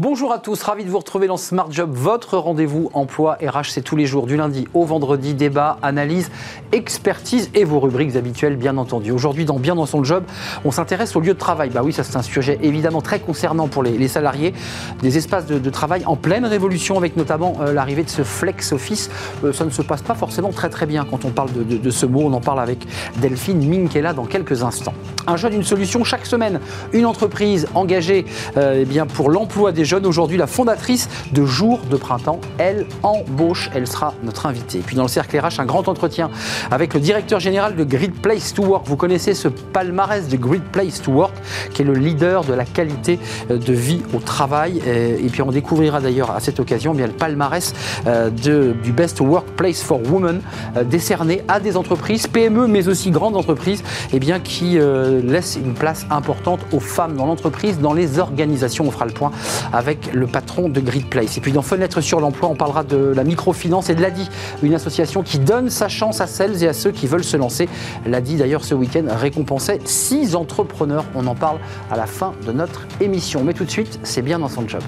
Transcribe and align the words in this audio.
Bonjour 0.00 0.32
à 0.32 0.38
tous, 0.38 0.62
ravi 0.62 0.86
de 0.86 0.88
vous 0.88 0.96
retrouver 0.96 1.26
dans 1.26 1.36
Smart 1.36 1.70
Job, 1.70 1.90
votre 1.92 2.38
rendez-vous 2.38 2.88
emploi 2.94 3.36
RH, 3.46 3.68
c'est 3.68 3.82
tous 3.82 3.96
les 3.96 4.06
jours, 4.06 4.24
du 4.24 4.34
lundi 4.34 4.66
au 4.72 4.86
vendredi, 4.86 5.34
débat, 5.34 5.76
analyse, 5.82 6.30
expertise 6.72 7.50
et 7.54 7.64
vos 7.64 7.80
rubriques 7.80 8.16
habituelles, 8.16 8.56
bien 8.56 8.78
entendu. 8.78 9.10
Aujourd'hui, 9.10 9.44
dans 9.44 9.58
Bien 9.58 9.74
dans 9.74 9.84
son 9.84 10.02
job, 10.02 10.24
on 10.64 10.70
s'intéresse 10.70 11.16
au 11.16 11.20
lieu 11.20 11.34
de 11.34 11.38
travail. 11.38 11.68
Bah 11.68 11.82
oui, 11.84 11.92
ça 11.92 12.02
c'est 12.02 12.16
un 12.16 12.22
sujet 12.22 12.58
évidemment 12.62 13.02
très 13.02 13.20
concernant 13.20 13.68
pour 13.68 13.82
les, 13.82 14.08
salariés. 14.08 14.54
Des 15.02 15.18
espaces 15.18 15.44
de, 15.44 15.70
travail 15.70 16.02
en 16.06 16.16
pleine 16.16 16.46
révolution, 16.46 16.96
avec 16.96 17.18
notamment 17.18 17.56
euh, 17.60 17.74
l'arrivée 17.74 18.02
de 18.02 18.08
ce 18.08 18.22
flex 18.22 18.72
office. 18.72 19.10
Euh, 19.44 19.52
ça 19.52 19.66
ne 19.66 19.70
se 19.70 19.82
passe 19.82 20.00
pas 20.00 20.14
forcément 20.14 20.48
très 20.48 20.70
très 20.70 20.86
bien 20.86 21.04
quand 21.04 21.26
on 21.26 21.30
parle 21.30 21.50
de, 21.52 21.90
ce 21.90 22.06
mot. 22.06 22.22
On 22.24 22.32
en 22.32 22.40
parle 22.40 22.60
avec 22.60 22.86
Delphine 23.18 23.68
Minkela 23.68 24.14
dans 24.14 24.24
quelques 24.24 24.62
instants. 24.62 24.94
Un 25.26 25.36
jeune, 25.36 25.52
une 25.52 25.62
solution 25.62 26.04
chaque 26.04 26.24
semaine. 26.24 26.58
Une 26.94 27.04
entreprise 27.04 27.66
engagée 27.74 28.24
euh, 28.56 28.78
eh 28.80 28.86
bien, 28.86 29.04
pour 29.04 29.28
l'emploi 29.28 29.72
des 29.72 29.89
aujourd'hui, 29.98 30.36
la 30.36 30.46
fondatrice 30.46 31.08
de 31.32 31.44
Jour 31.44 31.80
de 31.90 31.96
Printemps. 31.96 32.40
Elle 32.58 32.86
embauche, 33.02 33.70
elle 33.74 33.86
sera 33.86 34.14
notre 34.22 34.46
invitée. 34.46 34.78
Et 34.78 34.82
puis 34.82 34.96
dans 34.96 35.02
le 35.02 35.08
cercle 35.08 35.38
RH, 35.38 35.60
un 35.60 35.66
grand 35.66 35.88
entretien 35.88 36.30
avec 36.70 36.94
le 36.94 37.00
directeur 37.00 37.40
général 37.40 37.76
de 37.76 37.84
Great 37.84 38.14
Place 38.20 38.54
to 38.54 38.62
Work. 38.62 38.86
Vous 38.86 38.96
connaissez 38.96 39.34
ce 39.34 39.48
palmarès 39.48 40.28
de 40.28 40.36
Great 40.36 40.62
Place 40.72 41.02
to 41.02 41.12
Work, 41.12 41.34
qui 41.72 41.82
est 41.82 41.84
le 41.84 41.94
leader 41.94 42.44
de 42.44 42.54
la 42.54 42.64
qualité 42.64 43.18
euh, 43.50 43.58
de 43.58 43.72
vie 43.72 44.02
au 44.14 44.18
travail. 44.18 44.80
Et 44.86 45.28
puis 45.30 45.42
on 45.42 45.50
découvrira 45.50 46.00
d'ailleurs 46.00 46.30
à 46.30 46.40
cette 46.40 46.60
occasion 46.60 46.94
bien 46.94 47.06
le 47.06 47.12
palmarès 47.12 47.74
euh, 48.06 48.30
du 48.30 48.92
Best 48.92 49.20
Workplace 49.20 49.82
for 49.82 50.00
Women, 50.10 50.40
euh, 50.76 50.84
décerné 50.84 51.42
à 51.48 51.60
des 51.60 51.76
entreprises, 51.76 52.26
PME, 52.26 52.66
mais 52.66 52.88
aussi 52.88 53.10
grandes 53.10 53.36
entreprises, 53.36 53.80
et 53.80 54.16
eh 54.16 54.18
bien, 54.18 54.40
qui 54.40 54.78
laissent 55.22 55.58
une 55.62 55.74
place 55.74 56.06
importante 56.10 56.60
aux 56.72 56.80
femmes 56.80 57.16
dans 57.16 57.26
l'entreprise, 57.26 57.78
dans 57.78 57.92
les 57.92 58.18
organisations. 58.18 58.86
On 58.86 58.90
fera 58.90 59.06
le 59.06 59.12
point 59.12 59.30
avec 59.72 59.79
le 60.12 60.26
patron 60.26 60.68
de 60.68 60.80
Grid 60.80 61.06
Place. 61.06 61.36
Et 61.36 61.40
puis 61.40 61.52
dans 61.52 61.62
Fenêtre 61.62 62.00
sur 62.00 62.20
l'emploi, 62.20 62.48
on 62.48 62.54
parlera 62.54 62.84
de 62.84 62.96
la 62.96 63.24
microfinance 63.24 63.90
et 63.90 63.94
de 63.94 64.02
l'ADI, 64.02 64.28
une 64.62 64.74
association 64.74 65.22
qui 65.22 65.38
donne 65.38 65.70
sa 65.70 65.88
chance 65.88 66.20
à 66.20 66.26
celles 66.26 66.62
et 66.62 66.68
à 66.68 66.72
ceux 66.72 66.90
qui 66.90 67.06
veulent 67.06 67.24
se 67.24 67.36
lancer. 67.36 67.68
L'ADI 68.06 68.36
d'ailleurs 68.36 68.64
ce 68.64 68.74
week-end 68.74 69.04
récompensait 69.08 69.78
six 69.84 70.34
entrepreneurs. 70.34 71.04
On 71.14 71.26
en 71.26 71.34
parle 71.34 71.58
à 71.90 71.96
la 71.96 72.06
fin 72.06 72.32
de 72.46 72.52
notre 72.52 72.86
émission. 73.00 73.42
Mais 73.44 73.54
tout 73.54 73.64
de 73.64 73.70
suite, 73.70 74.00
c'est 74.02 74.22
bien 74.22 74.38
dans 74.38 74.48
son 74.48 74.66
job. 74.68 74.82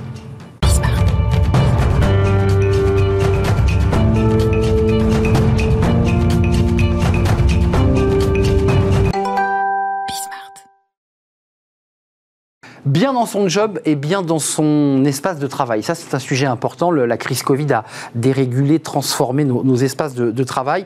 Bien 12.85 13.13
dans 13.13 13.27
son 13.27 13.49
job 13.49 13.81
et 13.85 13.95
bien 13.95 14.23
dans 14.23 14.39
son 14.39 15.05
espace 15.05 15.39
de 15.39 15.47
travail. 15.47 15.83
Ça, 15.83 15.95
c'est 15.95 16.15
un 16.15 16.19
sujet 16.19 16.47
important. 16.47 16.91
la 16.91 17.17
crise 17.17 17.43
Covid 17.43 17.73
a 17.73 17.85
dérégulé, 18.15 18.81
transformé 18.81 19.45
nos, 19.45 19.77
espaces 19.77 20.15
de, 20.15 20.45
travail. 20.45 20.85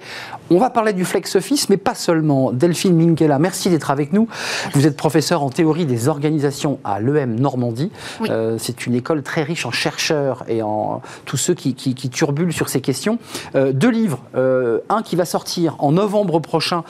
On 0.50 0.58
va 0.58 0.70
parler 0.70 0.92
du 0.92 1.04
flex 1.04 1.36
office, 1.36 1.68
mais 1.68 1.76
pas 1.76 1.94
seulement. 1.94 2.52
Delphine 2.52 2.94
Minkela, 2.94 3.38
merci 3.38 3.70
d'être 3.70 3.90
avec 3.90 4.12
nous. 4.12 4.28
Vous 4.74 4.86
êtes 4.86 4.96
professeur 4.96 5.42
en 5.42 5.50
théorie 5.50 5.86
des 5.86 6.08
organisations 6.08 6.78
à 6.84 7.00
l'EM 7.00 7.38
Normandie. 7.40 7.90
Euh, 8.28 8.56
c'est 8.58 8.86
une 8.86 8.94
école 8.94 9.22
très 9.22 9.42
riche 9.42 9.64
en 9.64 9.70
chercheurs 9.70 10.44
et 10.48 10.62
en 10.62 11.00
tous 11.24 11.36
ceux 11.36 11.54
qui, 11.54 11.74
turbulent 11.74 12.52
sur 12.52 12.68
ces 12.68 12.80
questions. 12.80 13.18
Euh, 13.54 13.72
deux 13.72 13.90
livres, 13.90 14.20
euh, 14.36 14.80
un 14.88 15.02
qui 15.02 15.16
va 15.16 15.24
sortir 15.24 15.76
en 15.78 15.92
novembre 15.92 16.40
prochain, 16.40 16.84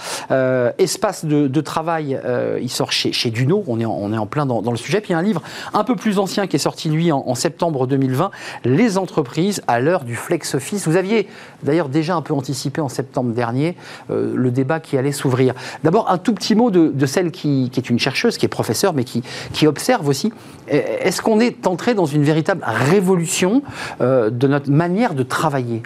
Espace 0.79 1.25
de, 1.25 1.61
travail, 1.61 2.21
il 2.61 2.71
sort 2.71 2.93
chez, 2.93 3.13
chez 3.13 3.31
Duno, 3.31 3.65
on 3.67 3.81
est 3.81 3.85
en, 3.85 3.93
on 3.93 4.13
est 4.13 4.19
en 4.19 4.27
plein 4.27 4.47
dans, 4.47 4.63
dans 4.63 4.71
le 4.71 4.77
sujet 4.77 4.96
puis 5.01 5.15
un 5.15 5.23
livre 5.23 5.43
un 5.75 5.85
peu 5.85 5.97
plus 5.97 6.19
ancien 6.19 6.47
qui 6.47 6.57
est 6.57 6.61
sorti, 6.61 6.89
lui, 6.89 7.13
en, 7.13 7.35
septembre 7.35 7.87
2020, 7.87 8.31
Les 8.65 8.99
entreprises 8.99 9.63
à 9.67 9.81
l'heure 9.81 10.05
du 10.05 10.17
flex 10.17 10.55
office. 10.55 10.87
Vous 10.87 10.97
aviez 10.97 11.29
d'ailleurs 11.63 11.89
déjà 11.89 12.15
un 12.15 12.23
peu 12.23 12.35
anticipé 12.35 12.81
en 12.81 12.89
septembre 12.89 13.33
dernier 13.33 13.77
euh, 14.11 14.33
le 14.35 14.51
débat 14.51 14.81
qui 14.81 14.97
allait 14.97 15.13
s'ouvrir. 15.13 15.55
D'abord, 15.85 16.11
un 16.11 16.19
tout 16.19 16.33
petit 16.33 16.55
mot 16.55 16.71
de, 16.71 17.07
celle 17.07 17.31
qui, 17.31 17.71
est 17.77 17.91
une 17.91 17.99
chercheuse, 17.99 18.39
qui 18.39 18.47
est 18.47 18.51
professeure, 18.51 18.93
mais 18.93 19.05
qui, 19.05 19.23
observe 19.67 20.07
aussi. 20.07 20.33
Est-ce 20.69 21.23
qu'on 21.23 21.41
est 21.41 21.67
entré 21.67 21.95
dans 21.95 22.07
une 22.07 22.23
véritable 22.23 22.63
révolution 22.65 23.63
euh, 24.01 24.31
de 24.31 24.47
notre 24.47 24.71
manière 24.71 25.15
de 25.15 25.23
travailler? 25.23 25.83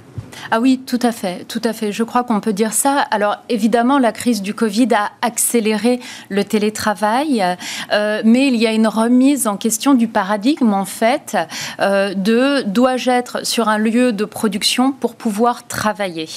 Ah 0.50 0.60
oui, 0.60 0.80
tout 0.86 0.98
à 1.02 1.12
fait, 1.12 1.44
tout 1.48 1.60
à 1.64 1.72
fait. 1.72 1.92
Je 1.92 2.02
crois 2.02 2.24
qu'on 2.24 2.40
peut 2.40 2.52
dire 2.52 2.72
ça. 2.72 3.04
Alors 3.10 3.36
évidemment, 3.48 3.98
la 3.98 4.12
crise 4.12 4.42
du 4.42 4.54
Covid 4.54 4.88
a 4.94 5.10
accéléré 5.22 6.00
le 6.28 6.44
télétravail, 6.44 7.44
euh, 7.92 8.22
mais 8.24 8.48
il 8.48 8.56
y 8.56 8.66
a 8.66 8.72
une 8.72 8.86
remise 9.02 9.46
en 9.46 9.56
question 9.56 9.94
du 9.94 10.08
paradigme 10.08 10.72
en 10.72 10.84
fait 10.84 11.36
euh, 11.80 12.14
de 12.14 12.62
dois-je 12.62 13.10
être 13.10 13.46
sur 13.46 13.68
un 13.68 13.78
lieu 13.78 14.12
de 14.12 14.24
production 14.24 14.92
pour 14.92 15.14
pouvoir 15.14 15.66
travailler. 15.66 16.28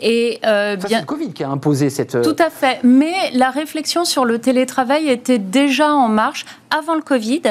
Et 0.00 0.40
euh, 0.46 0.76
bien, 0.76 0.88
c'est 0.88 1.00
le 1.00 1.06
Covid 1.06 1.32
qui 1.32 1.44
a 1.44 1.48
imposé 1.48 1.90
cette. 1.90 2.20
Tout 2.22 2.36
à 2.38 2.50
fait. 2.50 2.80
Mais 2.82 3.14
la 3.32 3.50
réflexion 3.50 4.04
sur 4.04 4.24
le 4.24 4.38
télétravail 4.38 5.08
était 5.08 5.38
déjà 5.38 5.92
en 5.92 6.08
marche 6.08 6.44
avant 6.70 6.94
le 6.94 7.02
Covid, 7.02 7.42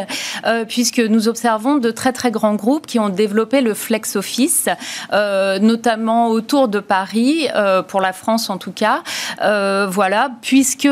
euh, 0.45 0.65
puisque 0.65 0.99
nous 0.99 1.27
observons 1.27 1.75
de 1.75 1.91
très 1.91 2.11
très 2.11 2.31
grands 2.31 2.55
groupes 2.55 2.85
qui 2.85 2.99
ont 2.99 3.09
développé 3.09 3.61
le 3.61 3.73
flex 3.73 4.15
office, 4.15 4.67
euh, 5.13 5.59
notamment 5.59 6.29
autour 6.29 6.67
de 6.67 6.79
Paris, 6.79 7.47
euh, 7.55 7.81
pour 7.81 8.01
la 8.01 8.13
France 8.13 8.49
en 8.49 8.57
tout 8.57 8.71
cas. 8.71 9.03
voilà, 9.87 10.31
puisque 10.41 10.89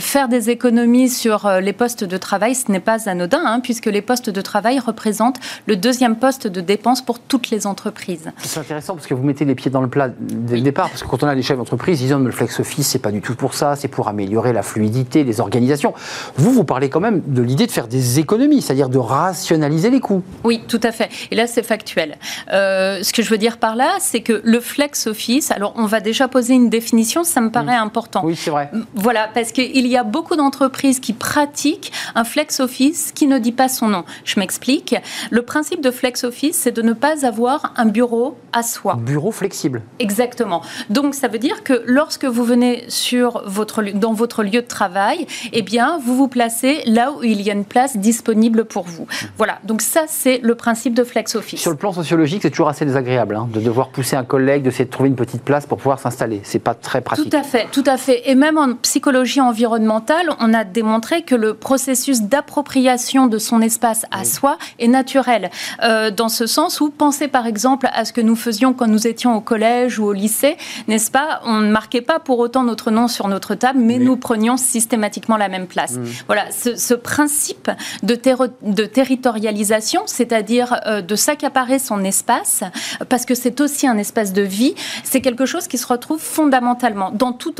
faire 0.00 0.28
des 0.28 0.50
économies 0.50 1.08
sur 1.08 1.48
les 1.60 1.72
postes 1.72 2.04
de 2.04 2.16
travail, 2.16 2.54
ce 2.54 2.70
n'est 2.74 2.80
pas 2.80 3.08
anodin, 3.08 3.42
hein, 3.44 3.60
puisque 3.60 3.86
les 3.86 4.02
postes 4.02 4.30
de 4.30 4.40
travail 4.40 4.78
représentent 4.78 5.38
le 5.66 5.76
deuxième 5.76 6.16
poste 6.16 6.46
de 6.46 6.60
dépense 6.60 7.02
pour 7.02 7.18
toutes 7.18 7.50
les 7.50 7.66
entreprises. 7.66 8.30
C'est 8.38 8.60
intéressant 8.60 8.94
parce 8.94 9.06
que 9.06 9.14
vous 9.14 9.22
mettez 9.22 9.44
les 9.44 9.54
pieds 9.54 9.70
dans 9.70 9.80
le 9.80 9.88
plat 9.88 10.10
dès 10.18 10.56
le 10.56 10.62
départ, 10.62 10.90
parce 10.90 11.02
que 11.02 11.08
quand 11.08 11.22
on 11.22 11.28
a 11.28 11.34
des 11.34 11.42
chefs 11.42 11.56
d'entreprise, 11.56 12.00
ils 12.00 12.08
disent 12.08 12.16
le 12.16 12.30
flex 12.30 12.60
office, 12.60 12.88
c'est 12.88 12.98
pas 12.98 13.12
du 13.12 13.20
tout 13.20 13.34
pour 13.34 13.54
ça, 13.54 13.76
c'est 13.76 13.88
pour 13.88 14.08
améliorer 14.08 14.52
la 14.52 14.62
fluidité 14.62 15.24
des 15.24 15.40
organisations. 15.40 15.94
Vous, 16.36 16.52
vous 16.52 16.64
parlez 16.64 16.88
quand 16.88 17.00
même 17.00 17.22
de 17.26 17.42
l'idée 17.42 17.66
de 17.66 17.70
faire 17.70 17.88
des 17.88 18.18
économies, 18.18 18.62
c'est-à-dire 18.62 18.88
de 18.88 18.98
rationaliser 18.98 19.90
les 19.90 20.00
coûts. 20.00 20.22
Oui, 20.42 20.62
tout 20.68 20.80
à 20.82 20.92
fait. 20.92 21.08
Et 21.30 21.36
là, 21.36 21.46
c'est 21.46 21.62
factuel. 21.62 22.16
Euh, 22.52 23.02
ce 23.02 23.12
que 23.12 23.22
je 23.22 23.30
veux 23.30 23.38
dire 23.38 23.58
par 23.58 23.76
là, 23.76 23.96
c'est 24.00 24.20
que 24.20 24.40
le 24.44 24.60
flex 24.60 25.06
office, 25.06 25.50
alors 25.50 25.74
on 25.76 25.86
va 25.86 26.00
déjà 26.00 26.28
poser 26.28 26.54
une 26.54 26.68
définition, 26.68 27.24
ça 27.24 27.40
me 27.40 27.50
paraît 27.50 27.78
mm. 27.78 27.86
important. 27.86 28.22
Oui, 28.24 28.36
c'est 28.36 28.50
vrai. 28.50 28.70
Voilà, 28.94 29.28
parce 29.32 29.52
qu'il 29.52 29.86
y 29.86 29.96
a 29.96 30.04
beaucoup 30.04 30.36
d'entreprises 30.36 31.00
qui 31.00 31.12
pratiquent 31.12 31.92
un 32.14 32.24
flex 32.24 32.60
office 32.60 32.63
qui 32.66 33.26
ne 33.26 33.38
dit 33.38 33.52
pas 33.52 33.68
son 33.68 33.88
nom. 33.88 34.04
Je 34.24 34.38
m'explique. 34.38 34.94
Le 35.30 35.42
principe 35.42 35.80
de 35.80 35.90
flex 35.90 36.24
office, 36.24 36.56
c'est 36.56 36.72
de 36.72 36.82
ne 36.82 36.92
pas 36.92 37.26
avoir 37.26 37.72
un 37.76 37.86
bureau 37.86 38.36
à 38.52 38.62
soi. 38.62 38.96
Bureau 39.00 39.32
flexible. 39.32 39.82
Exactement. 39.98 40.62
Donc, 40.90 41.14
ça 41.14 41.28
veut 41.28 41.38
dire 41.38 41.64
que 41.64 41.82
lorsque 41.86 42.24
vous 42.24 42.44
venez 42.44 42.84
sur 42.88 43.42
votre, 43.46 43.82
dans 43.82 44.12
votre 44.12 44.42
lieu 44.42 44.62
de 44.62 44.66
travail, 44.66 45.26
eh 45.52 45.62
bien, 45.62 45.98
vous 46.04 46.16
vous 46.16 46.28
placez 46.28 46.82
là 46.86 47.12
où 47.12 47.22
il 47.22 47.42
y 47.42 47.50
a 47.50 47.54
une 47.54 47.64
place 47.64 47.96
disponible 47.96 48.64
pour 48.64 48.84
vous. 48.84 49.06
Voilà, 49.36 49.58
donc 49.64 49.82
ça 49.82 50.02
c'est 50.06 50.38
le 50.42 50.54
principe 50.54 50.94
de 50.94 51.04
flex 51.04 51.34
office. 51.34 51.60
Sur 51.60 51.70
le 51.70 51.76
plan 51.76 51.92
sociologique, 51.92 52.42
c'est 52.42 52.50
toujours 52.50 52.68
assez 52.68 52.84
désagréable 52.84 53.36
hein, 53.36 53.48
de 53.52 53.60
devoir 53.60 53.88
pousser 53.88 54.16
un 54.16 54.24
collègue, 54.24 54.62
d'essayer 54.62 54.84
de 54.84 54.90
trouver 54.90 55.08
une 55.08 55.16
petite 55.16 55.42
place 55.42 55.66
pour 55.66 55.78
pouvoir 55.78 55.98
s'installer. 55.98 56.40
C'est 56.44 56.58
pas 56.58 56.74
très 56.74 57.00
pratique. 57.00 57.30
Tout 57.30 57.36
à 57.36 57.42
fait, 57.42 57.66
tout 57.72 57.84
à 57.86 57.96
fait. 57.96 58.28
Et 58.30 58.34
même 58.34 58.58
en 58.58 58.74
psychologie 58.76 59.40
environnementale, 59.40 60.30
on 60.40 60.54
a 60.54 60.64
démontré 60.64 61.22
que 61.22 61.34
le 61.34 61.54
processus 61.54 62.22
d'appropriation 62.54 63.26
de 63.26 63.38
son 63.38 63.60
espace 63.60 64.06
à 64.12 64.24
soi 64.24 64.58
est 64.78 64.86
naturel. 64.86 65.50
Euh, 65.82 66.12
dans 66.12 66.28
ce 66.28 66.46
sens 66.46 66.80
où, 66.80 66.88
pensez 66.88 67.26
par 67.26 67.46
exemple 67.46 67.88
à 67.92 68.04
ce 68.04 68.12
que 68.12 68.20
nous 68.20 68.36
faisions 68.36 68.74
quand 68.74 68.86
nous 68.86 69.08
étions 69.08 69.34
au 69.34 69.40
collège 69.40 69.98
ou 69.98 70.04
au 70.04 70.12
lycée, 70.12 70.56
n'est-ce 70.86 71.10
pas? 71.10 71.40
On 71.44 71.58
ne 71.58 71.72
marquait 71.72 72.00
pas 72.00 72.20
pour 72.20 72.38
autant 72.38 72.62
notre 72.62 72.92
nom 72.92 73.08
sur 73.08 73.26
notre 73.26 73.56
table, 73.56 73.80
mais 73.80 73.98
nous 73.98 74.16
prenions 74.16 74.56
systématiquement 74.56 75.36
la 75.36 75.48
même 75.48 75.66
place. 75.66 75.94
Mmh. 75.94 76.04
Voilà, 76.28 76.44
ce, 76.52 76.76
ce 76.76 76.94
principe 76.94 77.72
de, 78.04 78.16
de 78.62 78.84
territorialisation, 78.84 80.02
c'est-à-dire 80.06 80.76
euh, 80.86 81.02
de 81.02 81.16
s'accaparer 81.16 81.80
son 81.80 82.04
espace, 82.04 82.62
parce 83.08 83.24
que 83.24 83.34
c'est 83.34 83.60
aussi 83.60 83.88
un 83.88 83.98
espace 83.98 84.32
de 84.32 84.42
vie, 84.42 84.76
c'est 85.02 85.20
quelque 85.20 85.44
chose 85.44 85.66
qui 85.66 85.78
se 85.78 85.88
retrouve 85.88 86.20
fondamentalement 86.20 87.10
dans 87.10 87.32
tout, 87.32 87.54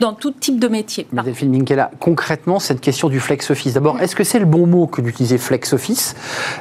dans 0.00 0.12
tout 0.12 0.32
type 0.32 0.58
de 0.58 0.66
métier. 0.66 1.06
Delphine 1.12 1.50
Minkela, 1.50 1.92
concrètement, 2.00 2.58
cette 2.58 2.80
question 2.80 3.08
du 3.08 3.20
flex 3.20 3.48
office, 3.50 3.74
d'abord, 3.74 4.00
est-ce 4.00 4.16
que 4.16 4.24
c'est 4.24 4.39
le 4.40 4.46
bon 4.46 4.66
mot 4.66 4.86
que 4.86 5.00
d'utiliser 5.00 5.38
flex 5.38 5.72
office 5.72 6.16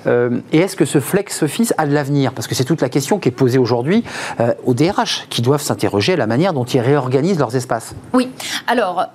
euh, 0.08 0.40
Et 0.52 0.60
est-ce 0.60 0.76
que 0.76 0.86
ce 0.86 1.00
flex 1.00 1.44
office 1.44 1.74
a 1.78 1.88
de 1.88 1.94
l'avenir? 1.94 2.34
Parce 2.34 2.48
que 2.48 2.56
c'est 2.56 2.66
toute 2.66 2.82
la 2.82 2.90
question 2.90 3.20
qui 3.20 3.30
est 3.30 3.34
posée 3.34 3.58
aujourd'hui 3.58 4.04
euh, 4.40 4.54
aux 4.66 4.74
DRH, 4.74 5.28
qui 5.30 5.42
doivent 5.42 5.62
s'interroger 5.62 6.14
à 6.14 6.18
la 6.18 6.28
manière 6.28 6.54
dont 6.54 6.66
ils 6.66 6.80
réorganisent 6.80 7.40
leurs 7.40 7.56
espaces. 7.56 7.96
Oui, 8.14 8.30
alors, 8.68 9.08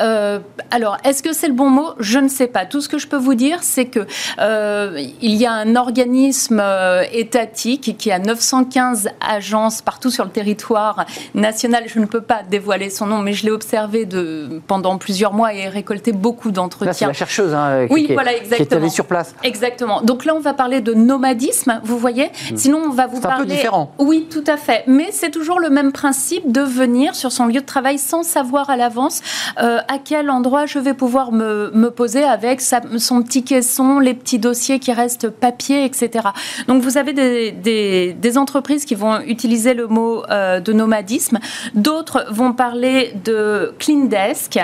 alors 0.70 0.96
est-ce 1.04 1.22
que 1.22 1.32
c'est 1.32 1.48
le 1.48 1.54
bon 1.54 1.70
mot? 1.70 1.90
Je 2.00 2.18
ne 2.18 2.28
sais 2.28 2.46
pas. 2.46 2.66
Tout 2.66 2.80
ce 2.80 2.88
que 2.88 2.98
je 2.98 3.06
peux 3.06 3.16
vous 3.16 3.34
dire, 3.34 3.58
c'est 3.62 3.86
que 3.86 4.06
euh, 4.38 5.00
il 5.20 5.34
y 5.34 5.46
a 5.46 5.52
un 5.52 5.76
organisme 5.76 6.60
euh, 6.60 7.04
étatique 7.12 7.96
qui 7.98 8.10
a 8.10 8.18
915 8.18 9.08
agences 9.20 9.82
partout 9.82 10.10
sur 10.10 10.24
le 10.24 10.30
territoire 10.30 11.06
national. 11.34 11.84
Je 11.86 11.98
ne 11.98 12.06
peux 12.06 12.20
pas 12.20 12.42
dévoiler 12.48 12.90
son 12.90 13.06
nom, 13.06 13.18
mais 13.18 13.32
je 13.32 13.44
l'ai 13.44 13.50
observé 13.50 14.04
de, 14.06 14.60
pendant 14.66 14.98
plusieurs 14.98 15.32
mois 15.32 15.54
et 15.54 15.68
récolté 15.68 16.12
beaucoup 16.12 16.50
d'entretiens. 16.50 16.92
C'est 16.92 17.06
la 17.06 17.12
chercheuse 17.12 17.54
hein, 17.54 17.86
oui, 17.90 18.06
qui, 18.06 18.14
voilà, 18.56 18.66
qui, 18.66 18.74
est 18.74 18.76
allée 18.76 18.88
sur 18.88 19.06
place. 19.06 19.34
Exactement. 19.42 20.02
Donc 20.02 20.24
là, 20.24 20.34
on 20.34 20.40
va 20.40 20.54
parler 20.54 20.80
de 20.80 20.94
nomadisme, 20.94 21.80
vous 21.84 21.98
voyez. 21.98 22.30
Hmm. 22.50 22.56
Sinon, 22.56 22.82
on 22.86 22.90
va 22.90 23.06
vous 23.06 23.20
parler. 23.20 23.36
C'est 23.36 23.42
un 23.42 23.46
peu 23.46 23.52
différent. 23.54 23.92
Oui, 23.98 24.26
tout 24.30 24.44
à 24.46 24.56
fait. 24.56 24.84
Mais 24.86 25.08
c'est 25.10 25.30
toujours 25.30 25.60
le 25.60 25.70
même 25.70 25.92
principe 25.92 26.50
de 26.50 26.60
venir 26.60 27.14
sur 27.14 27.32
son 27.32 27.46
lieu 27.46 27.60
de 27.60 27.66
travail 27.66 27.98
sans 27.98 28.22
savoir 28.22 28.70
à 28.70 28.76
l'avance 28.76 29.20
euh, 29.62 29.78
à 29.88 29.98
quel 29.98 30.30
endroit 30.30 30.66
je 30.66 30.78
vais 30.78 30.94
pouvoir 30.94 31.32
me, 31.32 31.70
me 31.74 31.90
poser 31.90 32.24
avec 32.24 32.60
sa, 32.60 32.80
son 32.98 33.22
petit 33.22 33.44
caisson, 33.44 33.98
les 33.98 34.14
petits 34.14 34.38
dossiers 34.38 34.78
qui 34.78 34.92
restent 34.92 35.28
papier, 35.28 35.84
etc. 35.84 36.28
Donc 36.68 36.82
vous 36.82 36.98
avez 36.98 37.12
des, 37.12 37.52
des, 37.52 38.12
des 38.12 38.38
entreprises 38.38 38.84
qui 38.84 38.94
vont 38.94 39.20
utiliser 39.20 39.74
le 39.74 39.86
mot 39.86 40.22
euh, 40.30 40.60
de 40.60 40.72
nomadisme, 40.72 41.38
d'autres 41.74 42.26
vont 42.30 42.52
parler 42.52 43.14
de 43.24 43.74
clean 43.78 44.04
desk. 44.06 44.58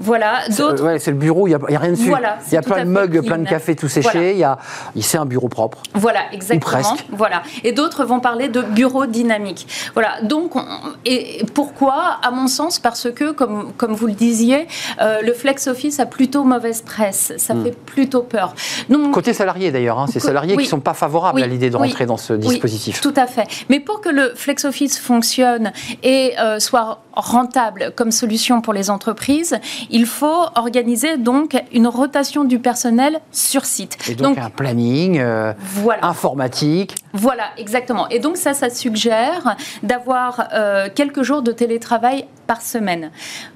Voilà. 0.00 0.48
D'autres. 0.48 0.82
Ouais, 0.82 0.98
c'est 0.98 1.10
le 1.10 1.18
bureau, 1.18 1.46
il 1.46 1.50
n'y 1.50 1.54
a, 1.54 1.58
a, 1.58 1.78
rien 1.78 1.92
dessus. 1.92 2.08
Voilà, 2.08 2.38
il 2.48 2.54
y 2.54 2.56
a 2.56 2.62
plein 2.62 2.84
de 2.84 2.90
mugs, 2.90 3.20
plein 3.24 3.38
de 3.38 3.48
café 3.48 3.76
tout 3.76 3.88
séché. 3.88 4.08
Voilà. 4.10 4.30
Il 4.30 4.38
y 4.38 4.44
a, 4.44 4.58
c'est 5.00 5.18
un 5.18 5.26
bureau 5.26 5.48
propre. 5.48 5.82
Voilà, 5.94 6.20
exactement. 6.32 6.80
Ou 6.80 6.82
presque. 6.82 7.06
Voilà. 7.12 7.42
Et 7.64 7.72
d'autres 7.72 8.04
vont 8.04 8.20
parler 8.20 8.48
de 8.48 8.62
bureau 8.62 9.06
dynamique. 9.06 9.66
Voilà. 9.94 10.22
Donc, 10.22 10.56
on, 10.56 10.64
et 11.04 11.44
pourquoi 11.54 12.18
À 12.22 12.30
mon 12.30 12.46
sens, 12.46 12.78
parce 12.78 13.10
que, 13.10 13.32
comme, 13.32 13.72
comme 13.76 13.92
vous 13.92 14.06
le 14.06 14.14
disiez, 14.14 14.66
euh, 15.00 15.20
le 15.22 15.32
flex 15.34 15.66
office 15.66 16.00
a 16.00 16.06
plutôt 16.06 16.44
mauvaise 16.44 16.82
presse. 16.82 17.32
Ça 17.36 17.54
hmm. 17.54 17.64
fait 17.64 17.76
plutôt 17.76 18.22
peur. 18.22 18.54
Donc, 18.88 19.12
Côté 19.12 19.34
salarié 19.34 19.70
d'ailleurs, 19.70 19.98
hein, 19.98 20.06
ces 20.06 20.20
salariés 20.20 20.54
oui. 20.56 20.62
qui 20.62 20.68
ne 20.68 20.70
sont 20.70 20.80
pas 20.80 20.94
favorables 20.94 21.36
oui. 21.36 21.42
à 21.42 21.46
l'idée 21.46 21.70
de 21.70 21.76
rentrer 21.76 22.04
oui. 22.04 22.06
dans 22.06 22.16
ce 22.16 22.32
dispositif. 22.32 23.00
tout 23.00 23.14
à 23.16 23.26
fait. 23.26 23.46
Mais 23.68 23.80
pour 23.80 24.00
que 24.00 24.08
le 24.08 24.32
flex 24.34 24.64
office 24.64 24.98
fonctionne 24.98 25.72
et 26.02 26.34
euh, 26.38 26.58
soit 26.58 27.02
rentable 27.12 27.92
comme 27.96 28.10
solution 28.10 28.60
pour 28.60 28.72
les 28.72 28.90
entreprises, 28.90 29.58
il 29.90 30.06
faut 30.06 30.44
organiser 30.54 31.16
donc 31.16 31.60
une 31.72 31.86
rotation 31.86 32.44
du 32.44 32.58
personnel 32.58 33.20
sur 33.32 33.64
site. 33.64 33.98
Et 34.08 34.14
donc, 34.14 34.36
donc 34.36 34.44
un 34.44 34.50
planning 34.50 35.18
euh, 35.18 35.52
voilà. 35.58 36.04
informatique. 36.04 36.94
Voilà, 37.12 37.44
exactement. 37.58 38.08
Et 38.08 38.20
donc 38.20 38.36
ça, 38.36 38.54
ça 38.54 38.70
suggère 38.70 39.56
d'avoir 39.82 40.48
euh, 40.52 40.88
quelques 40.94 41.22
jours 41.22 41.42
de 41.42 41.52
télétravail 41.52 42.26
par 42.46 42.62
semaine. 42.62 43.10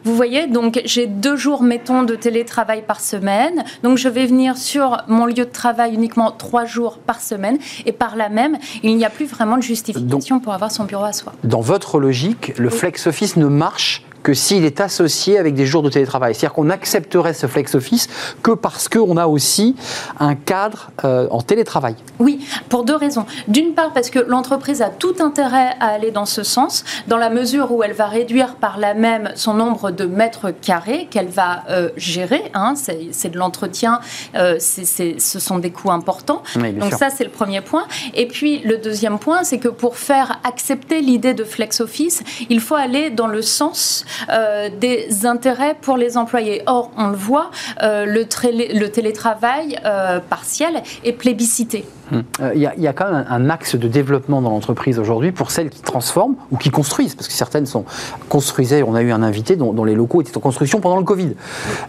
Vous 0.05 0.15
voyez, 0.15 0.47
donc 0.47 0.81
j'ai 0.85 1.07
deux 1.07 1.37
jours, 1.37 1.63
mettons, 1.63 2.03
de 2.03 2.15
télétravail 2.15 2.83
par 2.83 3.01
semaine. 3.01 3.65
Donc 3.83 3.99
je 3.99 4.09
vais 4.09 4.27
venir 4.27 4.57
sur 4.57 5.03
mon 5.09 5.27
lieu 5.27 5.35
de 5.35 5.45
travail 5.45 5.95
uniquement 5.95 6.31
trois 6.31 6.65
jours 6.65 6.99
par 6.99 7.21
semaine. 7.21 7.59
Et 7.87 7.93
par 7.93 8.17
là 8.17 8.29
même, 8.29 8.59
il 8.83 8.97
n'y 8.97 9.05
a 9.05 9.11
plus 9.11 9.27
vraiment 9.27 9.57
de 9.57 9.63
justification 9.63 10.37
donc, 10.37 10.45
pour 10.45 10.53
avoir 10.53 10.71
son 10.71 10.85
bureau 10.85 11.05
à 11.05 11.13
soi. 11.13 11.33
Dans 11.45 11.61
votre 11.61 11.99
logique, 11.99 12.53
le 12.57 12.69
oui. 12.69 12.77
flex 12.77 13.07
office 13.07 13.37
ne 13.37 13.47
marche 13.47 14.03
que 14.25 14.35
s'il 14.35 14.65
est 14.65 14.81
associé 14.81 15.39
avec 15.39 15.55
des 15.55 15.67
jours 15.67 15.83
de 15.83 15.91
télétravail. 15.91 16.35
C'est-à-dire 16.35 16.55
qu'on 16.55 16.71
accepterait 16.71 17.35
ce 17.35 17.47
flex 17.47 17.75
office 17.75 18.09
que 18.43 18.53
parce 18.53 18.89
qu'on 18.89 19.17
a 19.19 19.27
aussi 19.27 19.77
un 20.19 20.35
cadre 20.35 20.91
euh, 21.05 21.29
en 21.31 21.43
télétravail. 21.43 21.95
Oui, 22.19 22.45
pour 22.71 22.85
deux 22.85 22.97
raisons. 22.97 23.27
D'une 23.49 23.75
part, 23.75 23.93
parce 23.93 24.09
que 24.09 24.19
l'entreprise 24.19 24.81
a 24.81 24.89
tout 24.89 25.15
intérêt 25.21 25.77
à 25.79 25.89
aller 25.89 26.11
dans 26.11 26.25
ce 26.25 26.43
sens, 26.43 26.85
dans 27.07 27.19
la 27.19 27.29
mesure 27.29 27.71
où 27.71 27.83
elle 27.83 27.93
va 27.93 28.07
réduire 28.07 28.57
par 28.57 28.79
là 28.79 28.95
même 28.95 29.31
son 29.37 29.53
nombre 29.53 29.91
de 29.91 30.07
mètres 30.07 30.51
carrés 30.51 31.07
qu'elle 31.11 31.29
va 31.29 31.65
euh, 31.69 31.91
gérer. 31.99 32.51
Hein, 32.55 32.75
c'est 32.77 33.29
de 33.29 33.39
l'entretien, 33.39 34.01
euh, 34.37 34.59
ce 34.59 35.39
sont 35.39 35.59
des 35.59 35.71
coûts 35.71 35.93
importants. 35.93 36.43
Oui, 36.57 36.73
Donc 36.73 36.91
sûr. 36.91 36.99
ça, 36.99 37.11
c'est 37.11 37.25
le 37.25 37.31
premier 37.31 37.61
point. 37.61 37.87
Et 38.15 38.27
puis 38.27 38.61
le 38.61 38.79
deuxième 38.79 39.19
point, 39.19 39.45
c'est 39.45 39.59
que 39.59 39.69
pour 39.69 39.99
faire 39.99 40.41
accepter 40.45 41.03
l'idée 41.03 41.35
de 41.35 41.45
flex 41.45 41.83
office, 41.83 42.23
il 42.49 42.61
faut 42.61 42.75
aller 42.75 43.11
dans 43.11 43.27
le 43.27 43.43
sens 43.43 44.07
euh, 44.31 44.69
des 44.69 45.27
intérêts 45.27 45.77
pour 45.81 45.97
les 45.97 46.17
employés. 46.17 46.63
Or, 46.67 46.91
on 46.97 47.09
le 47.09 47.17
voit, 47.17 47.51
euh, 47.83 48.05
le, 48.07 48.87
télétravail 48.89 49.79
euh, 49.85 50.21
partiel 50.21 50.83
est 51.05 51.13
plébiscité. 51.13 51.85
Il 52.13 52.19
hum. 52.19 52.25
y, 52.55 52.87
a 52.87 52.93
quand 52.93 53.11
même 53.11 53.25
un, 53.29 53.51
axe 53.51 53.77
de 53.77 53.89
développement 53.89 54.43
dans 54.43 54.51
l'entreprise 54.51 54.99
aujourd'hui 54.99 55.33
pour 55.33 55.51
celles 55.51 55.71
qui 55.71 55.81
transforment 55.81 56.35
ou 56.51 56.57
qui 56.57 56.71
construisent, 56.71 57.15
parce 57.15 57.29
que 57.29 57.35
certaines 57.35 57.67
sont 57.67 57.85
construisaient. 58.29 58.83
On 58.83 58.95
a 58.95 59.03
eu 59.03 59.13
un 59.13 59.23
invité 59.23 59.57
dont, 59.57 59.85
les 59.85 59.95
locaux 59.95 60.23
étaient 60.23 60.37
en 60.37 60.41
construction 60.41 60.81
pendant 60.81 60.99
le 60.99 61.05
Covid. 61.05 61.35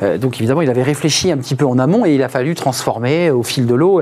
Euh, 0.04 0.18
donc 0.18 0.38
évidemment, 0.38 0.62
il 0.62 0.70
avait 0.70 0.84
réfléchi 0.84 1.32
un 1.32 1.38
petit 1.38 1.56
peu 1.56 1.66
en 1.66 1.80
amont 1.80 2.06
et 2.06 2.16
il 2.16 2.24
a 2.24 2.30
fallu 2.30 2.56
transformer 2.56 3.32
au 3.32 3.44
fil 3.44 3.66
de 3.66 3.76
l'eau. 3.76 4.02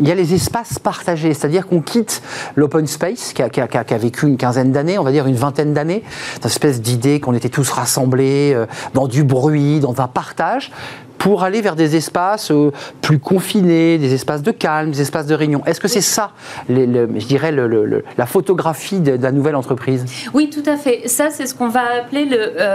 Il 0.00 0.08
y 0.08 0.12
a 0.12 0.14
les 0.14 0.34
espaces 0.34 0.78
partagés, 0.78 1.34
c'est-à-dire 1.34 1.66
qu'on 1.66 1.80
quitte 1.80 2.22
l'open 2.56 2.86
space 2.86 3.32
qui 3.32 3.42
a, 3.42 3.48
qui, 3.48 3.60
a, 3.60 3.66
qui 3.66 3.94
a, 3.94 3.98
vécu 3.98 4.26
une 4.26 4.36
quinzaine 4.36 4.72
d'années, 4.72 4.98
on 4.98 5.04
va 5.04 5.12
dire 5.12 5.26
une 5.26 5.36
vingtaine 5.36 5.72
d'années, 5.72 6.02
cette 6.34 6.46
espèce 6.46 6.80
d'idée 6.80 7.20
qu'on 7.20 7.34
était 7.34 7.48
tous 7.48 7.70
rassemblés 7.70 8.52
euh, 8.54 8.66
dans 8.92 9.08
du 9.08 9.24
bruit, 9.24 9.80
dans 9.80 10.00
un 10.00 10.08
partage 10.08 10.72
pour 11.18 11.42
aller 11.42 11.60
vers 11.60 11.76
des 11.76 11.96
espaces 11.96 12.50
euh, 12.50 12.70
plus 13.00 13.18
confinés, 13.18 13.98
des 13.98 14.14
espaces 14.14 14.42
de 14.42 14.50
calme, 14.50 14.90
des 14.90 15.00
espaces 15.00 15.26
de 15.26 15.34
réunion. 15.34 15.64
Est-ce 15.66 15.80
que 15.80 15.88
c'est 15.88 16.00
ça, 16.00 16.32
je 16.68 17.26
dirais, 17.26 17.52
la 18.18 18.26
photographie 18.26 19.00
de, 19.00 19.12
la 19.12 19.32
nouvelle 19.32 19.56
entreprise? 19.56 20.04
Oui, 20.32 20.50
tout 20.50 20.68
à 20.68 20.76
fait. 20.76 21.08
Ça, 21.08 21.30
c'est 21.30 21.46
ce 21.46 21.54
qu'on 21.54 21.68
va 21.68 21.82
appeler 22.00 22.26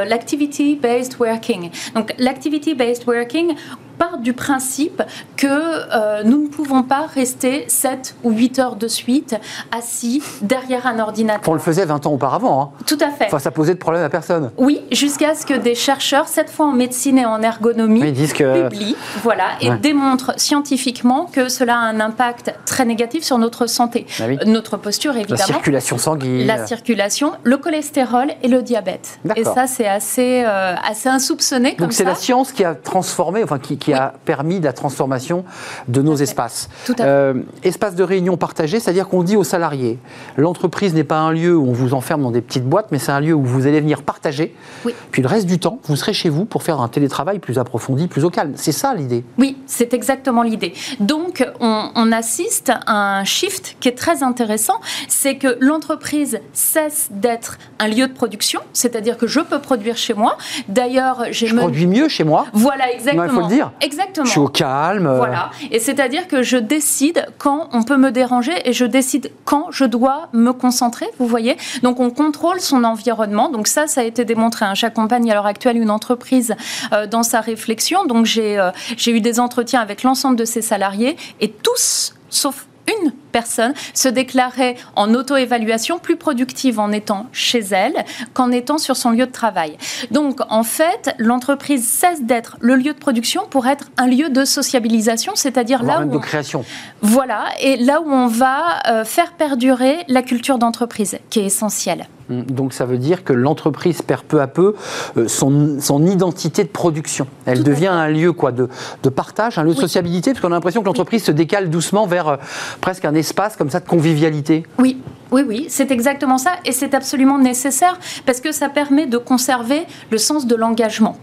l'activity-based 0.07 1.13
euh, 1.13 1.25
working. 1.25 1.69
Donc, 1.95 2.13
l'activity-based 2.17 3.05
working 3.07 3.53
part 3.99 4.17
du 4.17 4.33
principe 4.33 5.03
que 5.35 5.47
euh, 5.47 6.23
nous 6.23 6.41
ne 6.41 6.47
pouvons 6.47 6.83
pas 6.83 7.05
rester 7.05 7.65
7 7.67 8.15
ou 8.23 8.31
8 8.31 8.59
heures 8.59 8.75
de 8.77 8.87
suite 8.87 9.35
assis 9.71 10.23
derrière 10.41 10.87
un 10.87 10.99
ordinateur. 10.99 11.47
On 11.47 11.53
le 11.53 11.59
faisait 11.59 11.85
20 11.85 12.07
ans 12.07 12.13
auparavant. 12.13 12.61
Hein. 12.61 12.83
Tout 12.87 12.97
à 13.01 13.11
fait. 13.11 13.25
Enfin, 13.25 13.39
ça 13.39 13.51
posait 13.51 13.73
de 13.73 13.79
problème 13.79 14.03
à 14.03 14.09
personne. 14.09 14.51
Oui, 14.57 14.81
jusqu'à 14.91 15.35
ce 15.35 15.45
que 15.45 15.53
des 15.53 15.75
chercheurs, 15.75 16.27
cette 16.27 16.49
fois 16.49 16.67
en 16.67 16.71
médecine 16.71 17.17
et 17.19 17.25
en 17.25 17.41
ergonomie, 17.41 18.01
oui, 18.01 18.11
disent 18.11 18.33
que... 18.33 18.63
publient 18.63 18.95
voilà, 19.21 19.49
et 19.61 19.69
ouais. 19.69 19.77
démontrent 19.77 20.33
scientifiquement 20.37 21.25
que 21.25 21.49
cela 21.49 21.75
a 21.75 21.81
un 21.81 21.99
impact 21.99 22.55
très 22.65 22.85
négatif 22.85 23.23
sur 23.23 23.37
notre 23.37 23.67
santé. 23.67 24.05
Ah 24.19 24.23
oui. 24.27 24.37
Notre 24.45 24.77
posture, 24.77 25.15
évidemment. 25.15 25.39
La 25.39 25.45
circulation 25.45 25.97
sanguine. 25.97 26.47
La 26.47 26.65
circulation, 26.65 27.33
le 27.43 27.57
cholestérol 27.57 28.29
et 28.41 28.47
le 28.47 28.63
diabète. 28.63 29.19
Et 29.35 29.43
ça, 29.43 29.67
c'est 29.67 29.87
assez, 29.87 30.43
euh, 30.45 30.75
assez 30.89 31.09
insoupçonné 31.09 31.75
Donc 31.77 31.93
c'est 31.93 32.05
la 32.05 32.15
science 32.15 32.51
qui 32.53 32.63
a 32.63 32.75
transformé, 32.75 33.43
enfin 33.43 33.59
qui, 33.59 33.77
qui 33.77 33.88
qui 33.89 33.93
a 33.93 34.13
permis 34.25 34.59
la 34.59 34.73
transformation 34.73 35.43
de 35.87 36.01
nos 36.01 36.15
Tout 36.15 36.23
espaces. 36.23 36.69
Tout 36.85 36.93
à 36.93 36.95
fait. 36.95 37.03
Euh, 37.05 37.33
espace 37.63 37.95
de 37.95 38.03
réunion 38.03 38.37
partagé, 38.37 38.79
c'est-à-dire 38.79 39.07
qu'on 39.07 39.23
dit 39.23 39.35
aux 39.35 39.43
salariés, 39.43 39.97
l'entreprise 40.37 40.93
n'est 40.93 41.03
pas 41.03 41.19
un 41.19 41.31
lieu 41.31 41.55
où 41.55 41.67
on 41.67 41.73
vous 41.73 41.93
enferme 41.93 42.23
dans 42.23 42.31
des 42.31 42.41
petites 42.41 42.65
boîtes, 42.65 42.87
mais 42.91 42.99
c'est 42.99 43.11
un 43.11 43.19
lieu 43.19 43.33
où 43.33 43.43
vous 43.43 43.67
allez 43.67 43.81
venir 43.81 44.03
partager. 44.03 44.55
Oui. 44.85 44.93
Puis 45.11 45.21
le 45.21 45.27
reste 45.27 45.47
du 45.47 45.59
temps, 45.59 45.79
vous 45.85 45.95
serez 45.95 46.13
chez 46.13 46.29
vous 46.29 46.45
pour 46.45 46.63
faire 46.63 46.81
un 46.81 46.87
télétravail 46.87 47.39
plus 47.39 47.57
approfondi, 47.59 48.07
plus 48.07 48.25
au 48.25 48.29
calme. 48.29 48.53
C'est 48.55 48.71
ça 48.71 48.93
l'idée. 48.93 49.23
Oui, 49.37 49.57
c'est 49.65 49.93
exactement 49.93 50.43
l'idée. 50.43 50.73
Donc 50.99 51.45
on, 51.59 51.89
on, 51.95 52.11
assiste 52.11 52.71
à 52.87 53.19
un 53.19 53.23
shift 53.23 53.77
qui 53.79 53.87
est 53.87 53.97
très 53.97 54.23
intéressant, 54.23 54.79
c'est 55.07 55.35
que 55.35 55.57
l'entreprise 55.59 56.39
cesse 56.53 57.09
d'être 57.11 57.57
un 57.77 57.87
lieu 57.87 58.07
de 58.07 58.13
production, 58.13 58.61
c'est-à-dire 58.73 59.17
que 59.17 59.27
je 59.27 59.39
peux 59.39 59.59
produire 59.59 59.95
chez 59.95 60.13
moi. 60.13 60.37
D'ailleurs, 60.67 61.25
j'ai 61.31 61.47
je 61.47 61.55
produis 61.55 61.87
mieux 61.87 62.07
chez 62.07 62.23
moi. 62.23 62.47
Voilà, 62.53 62.91
exactement. 62.91 63.25
Il 63.25 63.29
faut 63.29 63.41
le 63.41 63.47
dire. 63.47 63.71
Exactement. 63.81 64.25
Je 64.25 64.31
suis 64.31 64.39
au 64.39 64.47
calme. 64.47 65.13
Voilà. 65.15 65.51
Et 65.71 65.79
c'est-à-dire 65.79 66.27
que 66.27 66.43
je 66.43 66.57
décide 66.57 67.25
quand 67.37 67.69
on 67.73 67.83
peut 67.83 67.97
me 67.97 68.11
déranger 68.11 68.53
et 68.65 68.73
je 68.73 68.85
décide 68.85 69.31
quand 69.45 69.67
je 69.71 69.85
dois 69.85 70.29
me 70.33 70.51
concentrer, 70.51 71.07
vous 71.19 71.27
voyez. 71.27 71.57
Donc 71.83 71.99
on 71.99 72.09
contrôle 72.09 72.59
son 72.59 72.83
environnement. 72.83 73.49
Donc 73.49 73.67
ça, 73.67 73.87
ça 73.87 74.01
a 74.01 74.03
été 74.03 74.25
démontré. 74.25 74.65
Hein. 74.65 74.75
J'accompagne 74.75 75.31
à 75.31 75.33
l'heure 75.33 75.45
actuelle 75.45 75.77
une 75.77 75.91
entreprise 75.91 76.55
euh, 76.93 77.07
dans 77.07 77.23
sa 77.23 77.41
réflexion. 77.41 78.05
Donc 78.05 78.25
j'ai 78.25 78.59
euh, 78.59 78.71
eu 79.07 79.21
des 79.21 79.39
entretiens 79.39 79.81
avec 79.81 80.03
l'ensemble 80.03 80.35
de 80.35 80.45
ses 80.45 80.61
salariés 80.61 81.17
et 81.39 81.49
tous, 81.49 82.15
sauf 82.29 82.67
une 82.87 83.11
personne 83.31 83.73
se 83.93 84.07
déclarait 84.07 84.75
en 84.95 85.13
auto-évaluation 85.13 85.99
plus 85.99 86.15
productive 86.15 86.79
en 86.79 86.91
étant 86.91 87.27
chez 87.31 87.59
elle 87.71 88.05
qu'en 88.33 88.51
étant 88.51 88.77
sur 88.77 88.97
son 88.97 89.11
lieu 89.11 89.25
de 89.25 89.31
travail. 89.31 89.77
Donc, 90.11 90.39
en 90.49 90.63
fait, 90.63 91.15
l'entreprise 91.17 91.87
cesse 91.87 92.23
d'être 92.23 92.57
le 92.59 92.75
lieu 92.75 92.93
de 92.93 92.99
production 92.99 93.43
pour 93.49 93.67
être 93.67 93.89
un 93.97 94.07
lieu 94.07 94.29
de 94.29 94.45
sociabilisation, 94.45 95.33
c'est-à-dire 95.35 95.83
là 95.83 96.01
où 96.01 96.09
de 96.09 96.17
on... 96.17 96.19
création. 96.19 96.63
Voilà, 97.01 97.45
et 97.61 97.77
là 97.77 98.01
où 98.01 98.09
on 98.11 98.27
va 98.27 98.79
euh, 98.87 99.05
faire 99.05 99.33
perdurer 99.33 99.97
la 100.07 100.21
culture 100.21 100.57
d'entreprise, 100.57 101.17
qui 101.29 101.39
est 101.39 101.45
essentielle. 101.45 102.07
Donc 102.29 102.73
ça 102.73 102.85
veut 102.85 102.97
dire 102.97 103.23
que 103.23 103.33
l'entreprise 103.33 104.01
perd 104.01 104.23
peu 104.23 104.39
à 104.41 104.47
peu 104.47 104.75
euh, 105.17 105.27
son, 105.27 105.77
son, 105.81 106.05
identité 106.05 106.63
de 106.63 106.69
production. 106.69 107.27
Elle 107.45 107.59
Tout 107.59 107.63
devient 107.63 107.87
un 107.87 108.07
lieu 108.07 108.33
quoi, 108.33 108.51
de, 108.51 108.69
de, 109.01 109.09
partage, 109.09 109.57
un 109.57 109.63
lieu 109.63 109.71
de 109.71 109.75
Oui. 109.75 109.81
sociabilité, 109.81 110.31
parce 110.31 110.41
qu'on 110.41 110.51
a 110.51 110.55
l'impression 110.55 110.81
que 110.81 110.85
l'entreprise 110.85 111.21
oui. 111.21 111.27
se 111.27 111.31
décale 111.31 111.69
doucement 111.69 112.05
vers 112.05 112.27
euh, 112.27 112.37
presque 112.81 113.05
un 113.05 113.15
espace 113.19 113.55
comme 113.55 113.69
ça 113.69 113.79
de 113.79 113.87
convivialité 113.87 114.63
Oui, 114.77 115.01
oui, 115.31 115.43
oui, 115.47 115.65
c'est 115.69 115.91
exactement 115.91 116.39
ça 116.39 116.53
et 116.65 116.71
c'est 116.71 116.95
absolument 116.95 117.37
nécessaire 117.37 117.99
parce 118.25 118.41
que 118.41 118.51
ça 118.51 118.67
permet 118.67 119.05
de 119.05 119.17
conserver 119.17 119.85
le 120.09 120.17
sens 120.17 120.47
de 120.47 120.55
l'engagement. 120.55 121.17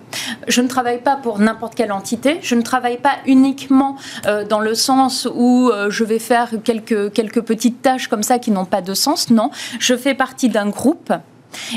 Je 0.46 0.60
ne 0.60 0.68
travaille 0.68 1.02
pas 1.02 1.16
pour 1.16 1.40
n'importe 1.40 1.74
quelle 1.74 1.90
entité, 1.90 2.38
je 2.40 2.54
ne 2.54 2.62
travaille 2.62 2.98
pas 2.98 3.16
uniquement 3.26 3.96
euh, 4.26 4.44
dans 4.44 4.60
le 4.60 4.74
sens 4.74 5.28
où 5.34 5.70
euh, 5.70 5.90
je 5.90 6.04
vais 6.04 6.20
faire 6.20 6.50
quelques, 6.62 7.12
quelques 7.12 7.40
petites 7.40 7.82
tâches 7.82 8.06
comme 8.06 8.22
ça 8.22 8.38
qui 8.38 8.52
n'ont 8.52 8.64
pas 8.64 8.80
de 8.80 8.94
sens, 8.94 9.30
non, 9.30 9.50
je 9.80 9.96
fais 9.96 10.14
partie 10.14 10.48
d'un 10.48 10.68
groupe 10.68 11.12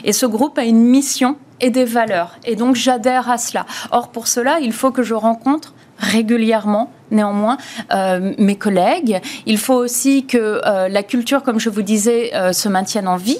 et 0.03 0.13
ce 0.13 0.27
groupe 0.27 0.57
a 0.59 0.65
une 0.65 0.83
mission 0.83 1.35
et 1.61 1.71
des 1.71 1.85
valeurs 1.85 2.37
et 2.45 2.55
donc 2.55 2.75
j'adhère 2.75 3.29
à 3.29 3.39
cela. 3.39 3.65
Or 3.91 4.09
pour 4.09 4.27
cela, 4.27 4.59
il 4.59 4.73
faut 4.73 4.91
que 4.91 5.01
je 5.01 5.15
rencontre 5.15 5.73
régulièrement 5.99 6.91
néanmoins 7.11 7.57
euh, 7.93 8.33
mes 8.37 8.55
collègues. 8.55 9.19
Il 9.45 9.57
faut 9.57 9.75
aussi 9.75 10.25
que 10.25 10.37
euh, 10.65 10.87
la 10.89 11.03
culture, 11.03 11.43
comme 11.43 11.59
je 11.59 11.69
vous 11.69 11.81
disais, 11.81 12.31
euh, 12.35 12.53
se 12.53 12.69
maintienne 12.69 13.07
en 13.07 13.17
vie. 13.17 13.39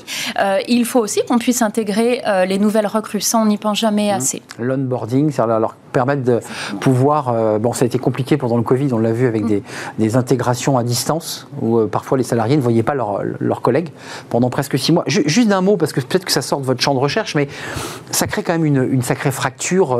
il 0.68 0.86
faut 0.86 1.00
aussi 1.00 1.22
qu'on 1.28 1.38
puisse 1.38 1.62
intégrer 1.62 2.22
les 2.48 2.58
nouvelles 2.58 2.88
recrues. 2.88 3.22
Ça, 3.22 3.38
on 3.38 3.46
n'y 3.46 3.58
pense 3.58 3.80
jamais 3.80 4.12
mmh. 4.12 4.16
assez. 4.16 4.42
L'onboarding, 4.60 5.32
ça 5.32 5.46
leur 5.46 5.76
permettre 5.92 6.24
de 6.24 6.40
pouvoir... 6.80 7.60
bon, 7.60 7.74
ça 7.74 7.84
a 7.84 7.88
été 7.88 7.98
compliqué 7.98 8.38
pendant 8.38 8.58
le 8.58 8.64
Covid, 8.64 8.94
on 8.94 9.00
l'a 9.00 9.12
vu 9.12 9.28
avec 9.28 9.44
mmh. 9.44 9.62
des, 9.98 10.16
intégrations 10.16 10.78
à 10.78 10.84
distance, 10.84 11.48
où 11.62 11.80
parfois 11.88 12.18
les 12.18 12.24
salariés 12.24 12.58
ne 12.58 12.62
voyaient 12.62 12.84
pas 12.84 12.96
leurs 12.96 13.62
collègues 13.62 13.90
pendant 14.30 14.50
presque 14.50 14.78
six 14.78 14.92
mois. 14.92 15.04
Juste 15.08 15.48
d'un 15.48 15.62
mot, 15.62 15.78
parce 15.78 15.94
que 15.94 16.00
peut-être 16.00 16.26
que 16.26 16.32
ça 16.32 16.42
sort 16.42 16.62
de 16.62 16.66
votre 16.66 16.82
champ 16.82 16.94
de 16.94 17.00
recherche, 17.00 17.36
mais 17.36 17.48
ça 18.12 18.28
crée 18.28 18.44
quand 18.44 18.54
même 18.54 18.66
une, 18.66 19.02
sacrée 19.02 19.32
fracture 19.32 20.00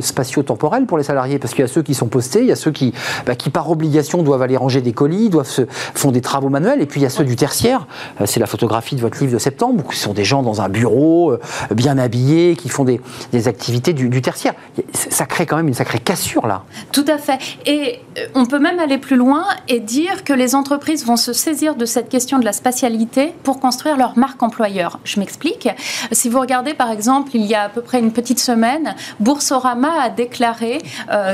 spatio-temporelle 0.00 0.86
pour 0.86 0.98
les 0.98 1.04
salariés, 1.04 1.38
parce 1.38 1.54
qu'il 1.54 1.62
y 1.62 1.64
a 1.64 1.68
ceux 1.68 1.82
qui 1.82 1.91
sont 1.94 2.08
postés, 2.08 2.40
il 2.40 2.46
y 2.46 2.52
a 2.52 2.56
ceux 2.56 2.70
qui 2.70 2.92
bah, 3.26 3.34
qui 3.34 3.50
par 3.50 3.70
obligation 3.70 4.22
doivent 4.22 4.42
aller 4.42 4.56
ranger 4.56 4.80
des 4.80 4.92
colis, 4.92 5.28
doivent 5.28 5.48
se, 5.48 5.62
font 5.94 6.10
des 6.10 6.20
travaux 6.20 6.48
manuels. 6.48 6.80
Et 6.80 6.86
puis 6.86 7.00
il 7.00 7.02
y 7.02 7.06
a 7.06 7.10
ceux 7.10 7.24
du 7.24 7.36
tertiaire. 7.36 7.86
Euh, 8.20 8.26
c'est 8.26 8.40
la 8.40 8.46
photographie 8.46 8.96
de 8.96 9.00
votre 9.00 9.18
livre 9.20 9.32
de 9.32 9.38
septembre, 9.38 9.84
ce 9.92 9.98
sont 9.98 10.12
des 10.12 10.24
gens 10.24 10.42
dans 10.42 10.60
un 10.60 10.68
bureau, 10.68 11.32
euh, 11.32 11.40
bien 11.74 11.98
habillés, 11.98 12.56
qui 12.56 12.68
font 12.68 12.84
des, 12.84 13.00
activités 13.46 13.92
du, 13.92 14.08
du, 14.08 14.22
tertiaire. 14.22 14.54
Ça 14.92 15.26
crée 15.26 15.46
quand 15.46 15.56
même 15.56 15.68
une 15.68 15.74
sacrée 15.74 15.98
cassure 15.98 16.46
là. 16.46 16.62
Tout 16.92 17.04
à 17.08 17.18
fait. 17.18 17.38
Et 17.66 18.00
euh, 18.18 18.26
on 18.34 18.46
peut 18.46 18.58
même 18.58 18.78
aller 18.78 18.98
plus 18.98 19.16
loin 19.16 19.44
et 19.68 19.80
dire 19.80 20.24
que 20.24 20.32
les 20.32 20.54
entreprises 20.54 21.04
vont 21.04 21.16
se 21.16 21.32
saisir 21.32 21.74
de 21.74 21.84
cette 21.84 22.08
question 22.08 22.38
de 22.38 22.44
la 22.44 22.52
spatialité 22.52 23.34
pour 23.42 23.60
construire 23.60 23.96
leur 23.96 24.16
marque 24.18 24.42
employeur. 24.42 25.00
Je 25.04 25.18
m'explique. 25.18 25.68
Si 26.12 26.28
vous 26.28 26.40
regardez 26.40 26.74
par 26.74 26.90
exemple, 26.90 27.32
il 27.34 27.44
y 27.44 27.54
a 27.54 27.64
à 27.64 27.68
peu 27.68 27.82
près 27.82 27.98
une 27.98 28.12
petite 28.12 28.38
semaine, 28.38 28.94
Boursorama 29.20 29.90
a 30.02 30.10
déclaré 30.10 30.78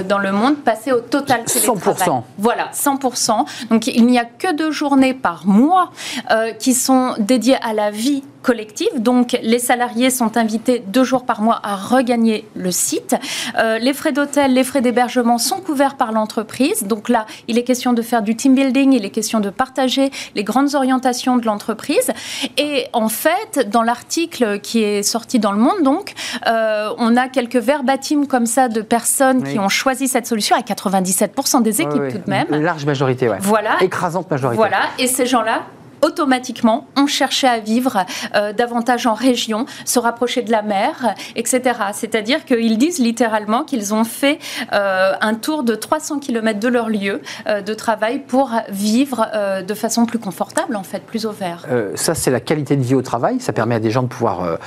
dans 0.09 0.19
le 0.19 0.33
monde 0.33 0.48
passer 0.57 0.93
au 0.93 1.01
total 1.01 1.43
100%. 1.45 2.23
Voilà, 2.39 2.71
100%. 2.73 3.69
Donc 3.71 3.87
il 3.87 4.07
n'y 4.07 4.19
a 4.19 4.25
que 4.25 4.55
deux 4.55 4.71
journées 4.71 5.15
par 5.15 5.47
mois 5.47 5.91
euh, 6.31 6.53
qui 6.53 6.75
sont 6.75 7.15
dédiées 7.19 7.59
à 7.63 7.73
la 7.73 7.91
vie 7.91 8.23
collective. 8.43 9.03
Donc, 9.03 9.39
les 9.43 9.59
salariés 9.59 10.11
sont 10.11 10.37
invités 10.37 10.83
deux 10.87 11.05
jours 11.05 11.25
par 11.25 11.43
mois 11.43 11.61
à 11.63 11.77
regagner 11.77 12.47
le 12.55 12.71
site. 12.71 13.17
Euh, 13.59 13.79
les 13.79 13.93
frais 13.93 14.13
d'hôtel, 14.13 14.55
les 14.55 14.65
frais 14.65 14.81
d'hébergement 14.81 15.39
sont 15.39 15.61
couverts 15.61 15.97
par 15.97 16.13
l'entreprise. 16.13 16.85
Donc 16.85 17.09
là, 17.09 17.27
il 17.49 17.59
est 17.59 17.65
question 17.65 17.93
de 17.93 18.03
faire 18.03 18.23
du 18.23 18.37
team 18.37 18.55
building, 18.55 18.93
il 18.93 19.05
est 19.05 19.11
question 19.11 19.41
de 19.41 19.51
partager 19.51 20.11
les 20.35 20.45
grandes 20.45 20.75
orientations 20.75 21.37
de 21.37 21.47
l'entreprise. 21.47 22.11
Et 22.57 22.87
en 22.93 23.09
fait, 23.09 23.69
dans 23.69 23.83
l'article 23.83 24.61
qui 24.61 24.83
est 24.83 25.03
sorti 25.03 25.39
dans 25.39 25.53
le 25.53 25.59
monde, 25.59 25.83
donc, 25.83 26.15
euh, 26.47 26.91
on 26.99 27.17
a 27.17 27.29
quelques 27.29 27.57
verbatims 27.57 28.27
comme 28.27 28.47
ça 28.47 28.69
de 28.69 28.83
personnes 28.83 29.43
qui 29.43 29.59
ont 29.59 29.69
choisi 29.69 30.09
cette 30.09 30.27
solution 30.27 30.57
à 30.57 30.61
97% 30.61 31.63
des 31.63 31.81
équipes 31.83 32.09
tout 32.11 32.19
de 32.19 32.31
même. 32.31 32.47
Une 32.51 32.63
large 32.63 32.85
majorité, 32.85 33.29
ouais. 33.29 33.39
Voilà. 33.41 33.77
Écrasante 33.81 34.31
majorité. 34.31 34.57
Voilà. 34.57 34.81
Et 34.99 35.07
ces 35.07 35.27
gens-là 35.27 35.63
automatiquement 36.03 36.87
on 36.97 37.07
cherchait 37.07 37.49
à 37.49 37.59
vivre 37.59 38.05
euh, 38.35 38.53
davantage 38.53 39.07
en 39.07 39.15
région, 39.15 39.67
se 39.85 39.99
rapprocher 39.99 40.43
de 40.43 40.51
la 40.51 40.63
mer, 40.63 41.15
etc. 41.37 41.61
C'est-à-dire 41.93 42.45
qu'ils 42.45 42.79
disent 42.79 42.99
littéralement 42.99 43.65
qu'ils 43.65 43.95
ont 43.95 44.05
fait 44.05 44.39
euh, 44.73 45.13
un 45.21 45.35
tour 45.35 45.63
de 45.63 45.75
300 45.75 46.19
km 46.21 46.61
de 46.61 46.69
leur 46.69 46.89
lieu 46.89 47.21
euh, 47.47 47.61
de 47.61 47.75
travail 47.75 48.21
pour 48.21 48.51
vivre 48.69 49.27
de 49.67 49.75
façon 49.75 50.07
plus 50.07 50.19
confortable, 50.19 50.77
en 50.77 50.83
fait, 50.83 51.01
plus 51.01 51.27
au 51.27 51.33
vert. 51.33 51.67
ça, 51.95 52.15
c'est 52.15 52.31
la 52.31 52.41
qualité 52.41 52.77
de 52.77 52.83
vie 52.83 52.95
au 52.95 53.03
travail. 53.03 53.41
Ça 53.41 53.53
permet 53.53 53.75
à 53.75 53.81
des 53.81 53.91
gens 53.91 54.03
de 54.03 54.09
pouvoir 54.09 54.59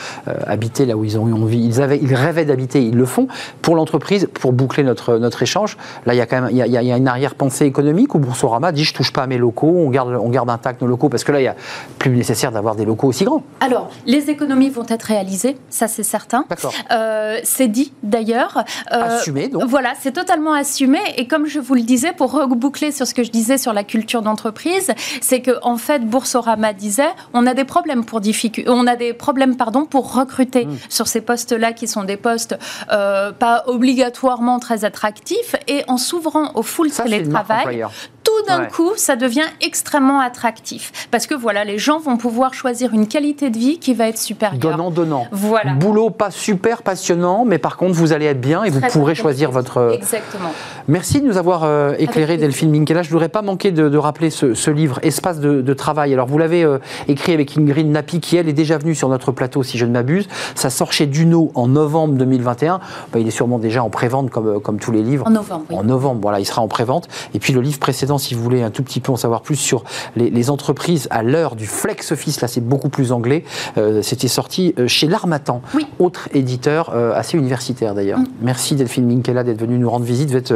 habiter 0.46 0.86
là 0.86 0.96
où 0.96 1.04
ils 1.04 1.18
ont 1.18 1.28
eu 1.28 1.34
envie. 1.34 1.64
Ils, 1.64 1.82
avaient, 1.82 2.00
ils 2.02 2.14
rêvaient 2.14 2.46
d'habiter, 2.46 2.84
ils 2.84 2.96
le 2.96 3.06
font. 3.06 3.28
Pour 3.62 3.76
l'entreprise, 3.76 4.28
pour 4.34 4.54
boucler 4.54 4.84
notre, 4.84 5.18
notre 5.18 5.44
échange, 5.44 5.78
là, 6.06 6.14
il 6.14 6.18
y 6.18 6.22
a 6.22 6.26
quand 6.26 6.42
même 6.42 6.52
il 6.52 6.58
y 6.58 6.92
a, 6.92 6.98
une 6.98 7.08
arrière-pensée 7.08 7.66
économique 7.66 8.16
où 8.16 8.20
Boursorama 8.20 8.72
dit 8.72 8.84
je 8.84 8.94
touche 8.94 9.14
pas 9.14 9.24
à 9.24 9.28
mes 9.28 9.38
locaux, 9.38 9.74
on 9.78 9.90
garde, 9.90 10.16
on 10.20 10.30
garde 10.30 10.50
intact 10.50 10.82
nos 10.82 10.88
locaux 10.88 11.10
parce 11.10 11.21
que 11.24 11.32
là, 11.32 11.40
il 11.40 11.44
n'y 11.44 11.48
a 11.48 11.56
plus 12.00 12.12
nécessaire 12.12 12.51
d'avoir 12.51 12.75
des 12.75 12.86
locaux 12.86 13.08
aussi 13.08 13.25
grands. 13.25 13.44
Alors, 13.60 13.90
les 14.06 14.30
économies 14.30 14.70
vont 14.70 14.86
être 14.88 15.04
réalisées, 15.04 15.58
ça 15.70 15.88
c'est 15.88 16.04
certain. 16.04 16.46
Euh, 16.92 17.40
c'est 17.44 17.68
dit 17.68 17.94
d'ailleurs. 18.04 18.63
Euh, 18.92 19.18
assumé, 19.18 19.48
donc. 19.48 19.63
Voilà, 19.66 19.94
c'est 20.00 20.12
totalement 20.12 20.54
assumé. 20.54 21.00
Et 21.18 21.28
comme 21.28 21.46
je 21.46 21.60
vous 21.60 21.75
le 21.75 21.82
disais, 21.82 22.13
pour 22.13 22.32
reboucler 22.32 22.92
sur 22.92 23.08
ce 23.08 23.13
que 23.13 23.24
je 23.24 23.32
disais 23.32 23.58
sur 23.58 23.74
la 23.74 23.84
culture 23.84 24.22
d'entreprise, 24.22 24.92
c'est 25.22 25.42
que 25.42 25.51
en 25.62 25.78
fait, 25.78 26.06
Boursorama 26.06 26.74
disait, 26.74 27.10
on 27.34 27.46
a 27.46 27.54
des 27.54 27.66
problèmes 27.66 28.06
pour 28.06 28.22
on 28.68 28.88
a 28.88 28.96
des 28.96 29.13
problèmes 29.13 29.56
pardon 29.56 29.86
pour 29.86 30.13
recruter 30.13 30.66
hmm. 30.66 30.78
sur 30.90 31.08
ces 31.08 31.22
postes-là 31.22 31.74
qui 31.74 31.88
sont 31.88 32.04
des 32.04 32.18
postes 32.18 32.58
euh, 32.92 33.32
pas 33.32 33.63
obligatoirement 33.68 34.60
très 34.60 34.86
attractifs. 34.86 35.56
Et 35.68 35.84
en 35.88 35.98
s'ouvrant 35.98 36.51
au 36.56 36.63
full 36.63 36.92
télétravail, 36.92 37.86
tout 38.24 38.46
d'un 38.48 38.66
coup, 38.66 38.92
ça 38.98 39.16
devient 39.16 39.48
extrêmement 39.62 40.20
attractif. 40.20 41.08
Parce 41.12 41.28
que 41.28 41.36
voilà, 41.36 41.63
les 41.63 41.78
gens 41.78 42.00
vont 42.00 42.18
pouvoir 42.18 42.54
choisir 42.54 42.94
une 42.94 43.08
qualité 43.08 43.50
de 43.50 43.58
vie 43.58 43.80
qui 43.80 43.94
va 43.94 44.08
être 44.08 44.18
supérieure. 44.18 44.60
Donnant, 44.60 44.92
donnant. 44.92 45.28
Voilà. 45.32 45.74
Boulot 45.74 46.10
pas 46.10 46.32
super 46.32 46.84
passionnant, 46.84 47.46
mais 47.46 47.58
par 47.58 47.78
contre, 47.78 47.94
vous 47.94 48.13
allez 48.13 48.25
être 48.25 48.42
bien 48.42 48.63
et 48.63 48.70
vous 48.70 48.82
pourrez 48.82 49.16
choisir 49.16 49.51
votre. 49.51 49.78
Euh, 49.78 49.92
Exactement. 49.92 50.51
Merci 50.88 51.22
de 51.22 51.28
nous 51.28 51.38
avoir 51.38 51.63
euh, 51.63 51.94
éclairé, 51.98 52.38
Delphine 52.38 52.70
Minkela. 52.70 53.01
Je 53.01 53.10
ne 53.10 53.12
voudrais 53.12 53.30
pas 53.30 53.42
manquer 53.42 53.72
de, 53.72 53.98
rappeler 53.98 54.30
ce, 54.30 54.70
livre, 54.70 55.00
Espace 55.04 55.40
de, 55.40 55.74
travail. 55.74 56.13
Alors, 56.13 56.28
vous 56.28 56.38
l'avez 56.38 56.63
euh, 56.63 56.80
écrit 57.08 57.34
avec 57.34 57.58
Ingrid 57.58 57.88
Napi, 57.88 58.20
qui 58.20 58.38
elle 58.38 58.50
est 58.50 58.54
déjà 58.54 58.78
venue 58.78 58.96
sur 58.96 59.10
notre 59.10 59.32
plateau, 59.32 59.63
si 59.63 59.78
je 59.78 59.86
ne 59.86 59.92
m'abuse. 59.92 60.28
Ça 60.56 60.70
sort 60.70 60.92
chez 60.92 61.06
Duno 61.06 61.51
en 61.56 61.68
novembre 61.68 62.16
2021. 62.16 62.80
Bah, 63.12 63.20
il 63.20 63.28
est 63.28 63.32
sûrement 63.32 63.60
déjà 63.60 63.84
en 63.84 63.90
prévente, 63.90 64.30
comme, 64.30 64.60
comme 64.62 64.80
tous 64.80 64.92
les 64.92 65.01
livres. 65.01 65.25
En 65.28 65.32
novembre. 65.32 65.66
En 65.72 65.84
novembre, 65.84 66.20
voilà, 66.22 66.40
il 66.40 66.46
sera 66.46 66.62
en 66.62 66.68
prévente. 66.68 67.08
Et 67.34 67.40
puis, 67.40 67.54
le 67.54 67.62
livre 67.62 67.80
précédent, 67.80 68.11
si 68.18 68.34
vous 68.36 68.44
voulez 68.44 68.62
un 68.62 68.72
tout 68.72 68.84
petit 68.84 69.00
peu 69.00 69.12
en 69.12 69.15
savoir 69.15 69.41
plus 69.41 69.56
sur 69.56 69.84
les, 70.15 70.50
entreprises 70.50 71.08
à 71.12 71.22
l'heure 71.22 71.56
du 71.56 71.68
flex 71.68 72.12
office, 72.12 72.41
là 72.41 72.48
c'est 72.48 72.65
beaucoup 72.65 72.89
plus 72.89 73.12
anglais, 73.12 73.44
euh, 73.77 74.01
c'était 74.01 74.27
sorti 74.27 74.74
euh, 74.80 74.88
chez 74.88 75.08
L'Armatan, 75.08 75.62
autre 76.00 76.30
éditeur 76.34 76.91
euh, 76.94 77.13
assez 77.13 77.38
universitaire 77.38 77.94
d'ailleurs. 77.94 78.20
Mm. 78.20 78.25
Merci 78.41 78.75
Delphine 78.75 79.06
Minkela 79.06 79.44
d'être 79.44 79.60
venue 79.60 79.77
nous 79.77 79.89
rendre 79.89 80.06
visite. 80.06 80.30
Vous 80.30 80.38
êtes 80.38 80.53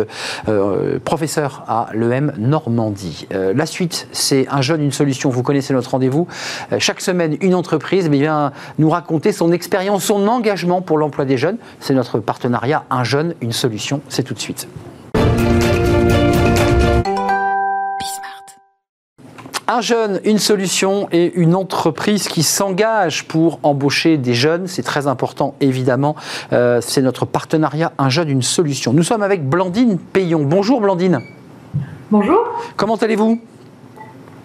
professeur 1.03 1.63
à 1.67 1.89
l'EM 1.93 2.33
Normandie. 2.37 3.27
la 3.31 3.65
suite, 3.65 4.07
c'est 4.11 4.47
Un 4.49 4.61
jeune, 4.61 4.81
une 4.81 4.91
solution. 4.91 5.29
Vous 5.29 5.43
connaissez 5.43 5.73
notre 5.73 5.91
rendez-vous. 5.91 6.27
chaque 6.79 7.01
semaine, 7.01 7.37
une 7.41 7.55
entreprise 7.55 8.05
eh 8.07 8.09
vient 8.09 8.51
nous 8.79 8.89
raconter 8.89 9.31
son 9.31 9.51
expérience, 9.51 10.03
son 10.05 10.27
engagement 10.27 10.81
pour 10.81 10.97
l'emploi 10.97 11.25
des 11.25 11.37
jeunes. 11.37 11.57
C'est 11.79 11.93
notre 11.93 12.19
partenariat 12.19 12.85
Un 12.89 13.03
jeune, 13.03 13.35
une 13.41 13.51
solution. 13.51 14.01
C'est 14.09 14.23
tout 14.23 14.33
de 14.33 14.39
suite. 14.39 14.67
Un 19.67 19.81
jeune, 19.81 20.19
une 20.25 20.37
solution 20.37 21.07
et 21.11 21.33
une 21.33 21.55
entreprise 21.55 22.27
qui 22.27 22.43
s'engage 22.43 23.25
pour 23.25 23.59
embaucher 23.63 24.17
des 24.17 24.35
jeunes. 24.35 24.67
C'est 24.67 24.83
très 24.83 25.07
important, 25.07 25.55
évidemment. 25.59 26.15
Euh, 26.53 26.81
c'est 26.81 27.01
notre 27.01 27.25
partenariat 27.25 27.91
Un 27.97 28.09
jeune, 28.09 28.29
une 28.29 28.43
solution. 28.43 28.93
Nous 28.93 29.01
sommes 29.01 29.23
avec 29.23 29.43
Blandine 29.49 29.97
Payon. 29.97 30.43
Bonjour 30.43 30.81
Blandine. 30.81 31.19
Bonjour. 32.11 32.37
Comment 32.75 32.95
allez-vous? 32.95 33.41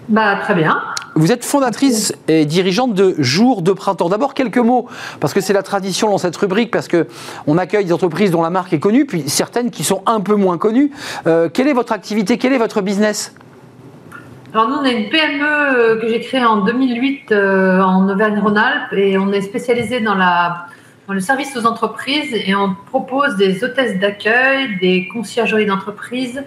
Bah, 0.09 0.37
Très 0.43 0.55
bien. 0.55 0.81
Vous 1.17 1.33
êtes 1.33 1.45
fondatrice 1.45 2.15
et 2.27 2.47
dirigeante 2.47 2.95
de 2.95 3.15
Jour 3.19 3.61
de 3.61 3.73
Printemps. 3.73 4.09
D'abord, 4.09 4.33
quelques 4.33 4.57
mots, 4.59 4.87
parce 5.19 5.35
que 5.35 5.43
c'est 5.43 5.53
la 5.53 5.63
tradition 5.63 6.09
dans 6.09 6.19
cette 6.19 6.37
rubrique, 6.37 6.71
parce 6.71 6.89
qu'on 6.89 7.59
accueille 7.59 7.85
des 7.85 7.93
entreprises 7.93 8.31
dont 8.31 8.43
la 8.43 8.49
marque 8.49 8.73
est 8.73 8.79
connue, 8.79 9.05
puis 9.05 9.29
certaines 9.29 9.71
qui 9.71 9.85
sont 9.85 10.03
un 10.07 10.21
peu 10.21 10.37
moins 10.37 10.57
connues. 10.57 10.93
Euh, 11.27 11.51
quelle 11.53 11.69
est 11.69 11.75
votre 11.75 11.93
activité? 11.93 12.39
Quel 12.39 12.55
est 12.55 12.59
votre 12.59 12.81
business? 12.81 13.35
Alors 14.53 14.69
nous, 14.69 14.77
on 14.77 14.85
est 14.85 15.01
une 15.01 15.09
PME 15.11 15.45
euh, 15.45 16.01
que 16.01 16.09
j'ai 16.09 16.21
créée 16.21 16.45
en 16.45 16.65
2008 16.65 17.31
euh, 17.31 17.81
en 17.81 18.09
Auvergne-Rhône-Alpes 18.09 18.93
et 18.95 19.17
on 19.17 19.33
est 19.33 19.43
spécialisé 19.43 20.01
dans, 20.01 20.17
la, 20.17 20.67
dans 21.07 21.15
le 21.15 21.21
service 21.21 21.57
aux 21.57 21.67
entreprises 21.67 22.35
et 22.35 22.55
on 22.57 22.75
propose 22.75 23.37
des 23.37 23.63
hôtesses 23.63 23.99
d'accueil, 24.01 24.77
des 24.81 25.07
conciergeries 25.07 25.67
d'entreprise 25.67 26.43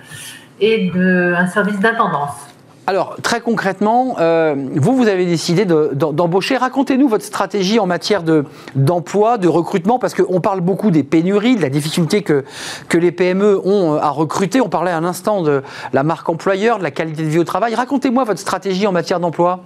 et 0.59 0.91
de, 0.93 1.33
un 1.37 1.47
service 1.47 1.79
d'intendance. 1.79 2.52
Alors, 2.85 3.15
très 3.23 3.39
concrètement, 3.39 4.17
euh, 4.19 4.55
vous, 4.75 4.97
vous 4.97 5.07
avez 5.07 5.25
décidé 5.25 5.65
d'embaucher. 5.65 6.57
Racontez-nous 6.57 7.07
votre 7.07 7.23
stratégie 7.23 7.79
en 7.79 7.85
matière 7.85 8.23
d'emploi, 8.75 9.37
de, 9.37 9.47
recrutement, 9.47 9.99
parce 9.99 10.13
qu'on 10.13 10.41
parle 10.41 10.59
beaucoup 10.59 10.91
des 10.91 11.03
pénuries, 11.03 11.55
de 11.55 11.61
la 11.61 11.69
difficulté 11.69 12.23
que, 12.23 12.43
les 12.93 13.11
PME 13.11 13.59
ont 13.65 13.93
euh, 13.93 13.99
à 13.99 14.09
recruter. 14.09 14.59
On 14.59 14.67
parlait 14.67 14.91
un 14.91 15.05
instant 15.05 15.41
de 15.41 15.63
la 15.93 16.03
marque 16.03 16.27
employeur, 16.27 16.77
de 16.77 16.83
la 16.83 16.91
qualité 16.91 17.23
de 17.23 17.29
vie 17.29 17.39
au 17.39 17.45
travail. 17.45 17.73
Racontez-moi 17.73 18.25
votre 18.25 18.39
stratégie 18.39 18.85
en 18.85 18.91
matière 18.91 19.21
d'emploi. 19.21 19.61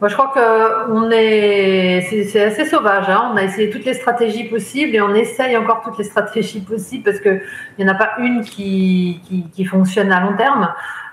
Moi, 0.00 0.08
je 0.08 0.14
crois 0.14 0.32
que 0.34 1.12
est, 1.12 2.26
c'est 2.30 2.42
assez 2.42 2.64
sauvage. 2.64 3.08
Hein. 3.08 3.30
On 3.32 3.36
a 3.36 3.44
essayé 3.44 3.70
toutes 3.70 3.84
les 3.84 3.94
stratégies 3.94 4.44
possibles 4.44 4.94
et 4.94 5.00
on 5.00 5.14
essaye 5.14 5.56
encore 5.56 5.82
toutes 5.82 5.98
les 5.98 6.04
stratégies 6.04 6.60
possibles 6.60 7.04
parce 7.04 7.20
qu'il 7.20 7.40
n'y 7.78 7.84
en 7.84 7.88
a 7.88 7.94
pas 7.94 8.10
une 8.18 8.42
qui 8.42 9.66
fonctionne 9.70 10.10
à 10.12 10.20
long 10.20 10.36
terme. 10.36 10.68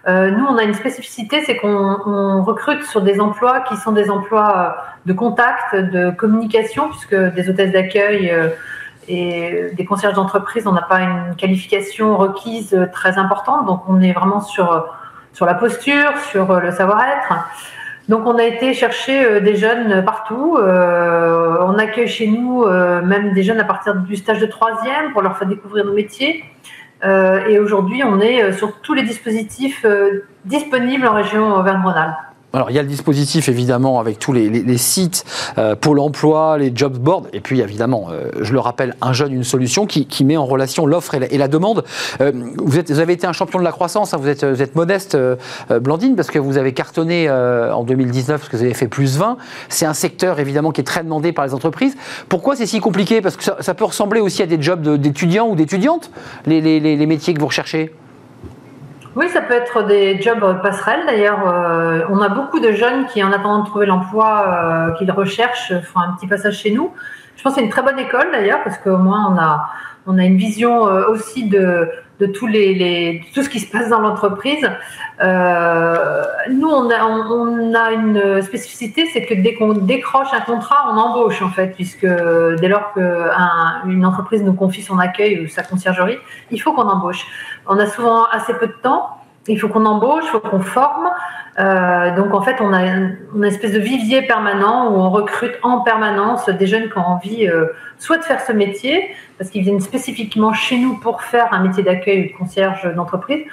Euh, 0.05 0.31
nous, 0.31 0.45
on 0.45 0.57
a 0.57 0.63
une 0.63 0.73
spécificité, 0.73 1.43
c'est 1.45 1.55
qu'on 1.55 2.43
recrute 2.43 2.83
sur 2.83 3.01
des 3.01 3.21
emplois 3.21 3.61
qui 3.61 3.77
sont 3.77 3.93
des 3.93 4.09
emplois 4.09 4.57
euh, 4.57 4.81
de 5.05 5.13
contact, 5.13 5.75
de 5.75 6.11
communication, 6.11 6.89
puisque 6.89 7.15
des 7.15 7.49
hôtesses 7.49 7.71
d'accueil 7.71 8.29
euh, 8.29 8.49
et 9.07 9.71
des 9.73 9.85
concierges 9.85 10.15
d'entreprise, 10.15 10.67
on 10.67 10.73
n'a 10.73 10.81
pas 10.81 10.99
une 10.99 11.35
qualification 11.37 12.17
requise 12.17 12.77
très 12.91 13.17
importante. 13.17 13.65
Donc, 13.65 13.83
on 13.87 14.01
est 14.01 14.11
vraiment 14.11 14.41
sur, 14.41 14.93
sur 15.31 15.45
la 15.45 15.53
posture, 15.53 16.17
sur 16.29 16.59
le 16.59 16.71
savoir-être. 16.71 17.33
Donc, 18.09 18.25
on 18.25 18.37
a 18.37 18.43
été 18.43 18.73
chercher 18.73 19.41
des 19.41 19.55
jeunes 19.55 20.03
partout. 20.05 20.57
on 20.57 21.77
accueille 21.77 22.07
chez 22.07 22.27
nous 22.27 22.65
même 22.65 23.33
des 23.33 23.43
jeunes 23.43 23.59
à 23.59 23.65
partir 23.65 23.95
du 23.95 24.15
stage 24.15 24.39
de 24.39 24.45
troisième 24.45 25.11
pour 25.11 25.21
leur 25.21 25.37
faire 25.37 25.49
découvrir 25.49 25.83
nos 25.83 25.93
métiers. 25.93 26.45
Euh, 27.03 27.47
et 27.47 27.59
aujourd'hui, 27.59 28.03
on 28.03 28.19
est 28.21 28.43
euh, 28.43 28.53
sur 28.53 28.79
tous 28.81 28.93
les 28.93 29.03
dispositifs 29.03 29.83
euh, 29.85 30.25
disponibles 30.45 31.05
en 31.05 31.13
région 31.13 31.53
Auvergne-Rhône-Alpes. 31.53 32.32
Alors, 32.55 32.69
il 32.69 32.75
y 32.75 32.79
a 32.79 32.83
le 32.83 32.87
dispositif, 32.87 33.49
évidemment, 33.49 33.99
avec 33.99 34.19
tous 34.19 34.31
les, 34.31 34.77
sites, 34.77 35.25
euh, 35.57 35.75
Pôle 35.75 35.99
emploi, 35.99 36.59
les 36.59 36.71
job 36.73 36.99
boards, 36.99 37.23
et 37.33 37.39
puis, 37.39 37.61
évidemment, 37.61 38.09
euh, 38.11 38.29
je 38.41 38.53
le 38.53 38.59
rappelle, 38.59 38.95
un 39.01 39.11
jeune, 39.11 39.33
une 39.33 39.43
solution 39.43 39.87
qui, 39.87 40.23
met 40.23 40.37
en 40.37 40.45
relation 40.45 40.85
l'offre 40.85 41.15
et, 41.15 41.37
la 41.39 41.47
demande. 41.47 41.83
Euh, 42.21 42.31
vous, 42.57 42.77
êtes, 42.77 42.91
vous, 42.91 42.99
avez 42.99 43.13
été 43.13 43.25
un 43.25 43.33
champion 43.33 43.57
de 43.57 43.63
la 43.63 43.71
croissance, 43.71 44.13
hein, 44.13 44.17
vous, 44.21 44.27
êtes, 44.27 44.45
vous, 44.45 44.61
êtes, 44.61 44.75
modeste, 44.75 45.17
Blandine, 45.81 46.15
parce 46.15 46.29
que 46.29 46.37
vous 46.37 46.59
avez 46.59 46.73
cartonné 46.73 47.27
en 47.27 47.83
2019, 47.83 48.39
parce 48.39 48.51
que 48.51 48.57
vous 48.57 48.63
avez 48.63 48.75
fait 48.75 48.87
plus 48.87 49.17
20. 49.17 49.37
C'est 49.69 49.87
un 49.87 49.95
secteur, 49.95 50.39
évidemment, 50.39 50.71
qui 50.71 50.81
est 50.81 50.83
très 50.83 51.03
demandé 51.03 51.31
par 51.31 51.47
les 51.47 51.55
entreprises. 51.55 51.95
Pourquoi 52.29 52.55
c'est 52.55 52.67
si 52.67 52.79
compliqué? 52.79 53.21
Parce 53.21 53.35
que 53.35 53.43
ça, 53.43 53.73
peut 53.73 53.85
ressembler 53.85 54.19
aussi 54.19 54.43
à 54.43 54.45
des 54.45 54.61
jobs 54.61 54.87
d'étudiants 54.99 55.47
ou 55.47 55.55
d'étudiantes, 55.55 56.11
les, 56.45 56.61
les 56.61 57.05
métiers 57.07 57.33
que 57.33 57.39
vous 57.39 57.47
recherchez? 57.47 57.91
Oui, 59.15 59.29
ça 59.29 59.41
peut 59.41 59.53
être 59.53 59.83
des 59.83 60.19
jobs 60.21 60.61
passerelles. 60.63 61.05
D'ailleurs, 61.05 61.47
euh, 61.47 62.01
on 62.09 62.19
a 62.19 62.29
beaucoup 62.29 62.59
de 62.59 62.71
jeunes 62.71 63.05
qui, 63.05 63.23
en 63.23 63.31
attendant 63.31 63.59
de 63.59 63.65
trouver 63.67 63.85
l'emploi 63.85 64.47
euh, 64.47 64.91
qu'ils 64.93 65.11
recherchent, 65.11 65.73
font 65.81 65.99
un 65.99 66.13
petit 66.13 66.25
passage 66.25 66.57
chez 66.57 66.71
nous. 66.71 66.91
Je 67.35 67.43
pense 67.43 67.53
que 67.53 67.59
c'est 67.59 67.65
une 67.65 67.71
très 67.71 67.83
bonne 67.83 67.99
école 67.99 68.31
d'ailleurs, 68.31 68.63
parce 68.63 68.77
qu'au 68.79 68.97
moins 68.97 69.31
on 69.31 69.37
a, 69.37 69.69
on 70.07 70.17
a 70.17 70.23
une 70.23 70.37
vision 70.37 70.87
euh, 70.87 71.07
aussi 71.09 71.47
de, 71.47 71.89
de 72.19 72.31
les, 72.47 73.21
tout 73.33 73.43
ce 73.43 73.49
qui 73.49 73.59
se 73.59 73.69
passe 73.69 73.89
dans 73.89 73.99
l'entreprise. 73.99 74.69
Euh, 75.21 76.23
nous, 76.51 76.69
on 76.69 76.89
a, 76.89 77.05
on 77.05 77.73
a, 77.73 77.91
une 77.91 78.41
spécificité, 78.41 79.07
c'est 79.11 79.25
que 79.25 79.33
dès 79.33 79.55
qu'on 79.55 79.73
décroche 79.73 80.33
un 80.33 80.41
contrat, 80.41 80.89
on 80.91 80.97
embauche 80.97 81.41
en 81.41 81.49
fait, 81.49 81.73
puisque 81.75 82.05
dès 82.05 82.67
lors 82.67 82.93
qu'une 82.93 84.05
entreprise 84.05 84.43
nous 84.43 84.53
confie 84.53 84.81
son 84.81 84.99
accueil 84.99 85.41
ou 85.41 85.47
sa 85.47 85.63
conciergerie, 85.63 86.17
il 86.51 86.61
faut 86.61 86.73
qu'on 86.73 86.87
embauche. 86.87 87.25
On 87.67 87.79
a 87.79 87.87
souvent 87.87 88.25
assez 88.25 88.53
peu 88.53 88.67
de 88.67 88.75
temps. 88.81 89.22
Il 89.47 89.59
faut 89.59 89.67
qu'on 89.67 89.85
embauche, 89.85 90.23
il 90.25 90.29
faut 90.29 90.39
qu'on 90.39 90.61
forme. 90.61 91.09
Euh, 91.59 92.15
donc 92.15 92.33
en 92.33 92.41
fait, 92.41 92.55
on 92.61 92.73
a, 92.73 92.83
une, 92.85 93.43
espèce 93.43 93.73
de 93.73 93.79
vivier 93.79 94.23
permanent 94.23 94.91
où 94.91 94.95
on 94.95 95.09
recrute 95.09 95.53
en 95.61 95.81
permanence 95.81 96.47
des 96.47 96.65
jeunes 96.65 96.89
qui 96.89 96.97
ont 96.97 97.05
envie 97.05 97.47
euh, 97.47 97.67
soit 97.99 98.17
de 98.17 98.23
faire 98.23 98.41
ce 98.41 98.51
métier, 98.53 99.09
parce 99.37 99.49
qu'ils 99.49 99.63
viennent 99.63 99.81
spécifiquement 99.81 100.53
chez 100.53 100.77
nous 100.77 100.97
pour 100.97 101.21
faire 101.21 101.49
un 101.51 101.59
métier 101.59 101.83
d'accueil 101.83 102.25
ou 102.25 102.33
de 102.33 102.37
concierge 102.37 102.91
d'entreprise, 102.95 103.43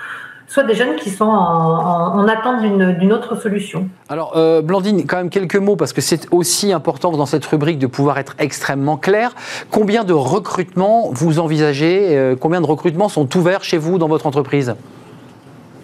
soit 0.47 0.63
des 0.63 0.75
jeunes 0.75 0.97
qui 0.97 1.11
sont 1.11 1.29
en, 1.29 2.27
attente 2.27 2.63
d'une 2.63 3.13
autre 3.13 3.37
solution. 3.37 3.89
Alors, 4.09 4.33
euh, 4.37 4.63
Blandine, 4.63 5.07
quand 5.07 5.19
même 5.19 5.31
quelques 5.31 5.57
mots, 5.57 5.77
parce 5.77 5.93
que 5.93 6.01
c'est 6.01 6.27
aussi 6.33 6.73
important 6.73 7.13
dans 7.13 7.27
cette 7.27 7.45
rubrique 7.47 7.79
de 7.79 7.87
pouvoir 7.87 8.19
être 8.19 8.35
extrêmement 8.39 8.97
clair. 8.97 9.35
Combien 9.71 10.05
de 10.05 10.13
recrutements 10.13 11.11
vous 11.13 11.39
envisagez 11.39 12.35
Combien 12.41 12.61
de 12.61 12.67
recrutements 12.67 13.09
sont 13.09 13.37
ouverts 13.37 13.63
chez 13.63 13.79
vous 13.79 13.99
dans 13.99 14.09
votre 14.09 14.27
entreprise? 14.27 14.75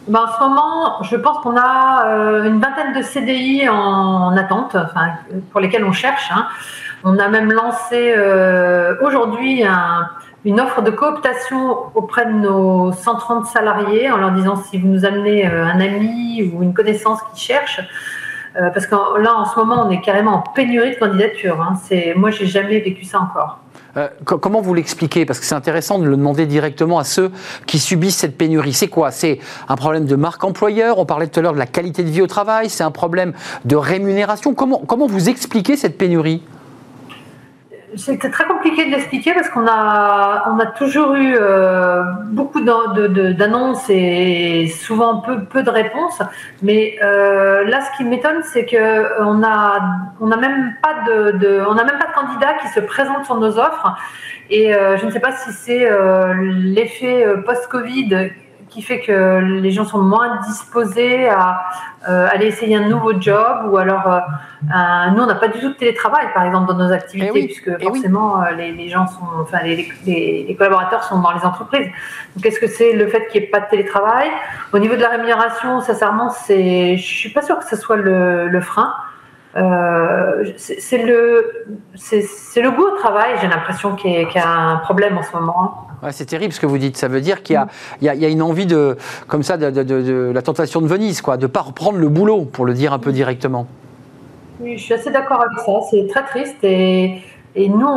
Ben, 0.09 0.21
en 0.21 0.33
ce 0.33 0.41
moment, 0.41 1.03
je 1.03 1.17
pense 1.17 1.39
qu'on 1.39 1.57
a 1.57 2.07
euh, 2.07 2.45
une 2.45 2.61
vingtaine 2.61 2.93
de 2.93 3.03
CDI 3.03 3.69
en, 3.69 4.37
attente, 4.37 4.77
enfin, 4.77 5.09
pour 5.51 5.61
lesquels 5.61 5.85
on 5.85 5.93
cherche. 5.93 6.31
Hein. 6.33 6.47
On 7.03 7.19
a 7.19 7.29
même 7.29 7.53
lancé 7.53 8.15
euh, 8.17 8.95
aujourd'hui 9.03 9.65
une 10.45 10.61
offre 10.61 10.83
de 10.83 10.91
cooptation 10.91 11.77
auprès 11.95 12.27
de 12.27 12.33
nos 12.33 12.93
130 12.93 13.47
salariés 13.47 14.11
en 14.11 14.19
leur 14.19 14.31
disant 14.31 14.57
si 14.57 14.79
vous 14.79 14.87
nous 14.87 15.05
amenez 15.05 15.47
euh, 15.47 15.65
un 15.65 15.81
ami 15.81 16.53
ou 16.53 16.63
une 16.63 16.73
connaissance 16.73 17.21
qui 17.35 17.41
cherche, 17.45 17.81
parce 18.55 18.87
que 18.87 18.95
là 19.21 19.35
en 19.35 19.45
ce 19.45 19.59
moment 19.59 19.87
on 19.87 19.91
est 19.91 20.01
carrément 20.01 20.37
en 20.37 20.41
pénurie 20.41 20.95
de 20.95 20.99
candidatures. 20.99 21.61
Hein. 21.61 21.75
C'est, 21.83 22.15
moi 22.17 22.31
j'ai 22.31 22.47
jamais 22.47 22.81
vécu 22.81 23.05
ça 23.05 23.21
encore. 23.21 23.59
Euh, 23.97 24.09
comment 24.25 24.61
vous 24.61 24.75
l'expliquez? 24.75 25.25
Parce 25.25 25.41
que 25.41 25.47
c'est 25.47 25.55
intéressant 25.55 25.99
de 25.99 26.05
le 26.05 26.17
demander 26.17 26.47
directement 26.47 26.99
à 26.99 27.05
ceux 27.05 27.31
qui 27.67 27.79
subissent 27.79 28.17
cette 28.17 28.37
pénurie. 28.37 28.75
C'est 28.75 28.89
quoi? 28.89 29.11
C'est 29.11 29.39
un 29.69 29.77
problème 29.77 30.05
de 30.05 30.17
marque 30.17 30.45
employeur? 30.45 30.99
On 30.99 31.07
parlait 31.07 31.29
tout 31.29 31.41
à 31.41 31.43
l'heure 31.43 31.55
de 31.55 31.59
la 31.59 31.67
qualité 31.67 32.03
de 32.03 32.11
vie 32.11 32.23
au 32.23 32.27
travail. 32.27 32.69
C'est 32.69 32.85
un 32.85 32.91
problème 32.91 33.33
de 33.65 33.77
rémunération? 33.77 34.55
Comment, 34.55 34.83
comment 34.87 35.07
vous 35.07 35.29
expliquez 35.29 35.77
cette 35.77 35.97
pénurie? 35.97 36.43
C'est 37.97 38.19
très 38.31 38.45
compliqué 38.47 38.85
de 38.87 38.91
l'expliquer 38.91 39.33
parce 39.33 39.49
qu'on 39.49 39.67
a, 39.67 40.51
on 40.51 40.59
a 40.59 40.67
toujours 40.67 41.15
eu 41.15 41.37
euh, 41.39 42.03
beaucoup 42.27 42.61
d'annonces 42.61 43.89
et 43.89 44.69
souvent 44.69 45.21
peu, 45.21 45.45
peu 45.45 45.63
de 45.63 45.71
réponses. 45.71 46.21
Mais 46.63 46.97
euh, 47.03 47.65
là, 47.65 47.81
ce 47.81 47.97
qui 47.97 48.05
m'étonne, 48.05 48.43
c'est 48.45 48.67
que 48.67 49.23
on 49.23 49.43
a, 49.43 49.81
on 50.21 50.31
a 50.31 50.37
même 50.37 50.77
pas 50.83 50.95
de, 51.07 51.65
on 51.69 51.77
a 51.77 51.85
même 51.85 51.99
pas 51.99 52.07
de 52.09 52.15
candidats 52.15 52.55
qui 52.55 52.69
se 52.69 52.81
présentent 52.81 53.25
sur 53.25 53.37
nos 53.37 53.59
offres. 53.59 53.97
Et 54.51 54.75
euh, 54.75 54.97
je 54.97 55.07
ne 55.07 55.11
sais 55.11 55.21
pas 55.21 55.33
si 55.33 55.53
c'est 55.53 55.89
l'effet 56.39 57.27
post-Covid 57.45 58.31
qui 58.77 58.83
fait 58.83 59.01
que 59.01 59.39
les 59.63 59.71
gens 59.71 59.87
sont 59.87 60.03
moins 60.03 60.39
disposés 60.47 61.31
à 61.31 61.65
euh, 62.11 62.29
aller 62.31 62.49
essayer 62.49 62.77
un 62.77 62.87
nouveau 62.87 63.19
job 63.19 63.71
ou 63.71 63.79
alors 63.79 64.07
euh, 64.07 64.21
nous 65.15 65.23
on 65.23 65.27
n'a 65.27 65.35
pas 65.35 65.49
du 65.49 65.59
tout 65.61 65.71
de 65.71 65.75
télétravail 65.75 66.27
par 66.35 66.45
exemple 66.45 66.67
dans 66.67 66.77
nos 66.77 66.93
activités 66.93 67.33
eh 67.35 67.47
puisque 67.47 67.71
eh 67.81 67.83
forcément 67.83 68.43
euh, 68.43 68.51
les, 68.51 68.89
gens 68.91 69.07
sont 69.07 69.25
enfin 69.41 69.63
les, 69.63 69.89
les, 70.05 70.55
collaborateurs 70.59 71.05
sont 71.05 71.21
dans 71.21 71.33
les 71.33 71.43
entreprises. 71.43 71.89
Donc 72.35 72.45
est-ce 72.45 72.61
que 72.61 72.67
c'est 72.67 72.93
le 72.93 73.07
fait 73.09 73.27
qu'il 73.29 73.41
n'y 73.41 73.47
ait 73.47 73.51
pas 73.51 73.61
de 73.61 73.71
télétravail? 73.71 74.29
Au 74.75 74.79
niveau 74.79 74.95
de 74.95 75.01
la 75.01 75.09
rémunération 75.09 75.81
sincèrement 75.81 76.29
c'est 76.29 76.99
je 76.99 77.03
suis 77.03 77.31
pas 77.31 77.41
sûre 77.41 77.59
que 77.59 77.67
ce 77.67 77.77
soit 77.77 77.97
le, 77.97 78.49
le 78.49 78.61
frein 78.61 78.93
c'est 80.57 80.99
le 80.99 81.67
c'est 81.95 82.63
le 82.63 82.71
goût 82.71 82.85
au 82.85 82.97
travail 82.97 83.37
j'ai 83.41 83.49
l'impression 83.49 83.97
qu'il 83.97 84.13
y, 84.13 84.39
a 84.39 84.49
un 84.49 84.77
problème 84.77 85.17
en 85.17 85.23
ce 85.23 85.37
moment 85.37 85.87
c'est 86.11 86.27
terrible 86.27 86.53
ce 86.53 86.61
que 86.61 86.67
vous 86.67 86.79
dites. 86.79 86.97
Ça 86.97 87.09
veut 87.09 87.21
dire 87.21 87.43
qu'il 87.43 87.61
y, 88.03 88.09
a 88.09 88.29
une 88.29 88.43
envie 88.43 88.67
de, 88.67 88.97
comme 89.29 89.43
ça, 89.43 89.57
de, 89.57 90.33
la 90.33 90.43
tentation 90.43 90.81
de 90.81 90.87
Venise, 90.87 91.21
quoi, 91.21 91.37
de 91.37 91.43
ne 91.43 91.47
pas 91.47 91.63
reprendre 91.63 91.99
le 91.99 92.09
boulot, 92.09 92.45
pour 92.45 92.67
le 92.67 92.75
dire 92.75 92.93
un 92.93 92.99
peu 92.99 93.13
directement. 93.13 93.67
Oui, 94.61 94.79
je 94.79 94.85
suis 94.85 94.95
assez 94.95 95.11
d'accord 95.11 95.43
avec 95.43 95.59
ça. 95.65 95.73
C'est 95.91 96.07
très 96.09 96.25
triste 96.25 96.57
et, 96.63 97.23
nous, 97.69 97.89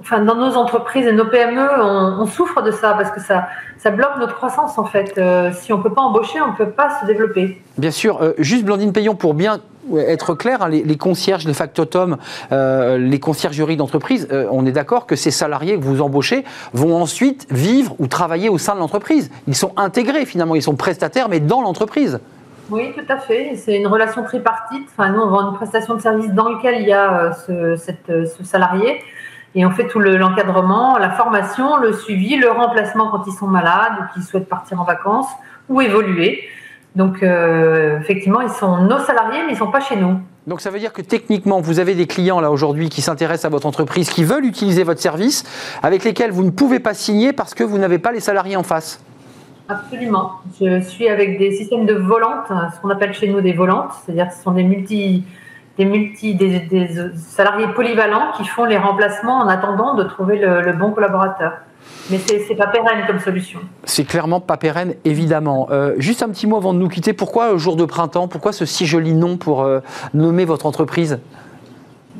enfin, 0.00 0.20
dans 0.20 0.34
nos 0.34 0.56
entreprises 0.56 1.06
et 1.06 1.12
nos 1.12 1.24
PME, 1.24 1.66
on, 1.80 2.26
souffre 2.26 2.62
de 2.62 2.70
ça 2.70 2.92
parce 2.92 3.10
que 3.10 3.20
ça, 3.20 3.48
ça 3.78 3.90
bloque 3.90 4.18
notre 4.18 4.34
croissance 4.34 4.78
en 4.78 4.84
fait. 4.84 5.16
Euh, 5.16 5.50
si 5.54 5.72
on 5.72 5.78
ne 5.78 5.82
peut 5.82 5.92
pas 5.92 6.02
embaucher, 6.02 6.40
on 6.42 6.48
ne 6.52 6.56
peut 6.56 6.70
pas 6.70 7.00
se 7.00 7.06
développer. 7.06 7.62
Bien 7.78 7.90
sûr. 7.90 8.20
Euh, 8.20 8.32
juste 8.36 8.66
Blandine 8.66 8.92
Payon, 8.92 9.14
pour 9.14 9.32
bien 9.32 9.60
être 9.96 10.34
clair, 10.34 10.62
hein, 10.62 10.68
les, 10.68 10.96
concierges 10.96 11.46
de 11.46 11.52
factotum, 11.52 12.16
euh, 12.52 12.98
les 12.98 13.20
conciergeries 13.20 13.76
d'entreprise, 13.76 14.28
euh, 14.32 14.46
on 14.50 14.66
est 14.66 14.72
d'accord 14.72 15.06
que 15.06 15.16
ces 15.16 15.30
salariés 15.30 15.78
que 15.78 15.84
vous 15.84 16.02
embauchez 16.02 16.44
vont 16.72 16.96
ensuite 16.96 17.46
vivre 17.50 17.94
ou 17.98 18.06
travailler 18.06 18.48
au 18.48 18.58
sein 18.58 18.74
de 18.74 18.80
l'entreprise. 18.80 19.30
Ils 19.46 19.56
sont 19.56 19.72
intégrés 19.76 20.26
finalement, 20.26 20.54
ils 20.54 20.62
sont 20.62 20.76
prestataires, 20.76 21.28
mais 21.28 21.40
dans 21.40 21.62
l'entreprise. 21.62 22.20
Oui, 22.70 22.92
tout 22.94 23.12
à 23.12 23.16
fait. 23.16 23.56
C'est 23.56 23.76
une 23.76 23.86
relation 23.86 24.22
tripartite. 24.24 24.86
Enfin, 24.90 25.10
nous, 25.10 25.20
on 25.20 25.28
vend 25.28 25.50
une 25.50 25.56
prestation 25.56 25.94
de 25.94 26.00
service 26.00 26.30
dans 26.32 26.50
laquelle 26.50 26.82
il 26.82 26.88
y 26.88 26.92
a 26.92 27.32
euh, 27.48 27.76
ce, 27.76 28.44
salarié. 28.44 29.02
Et 29.54 29.64
on 29.64 29.70
fait 29.70 29.86
tout 29.86 29.98
l'encadrement, 29.98 30.98
la 30.98 31.10
formation, 31.10 31.78
le 31.78 31.94
suivi, 31.94 32.36
le 32.36 32.50
remplacement 32.50 33.10
quand 33.10 33.24
ils 33.26 33.32
sont 33.32 33.46
malades 33.46 33.92
ou 34.00 34.12
qu'ils 34.12 34.22
souhaitent 34.22 34.48
partir 34.48 34.80
en 34.80 34.84
vacances 34.84 35.30
ou 35.70 35.80
évoluer. 35.80 36.44
Donc, 36.98 37.22
euh, 37.22 38.00
effectivement, 38.00 38.40
ils 38.40 38.50
sont 38.50 38.78
nos 38.78 38.98
salariés, 38.98 39.42
mais 39.44 39.50
ils 39.50 39.52
ne 39.52 39.58
sont 39.58 39.70
pas 39.70 39.78
chez 39.78 39.94
nous. 39.94 40.20
Donc 40.48 40.60
ça 40.60 40.70
veut 40.70 40.80
dire 40.80 40.92
que 40.92 41.00
techniquement, 41.00 41.60
vous 41.60 41.78
avez 41.78 41.94
des 41.94 42.08
clients 42.08 42.40
là 42.40 42.50
aujourd'hui 42.50 42.88
qui 42.88 43.02
s'intéressent 43.02 43.44
à 43.44 43.50
votre 43.50 43.66
entreprise, 43.66 44.10
qui 44.10 44.24
veulent 44.24 44.44
utiliser 44.44 44.82
votre 44.82 45.00
service, 45.00 45.44
avec 45.82 46.02
lesquels 46.02 46.32
vous 46.32 46.42
ne 46.42 46.50
pouvez 46.50 46.80
pas 46.80 46.94
signer 46.94 47.32
parce 47.32 47.54
que 47.54 47.62
vous 47.62 47.78
n'avez 47.78 48.00
pas 48.00 48.10
les 48.10 48.18
salariés 48.18 48.56
en 48.56 48.64
face. 48.64 49.00
Absolument. 49.68 50.32
Je 50.60 50.80
suis 50.80 51.08
avec 51.08 51.38
des 51.38 51.52
systèmes 51.52 51.86
de 51.86 51.94
volantes, 51.94 52.48
ce 52.74 52.80
qu'on 52.80 52.90
appelle 52.90 53.14
chez 53.14 53.28
nous 53.28 53.42
des 53.42 53.52
volantes, 53.52 53.92
c'est-à-dire 54.04 54.26
que 54.28 54.34
ce 54.34 54.42
sont 54.42 54.52
des 54.52 54.64
multi, 54.64 55.22
des 55.76 55.84
multi, 55.84 56.34
des, 56.34 56.66
salariés 57.14 57.68
polyvalents 57.76 58.32
qui 58.36 58.44
font 58.44 58.64
les 58.64 58.78
remplacements 58.78 59.38
en 59.38 59.46
attendant 59.46 59.94
de 59.94 60.02
trouver 60.02 60.38
le, 60.38 60.72
bon 60.72 60.90
collaborateur. 60.90 61.52
Mais 62.10 62.18
c'est 62.18 62.48
n'est 62.48 62.56
pas 62.56 62.68
pérenne 62.68 63.04
comme 63.06 63.18
solution. 63.18 63.60
C'est 63.84 64.04
clairement 64.04 64.40
pas 64.40 64.56
pérenne, 64.56 64.94
évidemment. 65.04 65.68
Euh, 65.70 65.94
juste 65.98 66.22
un 66.22 66.28
petit 66.28 66.46
mot 66.46 66.56
avant 66.56 66.72
de 66.72 66.78
nous 66.78 66.88
quitter. 66.88 67.12
Pourquoi 67.12 67.56
jour 67.58 67.76
de 67.76 67.84
printemps 67.84 68.28
Pourquoi 68.28 68.52
ce 68.52 68.64
si 68.64 68.86
joli 68.86 69.12
nom 69.12 69.36
pour 69.36 69.62
euh, 69.62 69.80
nommer 70.14 70.44
votre 70.44 70.66
entreprise? 70.66 71.20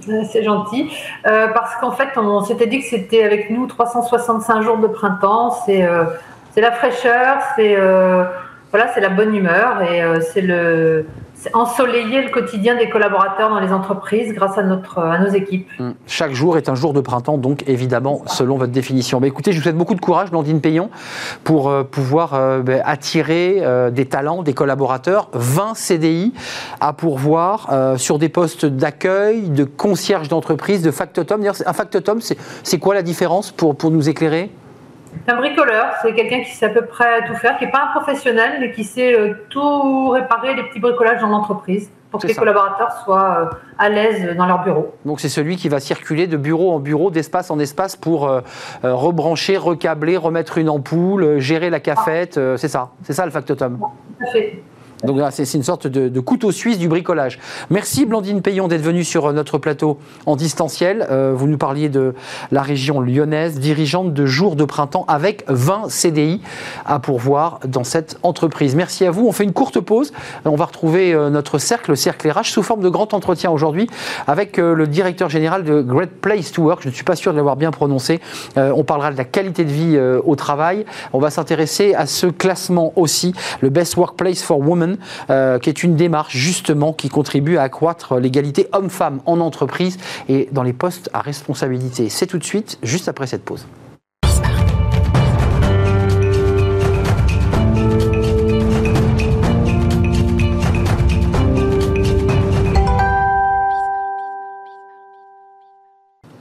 Euh, 0.08 0.22
c'est 0.30 0.42
gentil. 0.42 0.90
parce 1.24 1.76
qu'en 1.80 1.92
fait, 1.92 2.08
on 2.16 2.42
s'était 2.42 2.66
dit 2.66 2.80
que 2.80 2.86
c'était 2.86 3.24
avec 3.24 3.50
nous 3.50 3.66
365 3.66 4.62
jours 4.62 4.78
de 4.78 4.88
printemps. 4.88 5.56
C'est 6.58 6.62
la 6.62 6.72
fraîcheur, 6.72 7.38
c'est 7.56 7.76
euh, 7.76 8.24
voilà, 8.70 8.92
c'est 8.94 9.00
la 9.00 9.08
bonne 9.08 9.34
humeur 9.34 9.82
et 9.82 10.02
euh, 10.02 10.20
c'est 10.20 10.42
le 10.42 11.06
ensoleiller 11.54 12.20
le 12.20 12.30
quotidien 12.30 12.76
des 12.76 12.90
collaborateurs 12.90 13.48
dans 13.48 13.60
les 13.60 13.72
entreprises 13.72 14.34
grâce 14.34 14.58
à, 14.58 14.64
notre, 14.64 14.98
à 14.98 15.20
nos 15.20 15.28
équipes. 15.28 15.70
Hum. 15.78 15.94
Chaque 16.04 16.32
jour 16.32 16.58
est 16.58 16.68
un 16.68 16.74
jour 16.74 16.92
de 16.92 17.00
printemps, 17.00 17.38
donc 17.38 17.62
évidemment, 17.68 18.22
selon 18.26 18.58
votre 18.58 18.72
définition. 18.72 19.20
Mais 19.20 19.28
écoutez, 19.28 19.52
je 19.52 19.58
vous 19.58 19.62
souhaite 19.62 19.76
beaucoup 19.76 19.94
de 19.94 20.00
courage, 20.00 20.32
Blandine 20.32 20.60
Payon, 20.60 20.90
pour 21.44 21.70
euh, 21.70 21.84
pouvoir 21.84 22.60
ben, 22.62 22.82
attirer 22.84 23.62
des 23.92 24.06
talents, 24.06 24.42
des 24.42 24.52
collaborateurs. 24.52 25.30
20 25.32 25.74
CDI 25.76 26.34
à 26.80 26.92
pourvoir 26.92 27.68
sur 27.96 28.18
des 28.18 28.28
postes 28.28 28.66
d'accueil, 28.66 29.48
de 29.48 29.62
concierge 29.62 30.28
d'entreprise, 30.28 30.82
de 30.82 30.90
factotum. 30.90 31.40
Un 31.64 31.72
factotum, 31.72 32.18
c'est 32.20 32.78
quoi 32.78 32.94
la 32.94 33.02
différence 33.02 33.52
pour, 33.52 33.76
pour 33.76 33.92
nous 33.92 34.08
éclairer? 34.08 34.50
C'est 35.26 35.32
un 35.32 35.36
bricoleur, 35.36 35.94
c'est 36.02 36.14
quelqu'un 36.14 36.42
qui 36.42 36.50
sait 36.50 36.66
à 36.66 36.70
peu 36.70 36.82
près 36.82 37.26
tout 37.26 37.34
faire, 37.34 37.58
qui 37.58 37.64
n'est 37.64 37.70
pas 37.70 37.90
un 37.90 37.98
professionnel, 37.98 38.58
mais 38.60 38.72
qui 38.72 38.84
sait 38.84 39.14
euh, 39.14 39.34
tout 39.50 40.10
réparer, 40.10 40.54
les 40.54 40.64
petits 40.64 40.80
bricolages 40.80 41.20
dans 41.20 41.28
l'entreprise 41.28 41.90
pour 42.10 42.20
que 42.20 42.26
les 42.26 42.34
collaborateurs 42.34 42.92
soient 43.04 43.50
euh, 43.52 43.56
à 43.78 43.88
l'aise 43.88 44.34
dans 44.36 44.46
leur 44.46 44.64
bureau. 44.64 44.94
Donc 45.04 45.20
c'est 45.20 45.28
celui 45.28 45.56
qui 45.56 45.68
va 45.68 45.78
circuler 45.78 46.26
de 46.26 46.36
bureau 46.36 46.72
en 46.72 46.78
bureau, 46.78 47.10
d'espace 47.10 47.50
en 47.50 47.58
espace 47.58 47.96
pour 47.96 48.28
euh, 48.28 48.40
rebrancher, 48.82 49.56
recabler, 49.56 50.16
remettre 50.16 50.58
une 50.58 50.70
ampoule, 50.70 51.38
gérer 51.38 51.70
la 51.70 51.80
cafette. 51.80 52.40
c'est 52.56 52.68
ça, 52.68 52.90
c'est 53.02 53.12
ça 53.12 53.24
le 53.24 53.30
factotum. 53.30 53.78
Tout 53.78 54.24
à 54.24 54.30
fait. 54.30 54.62
Donc 55.04 55.20
c'est 55.30 55.54
une 55.54 55.62
sorte 55.62 55.86
de, 55.86 56.20
couteau 56.20 56.50
suisse 56.50 56.78
du 56.78 56.88
bricolage. 56.88 57.38
Merci 57.70 58.04
Blandine 58.04 58.42
Payon 58.42 58.66
d'être 58.66 58.82
venue 58.82 59.04
sur 59.04 59.32
notre 59.32 59.56
plateau 59.58 59.98
en 60.26 60.34
distanciel. 60.34 61.06
Euh, 61.10 61.32
vous 61.34 61.46
nous 61.46 61.56
parliez 61.56 61.88
de 61.88 62.14
la 62.50 62.62
région 62.62 63.00
lyonnaise, 63.00 63.60
dirigeante 63.60 64.12
de 64.12 64.26
jour 64.26 64.56
de 64.56 64.64
printemps 64.64 65.04
avec 65.06 65.44
20 65.46 65.88
CDI 65.88 66.40
à 66.84 66.98
pourvoir 66.98 67.60
dans 67.66 67.84
cette 67.84 68.18
entreprise. 68.24 68.74
Merci 68.74 69.06
à 69.06 69.12
vous. 69.12 69.26
On 69.26 69.32
fait 69.32 69.44
une 69.44 69.52
courte 69.52 69.78
pause. 69.78 70.12
On 70.44 70.56
va 70.56 70.64
retrouver 70.64 71.14
euh, 71.14 71.30
notre 71.30 71.58
cercle, 71.58 71.92
le 71.92 71.96
cercle 71.96 72.28
RH, 72.28 72.46
sous 72.46 72.64
forme 72.64 72.82
de 72.82 72.88
grand 72.88 73.14
entretien 73.14 73.50
aujourd'hui 73.52 73.88
avec 74.26 74.58
euh, 74.58 74.74
le 74.74 74.88
directeur 74.88 75.30
général 75.30 75.62
de 75.62 75.80
Great 75.80 76.10
Place 76.10 76.50
to 76.50 76.62
Work. 76.62 76.82
Je 76.82 76.88
ne 76.88 76.94
suis 76.94 77.04
pas 77.04 77.16
sûr 77.16 77.32
de 77.32 77.36
l'avoir 77.36 77.56
bien 77.56 77.70
prononcé. 77.70 78.20
On 78.56 78.84
parlera 78.84 79.12
de 79.12 79.16
la 79.16 79.24
qualité 79.24 79.64
de 79.64 79.70
vie 79.70 79.98
au 80.24 80.34
travail. 80.34 80.84
On 81.12 81.18
va 81.18 81.30
s'intéresser 81.30 81.94
à 81.94 82.06
ce 82.06 82.26
classement 82.26 82.92
aussi, 82.96 83.32
le 83.60 83.70
Best 83.70 83.96
Workplace 83.96 84.42
for 84.42 84.58
Women 84.58 84.87
euh, 85.30 85.58
qui 85.58 85.68
est 85.68 85.82
une 85.82 85.96
démarche 85.96 86.36
justement 86.36 86.92
qui 86.92 87.08
contribue 87.08 87.56
à 87.56 87.62
accroître 87.62 88.16
l'égalité 88.16 88.68
homme-femme 88.72 89.20
en 89.26 89.40
entreprise 89.40 89.98
et 90.28 90.48
dans 90.52 90.62
les 90.62 90.72
postes 90.72 91.10
à 91.12 91.20
responsabilité. 91.20 92.08
C'est 92.08 92.26
tout 92.26 92.38
de 92.38 92.44
suite, 92.44 92.78
juste 92.82 93.08
après 93.08 93.26
cette 93.26 93.44
pause. 93.44 93.66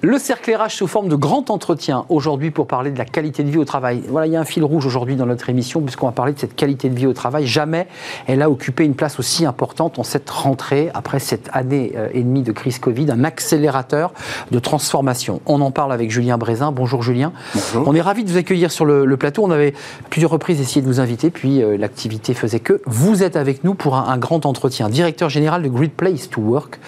Le 0.08 0.20
cercle 0.20 0.56
RH 0.56 0.70
sous 0.70 0.88
forme 0.88 1.10
de 1.10 1.18
grand 1.18 1.50
entretien 1.50 2.06
aujourd'hui 2.08 2.50
pour 2.50 2.66
parler 2.66 2.92
de 2.92 2.98
la 2.98 3.04
qualité 3.04 3.44
de 3.44 3.50
vie 3.50 3.58
au 3.58 3.66
travail. 3.66 4.04
Voilà, 4.08 4.26
il 4.26 4.32
y 4.32 4.38
a 4.38 4.40
un 4.40 4.46
fil 4.46 4.64
rouge 4.64 4.86
aujourd'hui 4.86 5.18
dans 5.18 5.26
notre 5.26 5.50
émission 5.50 5.82
puisqu'on 5.82 6.06
va 6.06 6.14
parler 6.14 6.32
de 6.32 6.40
cette 6.40 6.56
qualité 6.56 6.88
de 6.88 6.96
vie 6.96 7.08
au 7.08 7.12
travail. 7.12 7.46
Jamais 7.46 7.88
elle 8.26 8.42
a 8.42 8.50
occupé 8.50 8.86
une 8.86 8.96
place 8.96 9.20
aussi 9.20 9.46
importante 9.46 10.00
en 10.00 10.04
cette 10.04 10.30
rentrée, 10.30 10.90
après 10.94 11.20
cette 11.20 11.50
année 11.52 11.92
euh, 11.98 12.08
et 12.14 12.24
demie 12.24 12.42
de 12.42 12.54
crise 12.54 12.80
Covid, 12.80 13.12
un 13.12 13.26
accélérateur 13.26 14.14
de 14.50 14.60
transformation. 14.60 15.42
On 15.46 15.60
en 15.60 15.72
parle 15.72 15.92
avec 15.92 16.10
Julien 16.10 16.38
Brézin. 16.38 16.72
Bonjour 16.72 17.04
Julien. 17.04 17.34
Bonjour. 17.54 17.86
On 17.86 17.94
est 17.94 18.00
ravi 18.00 18.24
de 18.24 18.30
vous 18.30 18.38
accueillir 18.38 18.72
sur 18.72 18.86
le, 18.86 19.18
plateau. 19.18 19.44
On 19.44 19.52
avait 19.52 19.74
plusieurs 20.10 20.32
reprises 20.32 20.62
essayé 20.62 20.82
de 20.82 20.88
vous 20.88 21.02
inviter, 21.02 21.32
puis 21.32 21.62
euh, 21.62 21.76
l'activité 21.76 22.34
faisait 22.34 22.62
que. 22.62 22.82
Vous 22.86 23.24
êtes 23.24 23.36
avec 23.36 23.66
nous 23.66 23.74
pour 23.74 23.98
un, 23.98 24.18
grand 24.18 24.46
entretien. 24.46 24.88
Directeur 24.88 25.28
général 25.28 25.64
de 25.64 25.68
Great 25.68 25.92
Place 25.92 26.30
to 26.30 26.40
Work. 26.40 26.80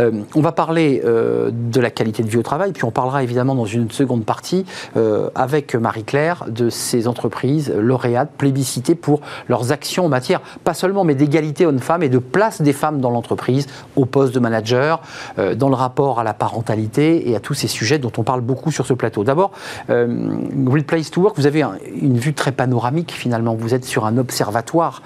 Euh, 0.00 0.10
on 0.34 0.40
va 0.40 0.50
parler 0.50 1.00
de 1.04 1.80
la 1.80 1.90
qualité 1.90 2.24
de 2.24 2.28
vie 2.28 2.36
au 2.36 2.42
travail 2.42 2.63
puis 2.72 2.84
on 2.84 2.90
parlera 2.90 3.22
évidemment 3.22 3.54
dans 3.54 3.64
une 3.64 3.90
seconde 3.90 4.24
partie 4.24 4.64
euh, 4.96 5.30
avec 5.34 5.74
Marie-Claire 5.74 6.44
de 6.48 6.70
ces 6.70 7.08
entreprises 7.08 7.72
lauréates, 7.76 8.30
plébiscitées 8.36 8.94
pour 8.94 9.20
leurs 9.48 9.72
actions 9.72 10.06
en 10.06 10.08
matière, 10.08 10.40
pas 10.64 10.74
seulement, 10.74 11.04
mais 11.04 11.14
d'égalité 11.14 11.66
hommes-femmes 11.66 12.02
et 12.02 12.08
de 12.08 12.18
place 12.18 12.62
des 12.62 12.72
femmes 12.72 13.00
dans 13.00 13.10
l'entreprise, 13.10 13.66
au 13.96 14.04
poste 14.04 14.34
de 14.34 14.40
manager, 14.40 15.00
euh, 15.38 15.54
dans 15.54 15.68
le 15.68 15.74
rapport 15.74 16.20
à 16.20 16.24
la 16.24 16.34
parentalité 16.34 17.30
et 17.30 17.36
à 17.36 17.40
tous 17.40 17.54
ces 17.54 17.68
sujets 17.68 17.98
dont 17.98 18.12
on 18.18 18.22
parle 18.22 18.40
beaucoup 18.40 18.70
sur 18.70 18.86
ce 18.86 18.94
plateau. 18.94 19.24
D'abord, 19.24 19.52
euh, 19.90 20.06
Great 20.52 20.86
Place 20.86 21.10
to 21.10 21.20
Work, 21.20 21.36
vous 21.36 21.46
avez 21.46 21.64
une 22.00 22.18
vue 22.18 22.34
très 22.34 22.52
panoramique 22.52 23.12
finalement. 23.12 23.54
Vous 23.54 23.74
êtes 23.74 23.84
sur 23.84 24.06
un 24.06 24.18
observatoire 24.18 25.02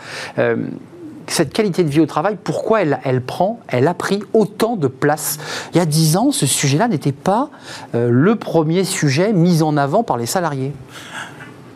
cette 1.30 1.52
qualité 1.52 1.84
de 1.84 1.90
vie 1.90 2.00
au 2.00 2.06
travail, 2.06 2.36
pourquoi 2.42 2.80
elle, 2.80 3.22
prend, 3.22 3.60
elle 3.68 3.88
a 3.88 3.94
pris 3.94 4.20
autant 4.32 4.76
de 4.76 4.88
place 4.88 5.38
Il 5.74 5.78
y 5.78 5.80
a 5.80 5.86
dix 5.86 6.16
ans, 6.16 6.32
ce 6.32 6.46
sujet-là 6.46 6.88
n'était 6.88 7.12
pas 7.12 7.50
euh, 7.94 8.08
le 8.10 8.36
premier 8.36 8.84
sujet 8.84 9.32
mis 9.32 9.62
en 9.62 9.76
avant 9.76 10.02
par 10.02 10.16
les 10.16 10.26
salariés. 10.26 10.72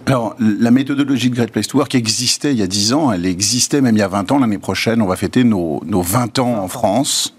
Alors, 0.06 0.34
la 0.40 0.70
méthodologie 0.72 1.30
de 1.30 1.36
Great 1.36 1.52
Place 1.52 1.68
to 1.68 1.78
Work 1.78 1.94
existait 1.94 2.52
il 2.52 2.58
y 2.58 2.62
a 2.62 2.66
10 2.66 2.92
ans, 2.92 3.12
elle 3.12 3.24
existait 3.24 3.80
même 3.80 3.94
il 3.94 4.00
y 4.00 4.02
a 4.02 4.08
20 4.08 4.32
ans. 4.32 4.38
L'année 4.40 4.58
prochaine, 4.58 5.00
on 5.00 5.06
va 5.06 5.14
fêter 5.14 5.44
nos, 5.44 5.80
nos 5.86 6.02
20 6.02 6.40
ans 6.40 6.58
en 6.58 6.66
France. 6.66 7.36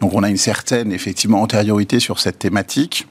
Donc, 0.00 0.12
on 0.12 0.22
a 0.22 0.28
une 0.28 0.36
certaine, 0.36 0.92
effectivement, 0.92 1.40
antériorité 1.40 2.00
sur 2.00 2.20
cette 2.20 2.38
thématique. 2.38 3.06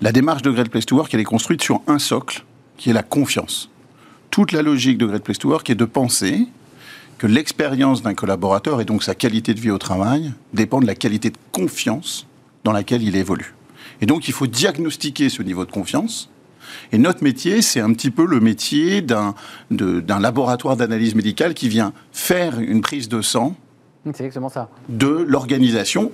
La 0.00 0.10
démarche 0.10 0.42
de 0.42 0.50
Great 0.50 0.68
Place 0.68 0.86
to 0.86 0.96
Work, 0.96 1.14
elle 1.14 1.20
est 1.20 1.24
construite 1.24 1.62
sur 1.62 1.80
un 1.86 2.00
socle, 2.00 2.44
qui 2.76 2.90
est 2.90 2.92
la 2.92 3.04
confiance. 3.04 3.70
Toute 4.30 4.52
la 4.52 4.62
logique 4.62 4.98
de 4.98 5.06
Great 5.06 5.22
Place 5.22 5.38
to 5.38 5.48
Work 5.48 5.70
est 5.70 5.76
de 5.76 5.84
penser 5.84 6.48
que 7.18 7.26
l'expérience 7.26 8.02
d'un 8.02 8.14
collaborateur 8.14 8.80
et 8.80 8.84
donc 8.84 9.02
sa 9.02 9.14
qualité 9.14 9.54
de 9.54 9.60
vie 9.60 9.70
au 9.70 9.78
travail 9.78 10.32
dépend 10.52 10.80
de 10.80 10.86
la 10.86 10.94
qualité 10.94 11.30
de 11.30 11.38
confiance 11.52 12.26
dans 12.64 12.72
laquelle 12.72 13.02
il 13.02 13.16
évolue. 13.16 13.54
Et 14.00 14.06
donc 14.06 14.28
il 14.28 14.34
faut 14.34 14.46
diagnostiquer 14.46 15.28
ce 15.28 15.42
niveau 15.42 15.64
de 15.64 15.70
confiance. 15.70 16.30
Et 16.92 16.98
notre 16.98 17.22
métier, 17.22 17.62
c'est 17.62 17.80
un 17.80 17.92
petit 17.92 18.10
peu 18.10 18.26
le 18.26 18.40
métier 18.40 19.00
d'un 19.00 19.34
laboratoire 19.70 20.76
d'analyse 20.76 21.14
médicale 21.14 21.54
qui 21.54 21.68
vient 21.68 21.92
faire 22.12 22.60
une 22.60 22.80
prise 22.80 23.08
de 23.08 23.22
sang 23.22 23.56
de 24.88 25.06
l'organisation 25.06 26.12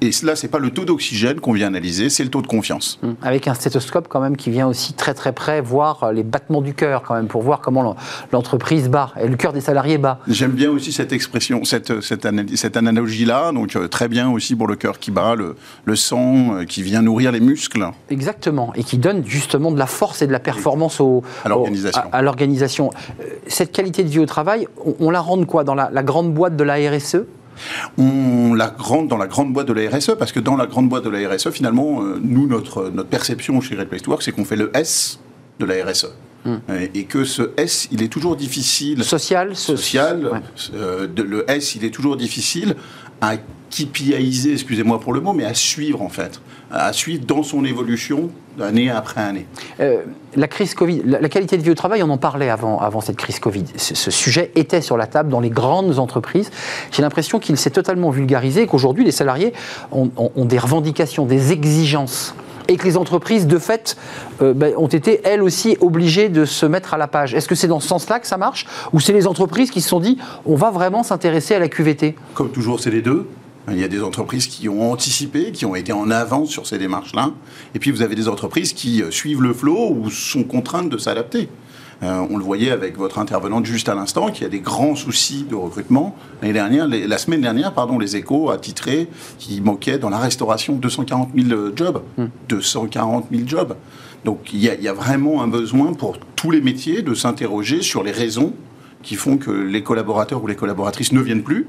et 0.00 0.10
là, 0.22 0.36
c'est 0.36 0.48
pas 0.48 0.58
le 0.58 0.70
taux 0.70 0.84
d'oxygène 0.84 1.40
qu'on 1.40 1.52
vient 1.52 1.68
analyser, 1.68 2.10
c'est 2.10 2.24
le 2.24 2.30
taux 2.30 2.42
de 2.42 2.46
confiance. 2.46 2.98
Hum. 3.02 3.14
Avec 3.22 3.48
un 3.48 3.54
stéthoscope 3.54 4.08
quand 4.08 4.20
même 4.20 4.36
qui 4.36 4.50
vient 4.50 4.66
aussi 4.66 4.92
très 4.92 5.14
très 5.14 5.32
près 5.32 5.60
voir 5.60 6.04
euh, 6.04 6.12
les 6.12 6.22
battements 6.22 6.62
du 6.62 6.74
cœur 6.74 7.02
quand 7.02 7.14
même 7.14 7.26
pour 7.26 7.42
voir 7.42 7.60
comment 7.60 7.96
l'entreprise 8.32 8.88
bat 8.88 9.12
et 9.20 9.28
le 9.28 9.36
cœur 9.36 9.52
des 9.52 9.60
salariés 9.60 9.98
bat. 9.98 10.20
J'aime 10.28 10.52
bien 10.52 10.70
aussi 10.70 10.92
cette 10.92 11.12
expression, 11.12 11.64
cette, 11.64 12.00
cette, 12.00 12.26
cette 12.56 12.76
analogie-là. 12.76 13.52
Donc 13.52 13.76
euh, 13.76 13.88
très 13.88 14.08
bien 14.08 14.30
aussi 14.30 14.56
pour 14.56 14.66
le 14.66 14.76
cœur 14.76 14.98
qui 14.98 15.10
bat, 15.10 15.34
le, 15.34 15.56
le 15.84 15.96
sang 15.96 16.56
euh, 16.56 16.64
qui 16.64 16.82
vient 16.82 17.02
nourrir 17.02 17.32
les 17.32 17.40
muscles. 17.40 17.86
Exactement 18.10 18.72
et 18.74 18.84
qui 18.84 18.98
donne 18.98 19.24
justement 19.26 19.70
de 19.70 19.78
la 19.78 19.86
force 19.86 20.22
et 20.22 20.26
de 20.26 20.32
la 20.32 20.40
performance 20.40 21.00
au, 21.00 21.22
à 21.44 22.22
l'organisation. 22.22 22.90
Cette 23.46 23.72
qualité 23.72 24.02
de 24.04 24.08
vie 24.08 24.18
au 24.18 24.26
travail, 24.26 24.66
on, 25.00 25.10
la 25.10 25.20
rend 25.20 25.42
quoi? 25.44 25.64
Dans 25.64 25.74
la, 25.74 25.90
la 25.92 26.02
grande 26.02 26.32
boîte 26.32 26.56
de 26.56 26.64
la 26.64 26.74
RSE 26.74 27.24
on 27.98 28.54
la 28.54 28.74
rentre 28.76 29.08
dans 29.08 29.16
la 29.16 29.26
grande 29.26 29.52
boîte 29.52 29.68
de 29.68 29.72
la 29.72 29.90
RSE, 29.90 30.12
parce 30.18 30.32
que 30.32 30.40
dans 30.40 30.56
la 30.56 30.66
grande 30.66 30.88
boîte 30.88 31.04
de 31.04 31.10
la 31.10 31.28
RSE, 31.28 31.50
finalement, 31.50 32.02
euh, 32.02 32.18
nous, 32.22 32.46
notre, 32.46 32.90
notre 32.90 33.08
perception 33.08 33.60
chez 33.60 33.74
Great 33.74 33.88
Place 33.88 34.02
to 34.02 34.10
Work, 34.10 34.22
c'est 34.22 34.32
qu'on 34.32 34.44
fait 34.44 34.56
le 34.56 34.70
S 34.74 35.20
de 35.58 35.64
la 35.64 35.84
RSE. 35.84 36.12
Hmm. 36.44 36.58
Et 36.94 37.04
que 37.04 37.24
ce 37.24 37.52
S, 37.56 37.88
il 37.90 38.02
est 38.02 38.08
toujours 38.08 38.36
difficile. 38.36 39.02
Social 39.02 39.56
Social. 39.56 40.42
Euh, 40.74 41.06
le 41.16 41.50
S, 41.50 41.74
il 41.74 41.84
est 41.84 41.90
toujours 41.90 42.16
difficile 42.16 42.76
à 43.22 43.36
KPIiser, 43.74 44.52
excusez-moi 44.52 45.00
pour 45.00 45.12
le 45.12 45.20
mot, 45.20 45.32
mais 45.32 45.44
à 45.44 45.54
suivre 45.54 46.00
en 46.02 46.08
fait. 46.08 46.40
À 46.70 46.92
suivre 46.92 47.24
dans 47.26 47.42
son 47.42 47.64
évolution 47.64 48.30
année 48.60 48.88
après 48.88 49.20
année. 49.20 49.46
Euh, 49.80 50.02
la 50.36 50.46
crise 50.46 50.74
Covid, 50.74 51.02
la, 51.04 51.28
qualité 51.28 51.56
de 51.56 51.62
vie 51.62 51.70
au 51.70 51.74
travail, 51.74 52.02
on 52.04 52.10
en 52.10 52.18
parlait 52.18 52.50
avant, 52.50 52.78
avant 52.78 53.00
cette 53.00 53.16
crise 53.16 53.40
Covid. 53.40 53.64
Ce, 53.76 54.10
sujet 54.12 54.52
était 54.54 54.80
sur 54.80 54.96
la 54.96 55.06
table 55.06 55.28
dans 55.28 55.40
les 55.40 55.50
grandes 55.50 55.98
entreprises. 55.98 56.50
J'ai 56.92 57.02
l'impression 57.02 57.40
qu'il 57.40 57.56
s'est 57.56 57.70
totalement 57.70 58.10
vulgarisé 58.10 58.62
et 58.62 58.66
qu'aujourd'hui, 58.66 59.04
les 59.04 59.10
salariés 59.10 59.52
ont, 59.90 60.44
des 60.44 60.58
revendications, 60.58 61.26
des 61.26 61.50
exigences 61.52 62.34
et 62.68 62.76
que 62.76 62.84
les 62.84 62.96
entreprises, 62.96 63.46
de 63.46 63.58
fait, 63.58 63.96
euh, 64.40 64.54
ben, 64.54 64.72
ont 64.78 64.86
été 64.86 65.20
elles 65.24 65.42
aussi 65.42 65.76
obligées 65.80 66.30
de 66.30 66.46
se 66.46 66.64
mettre 66.64 66.94
à 66.94 66.96
la 66.96 67.08
page. 67.08 67.34
Est-ce 67.34 67.48
que 67.48 67.54
c'est 67.54 67.66
dans 67.66 67.80
ce 67.80 67.88
sens-là 67.88 68.20
que 68.20 68.26
ça 68.26 68.38
marche 68.38 68.66
Ou 68.94 69.00
c'est 69.00 69.12
les 69.12 69.26
entreprises 69.26 69.70
qui 69.70 69.82
se 69.82 69.88
sont 69.88 70.00
dit 70.00 70.16
on 70.46 70.54
va 70.54 70.70
vraiment 70.70 71.02
s'intéresser 71.02 71.54
à 71.54 71.58
la 71.58 71.68
QVT 71.68 72.14
Comme 72.32 72.50
toujours, 72.50 72.80
c'est 72.80 72.90
les 72.90 73.02
deux. 73.02 73.28
Il 73.70 73.78
y 73.78 73.84
a 73.84 73.88
des 73.88 74.02
entreprises 74.02 74.46
qui 74.46 74.68
ont 74.68 74.92
anticipé, 74.92 75.50
qui 75.50 75.64
ont 75.64 75.74
été 75.74 75.92
en 75.92 76.10
avance 76.10 76.50
sur 76.50 76.66
ces 76.66 76.76
démarches-là. 76.76 77.30
Et 77.74 77.78
puis 77.78 77.90
vous 77.90 78.02
avez 78.02 78.14
des 78.14 78.28
entreprises 78.28 78.74
qui 78.74 79.02
euh, 79.02 79.10
suivent 79.10 79.42
le 79.42 79.54
flot 79.54 79.90
ou 79.90 80.10
sont 80.10 80.44
contraintes 80.44 80.90
de 80.90 80.98
s'adapter. 80.98 81.48
Euh, 82.02 82.26
on 82.28 82.36
le 82.36 82.44
voyait 82.44 82.70
avec 82.70 82.98
votre 82.98 83.18
intervenante 83.18 83.64
juste 83.64 83.88
à 83.88 83.94
l'instant, 83.94 84.30
qu'il 84.30 84.42
y 84.42 84.46
a 84.46 84.50
des 84.50 84.60
grands 84.60 84.96
soucis 84.96 85.46
de 85.48 85.54
recrutement. 85.54 86.14
dernière, 86.42 86.86
la 86.88 87.18
semaine 87.18 87.40
dernière, 87.40 87.72
pardon, 87.72 87.98
les 87.98 88.16
échos 88.16 88.50
a 88.50 88.58
titré 88.58 89.08
qui 89.38 89.60
moquait 89.60 89.98
dans 89.98 90.10
la 90.10 90.18
restauration 90.18 90.74
240 90.74 91.30
000 91.34 91.72
jobs. 91.74 92.02
240 92.48 93.30
hmm. 93.30 93.36
000 93.36 93.48
jobs. 93.48 93.76
Donc 94.24 94.52
il 94.52 94.62
y, 94.62 94.68
a, 94.68 94.74
il 94.74 94.82
y, 94.82 94.88
a, 94.88 94.92
vraiment 94.92 95.42
un 95.42 95.48
besoin 95.48 95.92
pour 95.92 96.18
tous 96.34 96.50
les 96.50 96.60
métiers 96.60 97.02
de 97.02 97.14
s'interroger 97.14 97.82
sur 97.82 98.02
les 98.02 98.12
raisons 98.12 98.52
qui 99.02 99.16
font 99.16 99.36
que 99.36 99.50
les 99.50 99.82
collaborateurs 99.82 100.42
ou 100.42 100.46
les 100.46 100.56
collaboratrices 100.56 101.12
ne 101.12 101.20
viennent 101.20 101.42
plus 101.42 101.66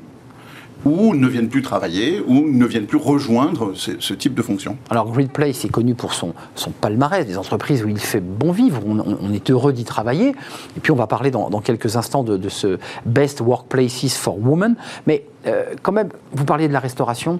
ou 0.86 1.16
ne 1.16 1.28
viennent 1.28 1.50
plus 1.50 1.64
travailler, 1.64 2.24
ou 2.28 2.48
ne 2.48 2.66
viennent 2.66 2.86
plus 2.86 2.98
rejoindre 2.98 3.74
ce, 3.74 4.14
type 4.14 4.36
de 4.36 4.42
fonction. 4.42 4.78
Alors 4.90 5.12
Grid 5.12 5.32
Place 5.32 5.66
est 5.66 5.70
connu 5.70 5.96
pour 5.96 6.14
son, 6.14 6.34
palmarès, 6.80 7.26
des 7.26 7.38
entreprises 7.38 7.84
où 7.84 7.90
il 7.90 8.00
fait 8.00 8.22
bon 8.22 8.52
vivre, 8.52 8.82
on, 8.86 9.34
est 9.34 9.50
heureux 9.50 9.74
d'y 9.74 9.84
travailler, 9.84 10.30
et 10.30 10.80
puis 10.82 10.92
on 10.92 10.96
va 10.96 11.08
parler 11.08 11.32
dans, 11.32 11.50
quelques 11.62 11.96
instants 11.96 12.24
de, 12.24 12.38
de, 12.38 12.50
ce 12.50 12.78
Best 13.06 13.42
Workplaces 13.42 14.16
for 14.16 14.38
Women, 14.40 14.76
mais 15.08 15.26
euh, 15.48 15.76
quand 15.82 15.92
même, 15.92 16.10
vous 16.34 16.46
parliez 16.46 16.68
de 16.68 16.74
la 16.74 16.80
restauration. 16.80 17.40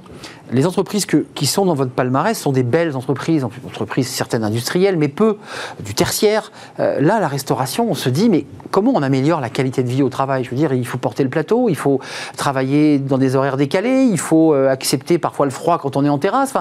Les 0.52 0.66
entreprises 0.66 1.06
qui 1.06 1.46
sont 1.46 1.66
dans 1.66 1.74
votre 1.74 1.92
palmarès 1.92 2.38
sont 2.38 2.52
des 2.52 2.64
belles 2.64 2.96
entreprises, 2.96 3.44
entreprises 3.44 4.08
certaines 4.08 4.44
industrielles, 4.44 4.98
mais 4.98 5.08
peu 5.08 5.38
du 5.80 5.94
tertiaire. 5.94 6.52
Euh, 6.80 7.02
là, 7.02 7.20
la 7.20 7.28
restauration, 7.28 7.90
on 7.90 7.96
se 7.96 8.10
dit, 8.10 8.30
mais 8.30 8.46
comment 8.72 8.92
on 8.94 9.02
améliore 9.02 9.42
la 9.42 9.50
qualité 9.50 9.84
de 9.84 9.90
vie 9.90 10.04
au 10.04 10.10
travail? 10.10 10.44
Je 10.44 10.52
veux 10.52 10.56
dire, 10.56 10.74
il 10.74 10.86
faut 10.86 10.98
porter 10.98 11.24
le 11.24 11.30
plateau, 11.30 11.70
il 11.70 11.76
faut 11.76 12.00
travailler 12.38 13.00
dans 13.00 13.18
des 13.18 13.36
horaires 13.36 13.58
décalés, 13.58 14.04
il 14.04 14.20
faut 14.20 14.54
euh, 14.54 14.70
accepter 14.70 15.18
parfois 15.18 15.46
le 15.46 15.52
froid 15.52 15.80
quand 15.80 15.98
on 15.98 16.06
est 16.06 16.10
en 16.10 16.20
terrasse. 16.20 16.54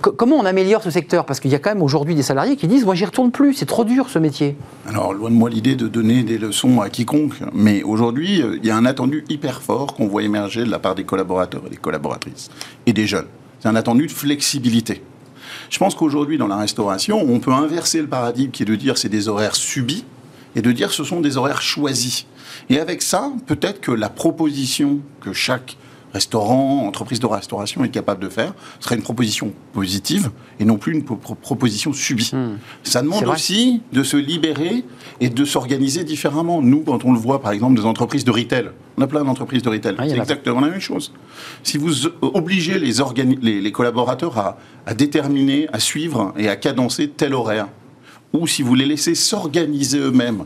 Comment 0.00 0.36
on 0.36 0.44
améliore 0.44 0.82
ce 0.82 0.90
secteur? 0.90 1.26
Parce 1.26 1.40
qu'il 1.40 1.50
y 1.50 1.54
a 1.54 1.58
quand 1.58 1.70
même 1.70 1.82
aujourd'hui 1.82 2.14
des 2.14 2.22
salariés 2.22 2.56
qui 2.56 2.66
disent 2.66 2.84
Moi, 2.84 2.94
j'y 2.94 3.04
retourne 3.04 3.30
plus, 3.30 3.54
c'est 3.54 3.66
trop 3.66 3.84
dur 3.84 4.08
ce 4.08 4.18
métier. 4.18 4.56
Alors, 4.88 5.12
loin 5.12 5.30
de 5.30 5.34
moi 5.34 5.50
l'idée 5.50 5.76
de 5.76 5.88
donner 5.88 6.22
des 6.22 6.38
leçons 6.38 6.80
à 6.80 6.90
quiconque, 6.90 7.34
mais 7.52 7.82
aujourd'hui, 7.82 8.42
euh, 8.42 8.58
il 8.58 8.66
y 8.66 8.70
a 8.70 8.76
un 8.76 8.84
attendu 8.84 9.24
hyper 9.28 9.62
fort 9.62 9.94
qu'on 9.94 10.06
voit 10.06 10.22
émerger 10.22 10.64
de 10.64 10.70
la 10.70 10.78
part 10.78 10.94
des 10.94 11.04
collaborateurs 11.04 11.62
et 11.66 11.70
des 11.70 11.76
collaboratrices 11.76 12.50
et 12.86 12.92
des 12.92 13.06
jeunes. 13.06 13.26
C'est 13.60 13.68
un 13.68 13.76
attendu 13.76 14.06
de 14.06 14.12
flexibilité. 14.12 15.02
Je 15.70 15.78
pense 15.78 15.94
qu'aujourd'hui, 15.94 16.38
dans 16.38 16.48
la 16.48 16.56
restauration, 16.56 17.20
on 17.20 17.40
peut 17.40 17.52
inverser 17.52 18.00
le 18.00 18.06
paradigme 18.06 18.50
qui 18.50 18.62
est 18.62 18.66
de 18.66 18.76
dire 18.76 18.98
c'est 18.98 19.08
des 19.08 19.28
horaires 19.28 19.56
subis 19.56 20.04
et 20.54 20.62
de 20.62 20.72
dire 20.72 20.92
ce 20.92 21.04
sont 21.04 21.20
des 21.20 21.36
horaires 21.36 21.62
choisis. 21.62 22.26
Et 22.70 22.80
avec 22.80 23.02
ça, 23.02 23.32
peut-être 23.46 23.80
que 23.80 23.92
la 23.92 24.08
proposition 24.08 25.00
que 25.20 25.32
chaque 25.32 25.76
restaurant, 26.16 26.86
entreprise 26.86 27.20
de 27.20 27.26
restauration 27.26 27.84
est 27.84 27.90
capable 27.90 28.22
de 28.22 28.30
faire, 28.30 28.54
ce 28.80 28.84
serait 28.84 28.96
une 28.96 29.02
proposition 29.02 29.52
positive 29.72 30.30
et 30.58 30.64
non 30.64 30.78
plus 30.78 30.94
une 30.94 31.04
proposition 31.04 31.92
subie. 31.92 32.30
Hmm. 32.32 32.56
Ça 32.82 33.02
demande 33.02 33.26
aussi 33.26 33.82
de 33.92 34.02
se 34.02 34.16
libérer 34.16 34.84
et 35.20 35.28
de 35.28 35.44
s'organiser 35.44 36.04
différemment. 36.04 36.62
Nous, 36.62 36.80
quand 36.80 37.04
on 37.04 37.12
le 37.12 37.18
voit, 37.18 37.40
par 37.42 37.52
exemple, 37.52 37.78
des 37.78 37.86
entreprises 37.86 38.24
de 38.24 38.30
retail, 38.30 38.70
on 38.96 39.02
a 39.02 39.06
plein 39.06 39.24
d'entreprises 39.24 39.62
de 39.62 39.68
retail, 39.68 39.94
c'est 39.98 40.16
exactement 40.16 40.60
la 40.60 40.70
même 40.70 40.80
chose. 40.80 41.12
Si 41.62 41.76
vous 41.76 42.06
obligez 42.22 42.78
les, 42.78 43.60
les, 43.60 43.72
collaborateurs 43.72 44.38
à, 44.38 44.58
à 44.86 44.94
déterminer, 44.94 45.68
à 45.72 45.80
suivre 45.80 46.32
et 46.38 46.48
à 46.48 46.56
cadencer 46.56 47.08
tel 47.08 47.34
horaire, 47.34 47.68
ou 48.32 48.46
si 48.46 48.62
vous 48.62 48.74
les 48.74 48.86
laissez 48.86 49.14
s'organiser 49.14 49.98
eux-mêmes 49.98 50.44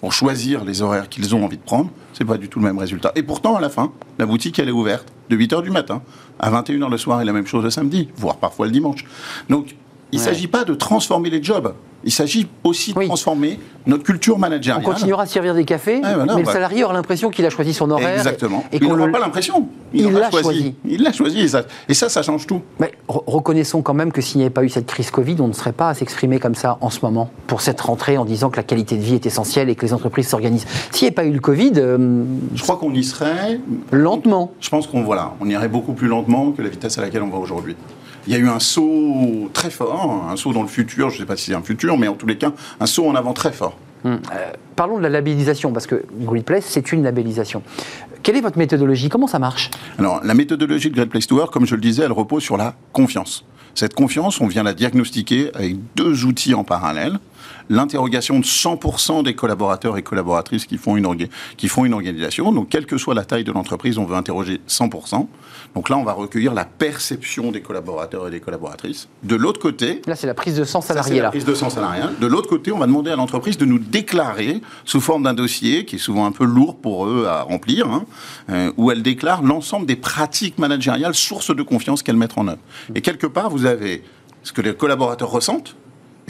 pour 0.00 0.12
choisir 0.12 0.64
les 0.64 0.82
horaires 0.82 1.08
qu'ils 1.08 1.34
ont 1.34 1.44
envie 1.44 1.58
de 1.58 1.62
prendre, 1.62 1.90
c'est 2.12 2.24
pas 2.24 2.38
du 2.38 2.48
tout 2.48 2.58
le 2.58 2.64
même 2.64 2.78
résultat. 2.78 3.12
Et 3.14 3.22
pourtant, 3.22 3.56
à 3.56 3.60
la 3.60 3.68
fin, 3.68 3.92
la 4.18 4.26
boutique, 4.26 4.58
elle 4.58 4.68
est 4.68 4.72
ouverte 4.72 5.12
de 5.28 5.36
8h 5.36 5.62
du 5.62 5.70
matin 5.70 6.02
à 6.38 6.50
21h 6.50 6.90
le 6.90 6.96
soir 6.96 7.20
et 7.20 7.24
la 7.24 7.32
même 7.32 7.46
chose 7.46 7.62
le 7.62 7.70
samedi, 7.70 8.08
voire 8.16 8.36
parfois 8.36 8.66
le 8.66 8.72
dimanche. 8.72 9.04
Donc, 9.48 9.76
il 10.12 10.18
ne 10.18 10.24
s'agit 10.24 10.48
pas 10.48 10.64
de 10.64 10.74
transformer 10.74 11.30
les 11.30 11.42
jobs. 11.42 11.74
Il 12.02 12.12
s'agit 12.12 12.48
aussi 12.64 12.94
de 12.94 13.04
transformer 13.04 13.60
notre 13.86 14.04
culture 14.04 14.38
managériale. 14.38 14.82
On 14.86 14.90
continuera 14.90 15.24
à 15.24 15.26
servir 15.26 15.54
des 15.54 15.64
cafés, 15.64 16.00
mais 16.00 16.38
le 16.38 16.44
salarié 16.46 16.82
aura 16.84 16.94
l'impression 16.94 17.30
qu'il 17.30 17.44
a 17.44 17.50
choisi 17.50 17.74
son 17.74 17.90
horaire. 17.90 18.18
Exactement. 18.18 18.64
Et 18.72 18.78
il 18.78 18.88
n'aura 18.88 19.08
pas 19.08 19.18
l'impression. 19.18 19.68
Il 19.92 20.10
l'a 20.10 20.30
choisi. 20.30 20.74
Il 20.86 21.02
l'a 21.02 21.12
choisi. 21.12 21.46
Et 21.88 21.94
ça, 21.94 22.08
ça, 22.08 22.22
change 22.22 22.46
tout. 22.46 22.62
Mais 22.78 22.92
reconnaissons 23.08 23.82
quand 23.82 23.94
même 23.94 24.12
que 24.12 24.20
s'il 24.20 24.38
n'y 24.38 24.44
avait 24.44 24.52
pas 24.52 24.64
eu 24.64 24.68
cette 24.68 24.86
crise 24.86 25.10
Covid, 25.10 25.36
on 25.40 25.48
ne 25.48 25.52
serait 25.52 25.72
pas 25.72 25.90
à 25.90 25.94
s'exprimer 25.94 26.38
comme 26.38 26.54
ça 26.54 26.78
en 26.80 26.90
ce 26.90 27.00
moment, 27.02 27.30
pour 27.46 27.60
cette 27.60 27.80
rentrée, 27.80 28.16
en 28.16 28.24
disant 28.24 28.50
que 28.50 28.56
la 28.56 28.62
qualité 28.62 28.96
de 28.96 29.02
vie 29.02 29.14
est 29.14 29.26
essentielle 29.26 29.68
et 29.68 29.74
que 29.74 29.84
les 29.84 29.92
entreprises 29.92 30.28
s'organisent. 30.28 30.66
S'il 30.92 31.04
n'y 31.04 31.08
avait 31.08 31.14
pas 31.14 31.24
eu 31.24 31.32
le 31.32 31.40
Covid... 31.40 31.72
Euh, 31.76 32.24
je 32.54 32.62
crois 32.62 32.76
qu'on 32.76 32.94
y 32.94 33.04
serait... 33.04 33.60
Lentement. 33.90 34.52
Je 34.60 34.70
pense 34.70 34.86
qu'on 34.86 35.02
voilà, 35.02 35.34
on 35.40 35.48
irait 35.48 35.68
beaucoup 35.68 35.92
plus 35.92 36.08
lentement 36.08 36.52
que 36.52 36.62
la 36.62 36.68
vitesse 36.68 36.96
à 36.98 37.02
laquelle 37.02 37.22
on 37.22 37.30
va 37.30 37.38
aujourd'hui 37.38 37.76
il 38.26 38.32
y 38.32 38.36
a 38.36 38.38
eu 38.38 38.48
un 38.48 38.60
saut 38.60 39.50
très 39.52 39.70
fort, 39.70 40.26
un 40.30 40.36
saut 40.36 40.52
dans 40.52 40.62
le 40.62 40.68
futur, 40.68 41.10
je 41.10 41.16
ne 41.16 41.20
sais 41.20 41.26
pas 41.26 41.36
si 41.36 41.46
c'est 41.46 41.54
un 41.54 41.62
futur, 41.62 41.96
mais 41.98 42.08
en 42.08 42.14
tous 42.14 42.26
les 42.26 42.36
cas, 42.36 42.52
un 42.78 42.86
saut 42.86 43.08
en 43.08 43.14
avant 43.14 43.32
très 43.32 43.52
fort. 43.52 43.76
Hum. 44.04 44.20
Euh, 44.32 44.52
parlons 44.76 44.96
de 44.96 45.02
la 45.02 45.08
labellisation, 45.10 45.72
parce 45.72 45.86
que 45.86 46.02
Great 46.20 46.44
Place, 46.44 46.64
c'est 46.66 46.92
une 46.92 47.02
labellisation. 47.02 47.62
Quelle 48.22 48.36
est 48.36 48.40
votre 48.40 48.58
méthodologie? 48.58 49.08
Comment 49.08 49.26
ça 49.26 49.38
marche? 49.38 49.70
Alors, 49.98 50.20
la 50.24 50.34
méthodologie 50.34 50.90
de 50.90 50.94
Great 50.94 51.10
Place 51.10 51.26
to 51.26 51.36
Work, 51.36 51.52
comme 51.52 51.66
je 51.66 51.74
le 51.74 51.80
disais, 51.80 52.04
elle 52.04 52.12
repose 52.12 52.42
sur 52.42 52.56
la 52.56 52.74
confiance. 52.92 53.44
Cette 53.74 53.94
confiance, 53.94 54.40
on 54.40 54.46
vient 54.46 54.62
la 54.62 54.74
diagnostiquer 54.74 55.50
avec 55.54 55.76
deux 55.94 56.24
outils 56.24 56.54
en 56.54 56.64
parallèle 56.64 57.18
l'interrogation 57.68 58.38
de 58.38 58.44
100% 58.44 59.22
des 59.22 59.34
collaborateurs 59.34 59.96
et 59.96 60.02
collaboratrices 60.02 60.66
qui 60.66 60.78
font, 60.78 60.96
une 60.96 61.28
qui 61.56 61.68
font 61.68 61.84
une 61.84 61.94
organisation. 61.94 62.52
Donc, 62.52 62.68
quelle 62.68 62.86
que 62.86 62.98
soit 62.98 63.14
la 63.14 63.24
taille 63.24 63.44
de 63.44 63.52
l'entreprise, 63.52 63.98
on 63.98 64.04
veut 64.04 64.16
interroger 64.16 64.60
100%. 64.68 65.26
Donc 65.74 65.88
là, 65.88 65.96
on 65.96 66.04
va 66.04 66.12
recueillir 66.12 66.52
la 66.52 66.64
perception 66.64 67.52
des 67.52 67.60
collaborateurs 67.60 68.26
et 68.28 68.30
des 68.30 68.40
collaboratrices. 68.40 69.08
De 69.22 69.36
l'autre 69.36 69.60
côté... 69.60 70.02
Là, 70.06 70.16
c'est 70.16 70.26
la 70.26 70.34
prise 70.34 70.56
de 70.56 70.64
sang 70.64 70.80
salarié. 70.80 71.20
la 71.20 71.30
prise 71.30 71.44
de 71.44 71.54
sang 71.54 71.70
salarié. 71.70 72.02
De 72.20 72.26
l'autre 72.26 72.48
côté, 72.48 72.72
on 72.72 72.78
va 72.78 72.86
demander 72.86 73.10
à 73.10 73.16
l'entreprise 73.16 73.56
de 73.56 73.64
nous 73.64 73.78
déclarer, 73.78 74.60
sous 74.84 75.00
forme 75.00 75.22
d'un 75.22 75.34
dossier, 75.34 75.84
qui 75.84 75.96
est 75.96 76.00
souvent 76.00 76.26
un 76.26 76.32
peu 76.32 76.44
lourd 76.44 76.76
pour 76.76 77.06
eux 77.06 77.26
à 77.26 77.42
remplir, 77.42 77.86
hein, 77.86 78.04
euh, 78.50 78.72
où 78.76 78.90
elle 78.90 79.02
déclare 79.02 79.42
l'ensemble 79.42 79.86
des 79.86 79.96
pratiques 79.96 80.58
managériales, 80.58 81.14
sources 81.14 81.54
de 81.54 81.62
confiance 81.62 82.02
qu'elle 82.02 82.16
met 82.16 82.28
en 82.36 82.48
œuvre. 82.48 82.60
Et 82.94 83.00
quelque 83.00 83.26
part, 83.26 83.50
vous 83.50 83.66
avez 83.66 84.02
ce 84.42 84.52
que 84.52 84.62
les 84.62 84.74
collaborateurs 84.74 85.30
ressentent 85.30 85.76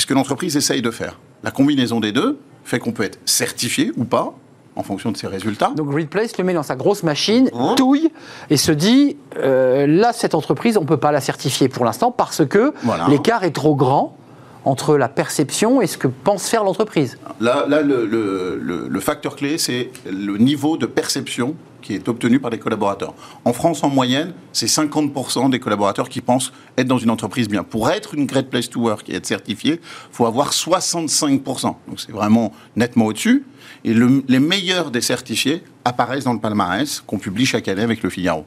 et 0.01 0.03
ce 0.03 0.07
que 0.07 0.15
l'entreprise 0.15 0.57
essaye 0.57 0.81
de 0.81 0.91
faire. 0.91 1.19
La 1.43 1.51
combinaison 1.51 2.01
des 2.01 2.11
deux 2.11 2.39
fait 2.65 2.79
qu'on 2.79 2.93
peut 2.93 3.03
être 3.03 3.19
certifié 3.27 3.93
ou 3.99 4.05
pas 4.05 4.33
en 4.75 4.83
fonction 4.83 5.13
de 5.13 5.17
ses 5.19 5.27
résultats. 5.27 5.73
Donc 5.77 5.93
Readplace 5.93 6.39
le 6.39 6.45
met 6.45 6.55
dans 6.55 6.63
sa 6.63 6.75
grosse 6.75 7.03
machine, 7.03 7.51
mmh. 7.53 7.75
touille 7.77 8.09
et 8.49 8.57
se 8.57 8.73
dit 8.73 9.19
euh, 9.37 9.87
là 9.87 10.15
cette 10.15 10.35
entreprise 10.35 10.79
on 10.79 10.83
ne 10.83 10.87
peut 10.87 10.97
pas 10.97 11.13
la 11.13 11.21
certifier 11.21 11.69
pour 11.69 11.85
l'instant 11.85 12.11
parce 12.13 12.47
que 12.47 12.73
l'écart 13.11 13.45
est 13.45 13.51
trop 13.51 13.75
grand 13.75 14.17
entre 14.65 14.97
la 14.97 15.11
perception 15.11 15.83
et 15.83 15.87
ce 15.87 15.99
que 15.99 16.09
pense 16.09 16.49
faire 16.49 16.65
l'entreprise. 16.65 17.19
Là, 17.39 17.67
là 17.69 17.83
le, 17.83 18.07
le 18.07 19.01
facteur 19.01 19.37
clé 19.37 19.59
c'est 19.59 19.91
le 20.11 20.39
niveau 20.39 20.79
de 20.79 20.87
perception 20.87 21.57
qui 21.91 21.97
est 21.97 22.09
obtenu 22.09 22.39
par 22.39 22.51
les 22.51 22.59
collaborateurs. 22.59 23.15
En 23.45 23.53
France, 23.53 23.83
en 23.83 23.89
moyenne, 23.89 24.33
c'est 24.53 24.67
50% 24.67 25.51
des 25.51 25.59
collaborateurs 25.59 26.09
qui 26.09 26.21
pensent 26.21 26.53
être 26.79 26.87
dans 26.87 26.99
une 26.99 27.11
entreprise 27.11 27.49
bien. 27.49 27.65
Pour 27.65 27.91
être 27.91 28.15
une 28.15 28.27
Great 28.27 28.49
Place 28.49 28.71
to 28.71 28.81
Work 28.81 29.09
et 29.09 29.17
être 29.17 29.27
certifié, 29.27 29.81
il 29.83 30.13
faut 30.13 30.27
avoir 30.27 30.53
65%. 30.53 31.63
Donc 31.65 31.77
c'est 31.97 32.13
vraiment 32.13 32.53
nettement 32.77 33.07
au-dessus. 33.07 33.45
Et 33.85 33.95
les 33.95 34.39
meilleurs 34.39 34.91
des 34.91 35.01
certifiés 35.01 35.63
apparaissent 35.85 36.25
dans 36.25 36.35
le 36.35 36.39
palmarès 36.39 37.03
qu'on 37.07 37.19
publie 37.19 37.47
chaque 37.47 37.67
année 37.67 37.83
avec 37.83 38.03
le 38.03 38.11
Figaro. 38.11 38.45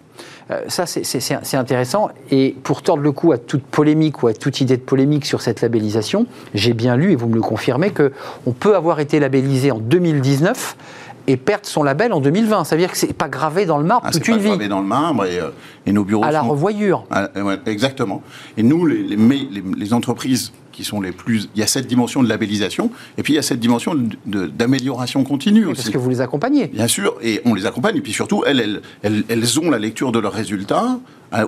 Euh, 0.52 0.62
ça, 0.68 0.86
c'est 0.86 1.56
intéressant. 1.56 2.10
Et 2.30 2.56
pour 2.64 2.82
tordre 2.82 3.02
le 3.02 3.12
cou 3.12 3.32
à 3.32 3.38
toute 3.38 3.64
polémique 3.64 4.24
ou 4.24 4.28
à 4.28 4.34
toute 4.34 4.62
idée 4.62 4.78
de 4.78 4.82
polémique 4.82 5.26
sur 5.26 5.42
cette 5.42 5.62
labellisation, 5.62 6.28
j'ai 6.54 6.74
bien 6.74 6.96
lu, 6.96 7.12
et 7.12 7.16
vous 7.16 7.28
me 7.28 7.36
le 7.36 7.42
confirmez, 7.42 7.92
qu'on 7.92 8.52
peut 8.52 8.76
avoir 8.76 9.00
été 9.00 9.20
labellisé 9.20 9.72
en 9.72 9.80
2019 9.80 10.78
et 11.28 11.38
perdre 11.38 11.66
son 11.66 11.84
label 11.84 12.14
en 12.14 12.20
2020. 12.20 12.64
Ça 12.64 12.76
veut 12.76 12.82
dire 12.82 12.92
que 12.92 12.98
c'est 12.98 13.14
pas 13.14 13.30
gravé 13.30 13.66
dans 13.66 13.78
le 13.78 13.84
marbre 13.84 14.06
ah, 14.08 14.12
toute 14.12 14.28
une 14.28 14.38
vie. 14.38 14.50
gravé 14.50 14.68
dans 14.68 14.82
le 14.82 14.88
marbre 14.88 15.26
et, 15.26 15.40
euh, 15.40 15.50
nos 15.92 16.04
bureaux. 16.04 16.24
À 16.24 16.32
la 16.32 16.42
revoyure. 16.42 17.06
Ah, 17.12 17.30
exactement. 17.66 18.22
Et 18.58 18.64
nous, 18.64 18.86
les, 18.86 19.18
les, 19.78 19.94
entreprises 19.94 20.52
qui 20.72 20.84
sont 20.84 21.02
les 21.02 21.12
plus. 21.12 21.50
Il 21.56 21.60
y 21.60 21.64
a 21.64 21.68
cette 21.68 21.88
dimension 21.88 22.24
de 22.24 22.30
labellisation 22.30 22.92
et 23.18 23.24
puis 23.24 23.34
il 23.34 23.36
y 23.36 23.40
a 23.40 23.44
cette 23.44 23.60
dimension 23.60 23.96
d'amélioration 24.26 25.24
continue 25.24 25.66
aussi. 25.66 25.84
Parce 25.84 25.90
que 25.92 25.98
vous 25.98 26.10
les 26.10 26.22
accompagnez. 26.22 26.68
Bien 26.68 26.88
sûr, 26.88 27.16
et 27.22 27.42
on 27.46 27.54
les 27.54 27.66
accompagne. 27.66 27.98
Et 27.98 28.02
puis 28.02 28.14
surtout, 28.14 28.44
elles, 28.46 28.60
elles, 28.60 28.82
elles, 29.04 29.24
elles 29.30 29.60
ont 29.60 29.70
la 29.70 29.80
lecture 29.80 30.12
de 30.12 30.20
leurs 30.20 30.34
résultats 30.34 31.00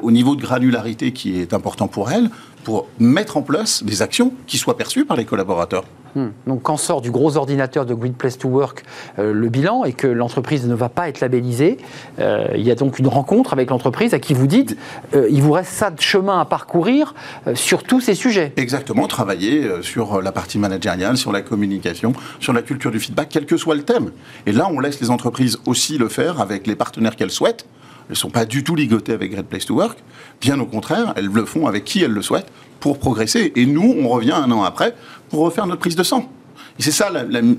au 0.02 0.12
niveau 0.12 0.36
de 0.36 0.42
granularité 0.42 1.12
qui 1.12 1.40
est 1.40 1.54
important 1.54 1.88
pour 1.88 2.12
elle, 2.12 2.30
pour 2.64 2.88
mettre 3.00 3.38
en 3.38 3.42
place 3.42 3.84
des 3.84 4.02
actions 4.02 4.34
qui 4.48 4.58
soient 4.58 4.78
perçues 4.78 5.06
par 5.06 5.18
les 5.18 5.26
collaborateurs. 5.26 5.86
Hmm. 6.16 6.30
Donc 6.48 6.64
quand 6.64 6.78
sort 6.78 7.02
du 7.02 7.12
gros 7.12 7.36
ordinateur 7.36 7.86
de 7.86 7.94
Great 7.94 8.16
Place 8.16 8.38
to 8.38 8.48
Work 8.48 8.86
euh, 9.20 9.34
le 9.34 9.50
bilan 9.50 9.84
et 9.84 9.92
que 9.92 10.08
l'entreprise 10.08 10.66
ne 10.66 10.74
va 10.74 10.88
pas 10.88 11.10
être 11.10 11.20
labellisée, 11.20 11.78
euh, 12.20 12.48
il 12.56 12.62
y 12.62 12.72
a 12.72 12.76
donc 12.76 13.00
une 13.00 13.08
rencontre 13.08 13.52
avec 13.52 13.70
l'entreprise 13.70 14.14
à 14.14 14.20
qui 14.20 14.34
vous 14.34 14.48
dites 14.48 14.78
euh, 15.14 15.28
il 15.30 15.42
vous 15.42 15.52
reste 15.52 15.74
ça 15.74 15.92
de 15.92 16.00
chemin 16.00 16.40
à 16.40 16.46
parcourir 16.46 17.14
sur 17.54 17.84
tous 17.84 18.00
ces 18.00 18.16
sujets. 18.16 18.54
Exactement, 18.56 19.08
travailler 19.08 19.82
sur 19.82 20.22
la 20.22 20.32
partie 20.32 20.58
managériale, 20.58 21.18
sur 21.18 21.34
la 21.34 21.42
communication, 21.42 22.14
sur 22.40 22.54
la 22.54 22.62
culture 22.62 22.92
du 22.92 23.00
feedback, 23.00 23.28
quel 23.30 23.46
que 23.46 23.58
soit 23.58 23.76
le 23.76 23.84
thème. 23.84 24.12
Et 24.46 24.54
là, 24.54 24.70
on 24.72 24.80
laisse 24.80 25.02
les 25.02 25.10
entreprises 25.10 25.60
aussi 25.66 25.98
le 25.98 26.08
faire 26.08 26.40
avec 26.40 26.66
les 26.66 26.76
partenaires 26.76 27.16
qu'elles 27.16 27.32
souhaitent. 27.32 27.66
Elles 28.08 28.12
ne 28.12 28.16
sont 28.16 28.30
pas 28.30 28.46
du 28.46 28.64
tout 28.64 28.76
ligotées 28.76 29.14
avec 29.14 29.32
Great 29.32 29.48
Place 29.48 29.66
to 29.66 29.76
Work. 29.76 29.98
Bien 30.40 30.60
au 30.60 30.66
contraire, 30.66 31.14
elles 31.16 31.26
le 31.26 31.46
font 31.46 31.68
avec 31.68 31.84
qui 31.84 32.04
elles 32.04 32.12
le 32.12 32.22
souhaitent 32.22 32.52
pour 32.86 33.00
progresser. 33.00 33.52
Et 33.56 33.66
nous, 33.66 33.96
on 34.00 34.08
revient 34.10 34.34
un 34.34 34.52
an 34.52 34.62
après 34.62 34.94
pour 35.32 35.40
refaire 35.40 35.66
notre 35.66 35.80
prise 35.80 35.96
de 35.96 36.04
sang. 36.04 36.30
Et 36.78 36.84
c'est 36.84 36.92
ça 36.92 37.10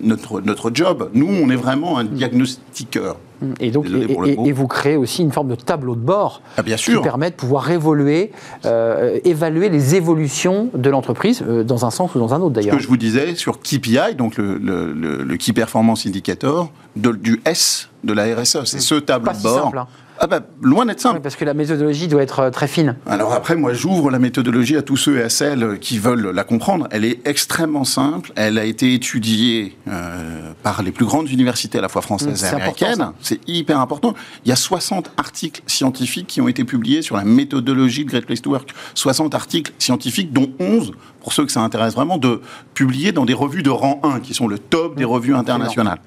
notre, 0.05 0.41
notre 0.41 0.71
job. 0.73 1.11
Nous, 1.15 1.27
on 1.27 1.51
est 1.51 1.57
vraiment 1.57 1.99
un 1.99 2.05
diagnostiqueur. 2.05 3.17
Et 3.59 3.73
donc, 3.73 3.87
et, 3.89 4.53
vous 4.53 4.69
créez 4.69 4.95
aussi 4.95 5.23
une 5.23 5.33
forme 5.33 5.49
de 5.49 5.57
tableau 5.57 5.97
de 5.97 6.01
bord 6.01 6.43
ah, 6.57 6.62
bien 6.62 6.77
qui 6.77 6.97
permet 6.99 7.31
de 7.31 7.35
pouvoir 7.35 7.69
évoluer, 7.73 8.31
euh, 8.67 9.19
évaluer 9.25 9.69
les 9.69 9.97
évolutions 9.97 10.71
de 10.75 10.91
l'entreprise 10.91 11.43
euh, 11.43 11.65
dans 11.65 11.85
un 11.85 11.91
sens 11.91 12.15
ou 12.15 12.21
dans 12.21 12.33
un 12.33 12.41
autre 12.41 12.55
d'ailleurs. 12.55 12.75
Ce 12.75 12.77
que 12.77 12.83
je 12.85 12.89
vous 12.89 12.97
disais 12.97 13.35
sur 13.35 13.61
KPI, 13.61 14.15
donc 14.17 14.37
le, 14.37 14.59
le, 14.59 15.37
Key 15.39 15.53
Performance 15.53 16.07
Indicator 16.07 16.71
du 16.95 17.43
S 17.45 17.91
de 18.05 18.12
la 18.12 18.33
RSE, 18.37 18.65
c'est 18.65 18.79
ce 18.79 18.95
tableau 18.95 19.33
de 19.33 19.43
bord. 19.43 19.65
Simple, 19.65 19.79
hein. 19.79 19.89
Ah 20.19 20.27
bah, 20.27 20.41
loin 20.63 20.87
d'être 20.87 21.01
simple. 21.01 21.21
parce 21.21 21.37
que 21.37 21.45
la 21.45 21.55
méthodologie 21.55 22.09
doit 22.09 22.23
être 22.23 22.41
euh, 22.41 22.51
très 22.51 22.69
fine. 22.69 22.97
Alors 23.07 23.33
après, 23.33 23.57
moi, 23.57 23.73
j'ouvre 23.75 24.11
la 24.11 24.19
méthodologie 24.19 24.77
à 24.77 24.83
tous 24.83 24.97
ceux 24.97 25.19
et 25.19 25.23
à 25.23 25.29
celles 25.29 25.79
qui 25.79 25.99
veulent 25.99 26.31
la 26.31 26.45
comprendre. 26.45 26.89
Elle 26.91 27.05
est 27.05 27.27
extrêmement 27.27 27.85
simple. 27.85 28.33
Elle 28.37 28.59
a 28.59 28.65
été 28.65 28.95
étudiée 28.95 29.77
euh, 29.89 30.53
par 30.63 30.83
les 30.83 30.93
plus 30.93 31.05
grandes 31.05 31.31
universités 31.31 31.79
à 31.79 31.83
la 31.83 31.89
fois 31.89 32.03
françaises 32.03 32.45
et 32.45 32.47
américaines. 32.47 33.13
C'est 33.21 33.41
hyper 33.49 33.81
important. 33.81 34.15
Il 34.45 34.49
y 34.49 34.53
a 34.53 34.57
60 34.57 35.13
articles 35.17 35.63
scientifiques 35.67 36.27
qui 36.27 36.41
ont 36.41 36.49
été 36.49 36.65
publiés 36.65 37.03
sur 37.03 37.17
la 37.17 37.25
méthodologie 37.25 38.05
de 38.05 38.11
Great 38.11 38.27
Place 38.27 38.43
to 38.43 38.51
Work. 38.51 38.71
60 38.95 39.35
articles 39.35 39.73
scientifiques, 39.79 40.33
dont 40.33 40.51
11, 40.59 40.93
pour 41.21 41.33
ceux 41.33 41.45
que 41.45 41.53
ça 41.53 41.61
intéresse 41.61 41.95
vraiment, 41.95 42.19
de 42.19 42.41
publier 42.75 43.13
dans 43.13 43.25
des 43.25 43.35
revues 43.35 43.63
de 43.63 43.71
rang 43.71 44.01
1, 44.03 44.21
qui 44.21 44.35
sont 44.35 44.49
le 44.49 44.59
top 44.59 44.97
des 44.97 45.05
mmh. 45.05 45.09
revues 45.09 45.35
internationales 45.35 45.99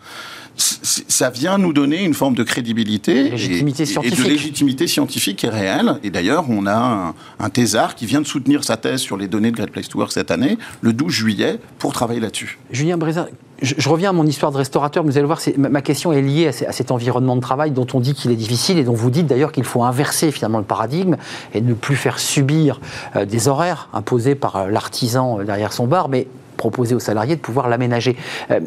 ça 0.59 1.29
vient 1.29 1.57
nous 1.57 1.73
donner 1.73 2.03
une 2.03 2.13
forme 2.13 2.35
de 2.35 2.43
crédibilité 2.43 3.27
et, 3.27 3.29
de 3.29 4.23
légitimité 4.23 4.87
scientifique 4.87 5.37
qui 5.37 5.45
est 5.45 5.49
réelle. 5.49 5.99
Et 6.03 6.09
d'ailleurs, 6.09 6.45
on 6.49 6.67
a 6.67 7.13
un, 7.39 7.49
thésard 7.49 7.95
qui 7.95 8.05
vient 8.05 8.21
de 8.21 8.27
soutenir 8.27 8.63
sa 8.63 8.77
thèse 8.77 8.99
sur 8.99 9.17
les 9.17 9.27
données 9.27 9.51
de 9.51 9.55
Great 9.55 9.71
Place 9.71 9.87
to 9.87 9.97
Work 9.97 10.11
cette 10.11 10.31
année, 10.31 10.57
le 10.81 10.93
12 10.93 11.11
juillet, 11.11 11.59
pour 11.77 11.93
travailler 11.93 12.19
là-dessus. 12.19 12.59
Julien 12.71 12.97
Brézin, 12.97 13.27
je, 13.61 13.89
reviens 13.89 14.09
à 14.09 14.13
mon 14.13 14.25
histoire 14.25 14.51
de 14.51 14.57
restaurateur, 14.57 15.03
vous 15.03 15.17
allez 15.17 15.25
voir, 15.25 15.39
ma, 15.57 15.81
question 15.81 16.11
est 16.13 16.21
liée 16.21 16.47
à, 16.47 16.71
cet 16.71 16.91
environnement 16.91 17.35
de 17.35 17.41
travail 17.41 17.71
dont 17.71 17.87
on 17.93 17.99
dit 17.99 18.13
qu'il 18.13 18.31
est 18.31 18.35
difficile 18.35 18.77
et 18.77 18.83
dont 18.83 18.93
vous 18.93 19.09
dites 19.09 19.27
d'ailleurs 19.27 19.51
qu'il 19.51 19.63
faut 19.63 19.83
inverser 19.83 20.31
finalement 20.31 20.59
le 20.59 20.63
paradigme 20.63 21.17
et 21.53 21.61
ne 21.61 21.73
plus 21.73 21.95
faire 21.95 22.19
subir 22.19 22.79
euh, 23.15 23.25
des 23.25 23.47
horaires 23.47 23.89
imposés 23.93 24.35
par 24.35 24.55
euh, 24.55 24.69
l'artisan 24.69 25.39
euh, 25.39 25.43
derrière 25.43 25.73
son 25.73 25.87
bar, 25.87 26.09
mais 26.09 26.27
proposer 26.59 26.93
aux 26.93 26.99
salariés 26.99 27.35
de 27.35 27.41
pouvoir 27.41 27.69
l'aménager. 27.69 28.15
Euh, 28.51 28.59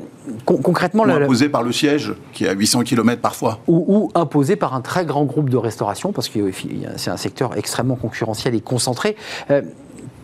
concrètement, 0.45 1.05
imposé 1.05 1.49
par 1.49 1.63
le 1.63 1.71
siège, 1.71 2.15
qui 2.33 2.45
est 2.45 2.49
à 2.49 2.53
800 2.53 2.83
km 2.83 3.21
parfois. 3.21 3.61
Ou, 3.69 4.11
imposé 4.15 4.57
par 4.57 4.75
un 4.75 4.81
très 4.81 5.05
grand 5.05 5.25
groupe 5.25 5.49
de 5.49 5.57
restauration, 5.57 6.13
parce 6.13 6.29
que 6.29 6.51
c'est 6.97 7.11
un 7.11 7.17
secteur 7.17 7.57
extrêmement 7.57 7.97
concurrentiel 7.97 8.55
et 8.55 8.61
concentré. 8.61 9.15
Euh, 9.51 9.63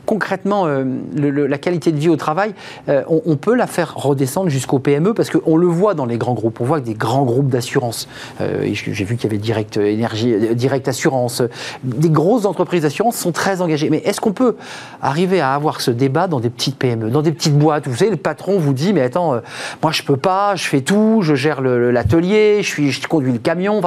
concrètement 0.08 0.66
euh, 0.66 0.84
la 1.14 1.58
qualité 1.58 1.92
de 1.92 1.98
vie 1.98 2.08
au 2.08 2.16
travail, 2.16 2.54
euh, 2.88 3.02
on, 3.08 3.36
peut 3.36 3.54
la 3.54 3.66
faire 3.66 3.94
redescendre 3.94 4.48
jusqu'au 4.48 4.78
PME 4.78 5.12
parce 5.12 5.28
qu'on 5.28 5.58
le 5.58 5.66
voit 5.66 5.92
dans 5.92 6.06
les 6.06 6.16
grands 6.16 6.32
groupes. 6.32 6.62
On 6.62 6.64
voit 6.64 6.80
que 6.80 6.86
des 6.86 6.94
grands 6.94 7.26
groupes 7.26 7.50
d'assurance, 7.50 8.08
euh, 8.40 8.66
j'ai 8.72 9.04
vu 9.04 9.16
qu'il 9.16 9.24
y 9.24 9.26
avait 9.26 9.38
Direct 9.38 9.76
Énergie, 9.76 10.34
Direct 10.54 10.88
Assurance, 10.88 11.42
des 11.84 12.08
grosses 12.08 12.46
entreprises 12.46 12.82
d'assurance 12.82 13.16
sont 13.16 13.32
très 13.32 13.60
engagées. 13.60 13.90
Mais 13.90 13.98
est-ce 13.98 14.20
qu'on 14.20 14.32
peut 14.32 14.56
arriver 15.02 15.42
à 15.42 15.52
avoir 15.52 15.82
ce 15.82 15.90
débat 15.90 16.26
dans 16.26 16.40
des 16.40 16.50
petites 16.50 16.78
PME, 16.78 17.10
dans 17.10 17.22
des 17.22 17.32
petites 17.32 17.58
boîtes 17.58 17.86
Vous 17.86 17.96
savez, 17.96 18.10
le 18.10 18.16
patron 18.16 18.58
vous 18.58 18.72
dit, 18.72 18.94
mais 18.94 19.02
attends, 19.02 19.42
moi 19.82 19.92
je 19.92 20.02
peux 20.02 20.16
pas, 20.16 20.56
je 20.56 20.64
fais 20.64 20.80
tout, 20.80 21.20
je 21.20 21.34
gère 21.34 21.60
l'atelier, 21.60 22.62
je, 22.62 22.88
je 22.88 23.06
conduis 23.08 23.32
le 23.32 23.38
camion. 23.38 23.82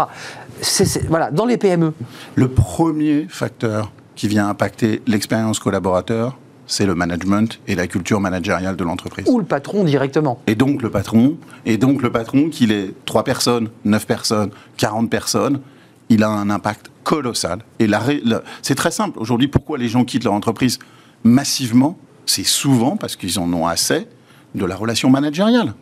Voilà, 1.10 1.32
dans 1.32 1.46
les 1.46 1.58
PME. 1.58 1.94
Le 2.36 2.48
premier 2.48 3.26
facteur 3.28 3.92
qui 4.16 4.28
vient 4.28 4.48
impacter 4.50 5.02
l'expérience 5.08 5.60
collaborateur, 5.60 6.38
c'est 6.68 6.86
le 6.86 6.96
management 6.96 7.60
et 7.68 7.76
la 7.76 7.88
culture 7.88 8.20
managériale 8.20 8.76
de 8.76 8.84
l'entreprise. 8.84 9.26
Ou 9.28 9.40
le 9.40 9.46
patron 9.46 9.84
directement. 9.84 10.40
Et 10.48 10.56
donc 10.56 10.82
le 10.82 10.90
patron, 10.90 11.38
et 11.66 11.78
donc 11.78 12.02
le 12.02 12.12
patron, 12.12 12.50
qu'il 12.50 12.72
ait 12.72 12.94
3 13.06 13.24
personnes, 13.24 13.70
9 13.84 14.06
personnes, 14.08 14.52
40 14.78 15.10
personnes, 15.10 15.60
il 16.10 16.24
a 16.24 16.30
un 16.30 16.50
impact 16.50 16.92
colossal. 17.04 17.60
Et 17.80 17.88
c'est 18.62 18.76
très 18.76 18.92
simple. 18.92 19.20
Aujourd'hui, 19.20 19.48
pourquoi 19.48 19.78
les 19.78 19.90
gens 19.90 20.06
quittent 20.06 20.24
leur 20.24 20.34
entreprise 20.34 20.80
massivement? 21.24 21.98
C'est 22.26 22.46
souvent 22.46 22.96
parce 22.96 23.16
qu'ils 23.16 23.40
en 23.40 23.52
ont 23.52 23.68
assez 23.68 24.08
de 24.56 24.66
la 24.66 24.76
relation 24.76 25.10
managériale. 25.10 25.74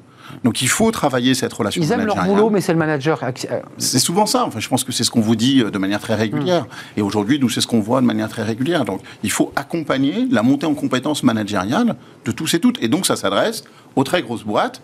Donc 0.44 0.62
il 0.62 0.68
faut 0.68 0.92
travailler 0.92 1.34
cette 1.34 1.54
relation. 1.54 1.82
Ils 1.82 1.92
aiment 1.92 2.06
leur 2.06 2.24
boulot, 2.24 2.50
mais 2.50 2.62
c'est 2.62 2.74
le 2.74 2.80
manager. 2.80 3.24
Euh, 3.24 3.60
c'est 3.78 4.00
souvent 4.00 4.26
ça. 4.26 4.46
Enfin, 4.46 4.60
je 4.60 4.68
pense 4.68 4.84
que 4.84 4.92
c'est 4.92 5.04
ce 5.04 5.12
qu'on 5.12 5.22
vous 5.22 5.36
dit 5.36 5.62
euh, 5.62 5.72
de 5.72 5.78
manière 5.78 6.00
très 6.00 6.16
régulière. 6.16 6.66
Et 6.98 7.02
aujourd'hui, 7.02 7.40
nous, 7.40 7.50
c'est 7.50 7.62
ce 7.62 7.68
qu'on 7.68 7.82
voit 7.82 8.02
de 8.02 8.06
manière 8.06 8.30
très 8.30 8.44
régulière. 8.44 8.86
Donc 8.86 9.02
il 9.24 9.32
faut 9.32 9.52
accompagner 9.56 10.28
la 10.30 10.44
montée 10.44 10.66
en 10.66 10.74
compétences 10.74 11.24
managériales 11.24 11.96
de 12.26 12.32
tous 12.32 12.54
et 12.54 12.60
toutes. 12.60 12.82
Et 12.82 12.88
donc 12.88 13.06
ça 13.06 13.16
s'adresse 13.16 13.64
aux 13.96 14.04
très 14.04 14.22
grosses 14.22 14.44
boîtes 14.44 14.82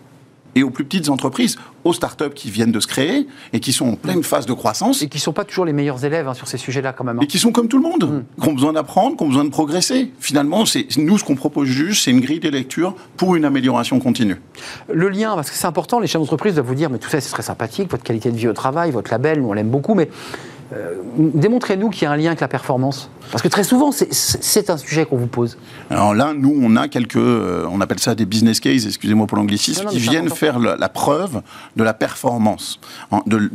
et 0.56 0.62
aux 0.62 0.70
plus 0.70 0.84
petites 0.84 1.08
entreprises, 1.10 1.56
aux 1.84 1.92
startups 1.92 2.34
qui 2.34 2.50
viennent 2.50 2.72
de 2.72 2.80
se 2.80 2.86
créer 2.88 3.28
et 3.52 3.60
qui 3.60 3.72
sont 3.72 3.90
en 3.90 3.94
pleine 3.94 4.24
phase 4.24 4.46
de 4.46 4.54
croissance. 4.54 5.02
Et 5.02 5.08
qui 5.08 5.18
ne 5.18 5.22
sont 5.22 5.34
pas 5.34 5.44
toujours 5.44 5.66
les 5.66 5.74
meilleurs 5.74 6.04
élèves 6.04 6.26
hein, 6.26 6.34
sur 6.34 6.48
ces 6.48 6.56
sujets-là 6.56 6.92
quand 6.94 7.04
même. 7.04 7.18
Hein. 7.18 7.22
Et 7.22 7.26
qui 7.26 7.38
sont 7.38 7.52
comme 7.52 7.68
tout 7.68 7.76
le 7.76 7.82
monde, 7.82 8.24
mm. 8.38 8.42
qui 8.42 8.48
ont 8.48 8.54
besoin 8.54 8.72
d'apprendre, 8.72 9.16
qui 9.16 9.22
ont 9.22 9.28
besoin 9.28 9.44
de 9.44 9.50
progresser. 9.50 10.10
Finalement, 10.18 10.64
c'est 10.64 10.88
nous 10.96 11.18
ce 11.18 11.24
qu'on 11.24 11.36
propose 11.36 11.68
juste, 11.68 12.04
c'est 12.04 12.10
une 12.10 12.20
grille 12.20 12.40
de 12.40 12.48
lecture 12.48 12.96
pour 13.18 13.36
une 13.36 13.44
amélioration 13.44 14.00
continue. 14.00 14.40
Le 14.92 15.10
lien, 15.10 15.34
parce 15.34 15.50
que 15.50 15.56
c'est 15.56 15.66
important, 15.66 16.00
les 16.00 16.06
chefs 16.06 16.20
d'entreprise 16.20 16.54
doivent 16.54 16.66
vous 16.66 16.74
dire, 16.74 16.88
mais 16.88 16.98
tout 16.98 17.10
ça 17.10 17.20
c'est 17.20 17.30
très 17.30 17.42
sympathique, 17.42 17.90
votre 17.90 18.02
qualité 18.02 18.30
de 18.30 18.36
vie 18.36 18.48
au 18.48 18.54
travail, 18.54 18.90
votre 18.90 19.10
label, 19.10 19.42
nous 19.42 19.48
on 19.48 19.52
l'aime 19.52 19.68
beaucoup, 19.68 19.94
mais 19.94 20.08
euh, 20.72 20.96
démontrez-nous 21.16 21.90
qu'il 21.90 22.02
y 22.02 22.06
a 22.06 22.12
un 22.12 22.16
lien 22.16 22.28
avec 22.28 22.40
la 22.40 22.48
performance. 22.48 23.10
Parce 23.30 23.42
que 23.42 23.48
très 23.48 23.64
souvent, 23.64 23.90
c'est 23.92 24.70
un 24.70 24.76
sujet 24.76 25.04
qu'on 25.04 25.16
vous 25.16 25.26
pose. 25.26 25.58
Alors 25.90 26.14
là, 26.14 26.32
nous, 26.34 26.54
on 26.60 26.76
a 26.76 26.88
quelques, 26.88 27.16
euh, 27.16 27.66
on 27.70 27.80
appelle 27.80 27.98
ça 27.98 28.14
des 28.14 28.26
business 28.26 28.60
cases, 28.60 28.86
excusez-moi 28.86 29.26
pour 29.26 29.36
l'anglicisme, 29.36 29.86
qui 29.86 29.98
viennent 29.98 30.30
faire 30.30 30.58
la, 30.58 30.88
preuve 30.88 31.42
de 31.76 31.84
la 31.84 31.94
performance, 31.94 32.80
de, 33.26 33.48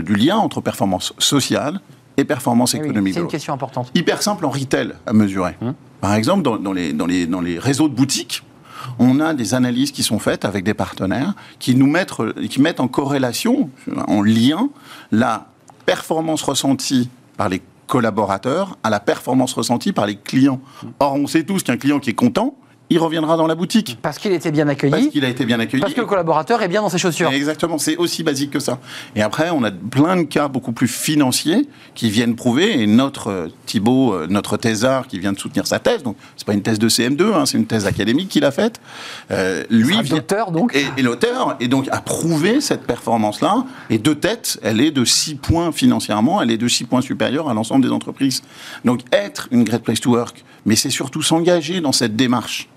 du 0.00 0.14
lien 0.14 0.36
entre 0.36 0.60
performance 0.60 1.14
sociale 1.18 1.80
et 2.16 2.24
performance 2.24 2.74
économique. 2.74 3.14
C'est 3.14 3.20
une 3.20 3.28
question 3.28 3.52
importante. 3.52 3.90
Hyper 3.94 4.22
simple 4.22 4.46
en 4.46 4.50
retail 4.50 4.92
à 5.06 5.12
mesurer. 5.12 5.56
Hum. 5.62 5.74
Par 6.00 6.14
exemple, 6.14 6.42
dans, 6.42 6.72
les, 6.72 6.92
dans, 6.92 7.06
les, 7.06 7.26
dans 7.26 7.40
les 7.40 7.58
réseaux 7.58 7.88
de 7.88 7.94
boutiques, 7.94 8.42
on 8.98 9.20
a 9.20 9.34
des 9.34 9.54
analyses 9.54 9.92
qui 9.92 10.02
sont 10.02 10.18
faites 10.18 10.44
avec 10.44 10.64
des 10.64 10.74
partenaires 10.74 11.34
qui 11.58 11.74
nous 11.74 11.86
mettent, 11.86 12.12
qui 12.48 12.60
mettent 12.60 12.80
en 12.80 12.88
corrélation, 12.88 13.70
en 14.06 14.22
lien, 14.22 14.68
la 15.10 15.48
performance 15.86 16.42
ressentie 16.42 17.08
par 17.36 17.48
les 17.48 17.62
collaborateurs 17.86 18.76
à 18.82 18.90
la 18.90 19.00
performance 19.00 19.52
ressentie 19.54 19.92
par 19.92 20.06
les 20.06 20.16
clients. 20.16 20.60
Or, 20.98 21.14
on 21.14 21.26
sait 21.26 21.44
tous 21.44 21.62
qu'un 21.62 21.76
client 21.76 22.00
qui 22.00 22.10
est 22.10 22.14
content, 22.14 22.56
il 22.88 22.98
reviendra 22.98 23.36
dans 23.36 23.46
la 23.46 23.54
boutique. 23.54 23.98
Parce 24.00 24.18
qu'il 24.18 24.32
était 24.32 24.52
bien 24.52 24.68
accueilli. 24.68 24.92
Parce 24.92 25.06
qu'il 25.08 25.24
a 25.24 25.28
été 25.28 25.44
bien 25.44 25.58
accueilli. 25.58 25.80
Parce 25.80 25.94
que 25.94 26.00
le 26.00 26.06
collaborateur 26.06 26.62
est 26.62 26.68
bien 26.68 26.82
dans 26.82 26.88
ses 26.88 26.98
chaussures. 26.98 27.30
Exactement, 27.32 27.78
c'est 27.78 27.96
aussi 27.96 28.22
basique 28.22 28.52
que 28.52 28.60
ça. 28.60 28.78
Et 29.16 29.22
après, 29.22 29.50
on 29.50 29.64
a 29.64 29.70
plein 29.70 30.16
de 30.16 30.22
cas 30.22 30.48
beaucoup 30.48 30.72
plus 30.72 30.88
financiers 30.88 31.68
qui 31.94 32.10
viennent 32.10 32.36
prouver, 32.36 32.80
et 32.80 32.86
notre 32.86 33.28
euh, 33.28 33.48
Thibault, 33.66 34.14
euh, 34.14 34.26
notre 34.28 34.56
thésard 34.56 35.08
qui 35.08 35.18
vient 35.18 35.32
de 35.32 35.38
soutenir 35.38 35.66
sa 35.66 35.78
thèse, 35.78 36.02
donc 36.02 36.16
c'est 36.36 36.46
pas 36.46 36.52
une 36.52 36.62
thèse 36.62 36.78
de 36.78 36.88
CM2, 36.88 37.34
hein, 37.34 37.46
c'est 37.46 37.58
une 37.58 37.66
thèse 37.66 37.86
académique 37.86 38.28
qu'il 38.28 38.44
a 38.44 38.50
faite, 38.50 38.80
euh, 39.30 39.64
lui... 39.70 39.96
L'auteur 40.08 40.52
donc 40.52 40.76
Et, 40.96 41.02
l'auteur, 41.02 41.56
et 41.60 41.68
donc 41.68 41.88
a 41.90 42.00
prouvé 42.00 42.60
cette 42.60 42.82
performance-là, 42.82 43.64
et 43.90 43.98
de 43.98 44.12
tête, 44.12 44.58
elle 44.62 44.80
est 44.80 44.90
de 44.90 45.04
6 45.04 45.36
points 45.36 45.72
financièrement, 45.72 46.40
elle 46.40 46.50
est 46.50 46.58
de 46.58 46.68
6 46.68 46.84
points 46.84 47.00
supérieurs 47.00 47.48
à 47.48 47.54
l'ensemble 47.54 47.84
des 47.84 47.92
entreprises. 47.92 48.42
Donc 48.84 49.00
être 49.12 49.48
une 49.50 49.64
great 49.64 49.82
place 49.82 50.00
to 50.00 50.12
work, 50.12 50.44
mais 50.64 50.76
c'est 50.76 50.90
surtout 50.90 51.22
s'engager 51.22 51.80
dans 51.80 51.92
cette 51.92 52.16
démarche 52.16 52.68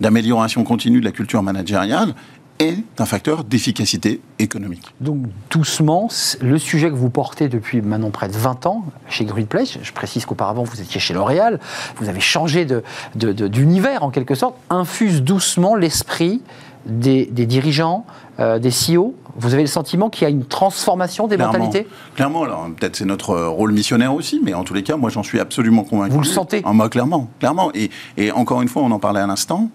d'amélioration 0.00 0.64
continue 0.64 1.00
de 1.00 1.04
la 1.04 1.12
culture 1.12 1.42
managériale 1.42 2.14
est 2.60 2.84
un 2.98 3.06
facteur 3.06 3.42
d'efficacité 3.42 4.20
économique. 4.38 4.94
Donc 5.00 5.24
doucement, 5.50 6.08
le 6.42 6.58
sujet 6.58 6.90
que 6.90 6.94
vous 6.94 7.08
portez 7.08 7.48
depuis 7.48 7.80
maintenant 7.80 8.10
près 8.10 8.28
de 8.28 8.36
20 8.36 8.66
ans 8.66 8.84
chez 9.08 9.24
Place, 9.24 9.78
je 9.82 9.92
précise 9.92 10.26
qu'auparavant 10.26 10.62
vous 10.62 10.80
étiez 10.80 11.00
chez 11.00 11.14
L'Oréal, 11.14 11.58
vous 11.96 12.08
avez 12.08 12.20
changé 12.20 12.66
d'univers 13.14 14.02
en 14.02 14.10
quelque 14.10 14.34
sorte, 14.34 14.56
infuse 14.68 15.22
doucement 15.22 15.74
l'esprit 15.74 16.42
des, 16.86 17.26
dirigeants, 17.26 18.04
euh, 18.38 18.58
des 18.58 18.70
CEO 18.70 19.14
Vous 19.36 19.54
avez 19.54 19.62
le 19.62 19.68
sentiment 19.68 20.10
qu'il 20.10 20.22
y 20.22 20.26
a 20.26 20.30
une 20.30 20.44
transformation 20.44 21.28
des 21.28 21.36
mentalités? 21.36 21.86
Clairement, 22.14 22.42
alors 22.42 22.68
peut-être 22.78 22.96
c'est 22.96 23.04
notre 23.04 23.36
rôle 23.36 23.72
missionnaire 23.72 24.14
aussi, 24.14 24.40
mais 24.42 24.52
en 24.54 24.64
tous 24.64 24.74
les 24.74 24.82
cas, 24.82 24.96
moi 24.96 25.08
j'en 25.10 25.22
suis 25.22 25.40
absolument 25.40 25.84
convaincu. 25.84 26.12
Vous 26.12 26.20
le 26.20 26.26
sentez? 26.26 26.62
Ah, 26.64 26.72
Moi, 26.72 26.88
clairement, 26.88 27.28
clairement. 27.38 27.70
Et, 27.74 27.90
et 28.16 28.32
encore 28.32 28.60
une 28.62 28.68
fois, 28.68 28.82
on 28.82 28.90
en 28.90 28.98
parlait 28.98 29.20
à 29.20 29.26
l'instant, 29.26 29.70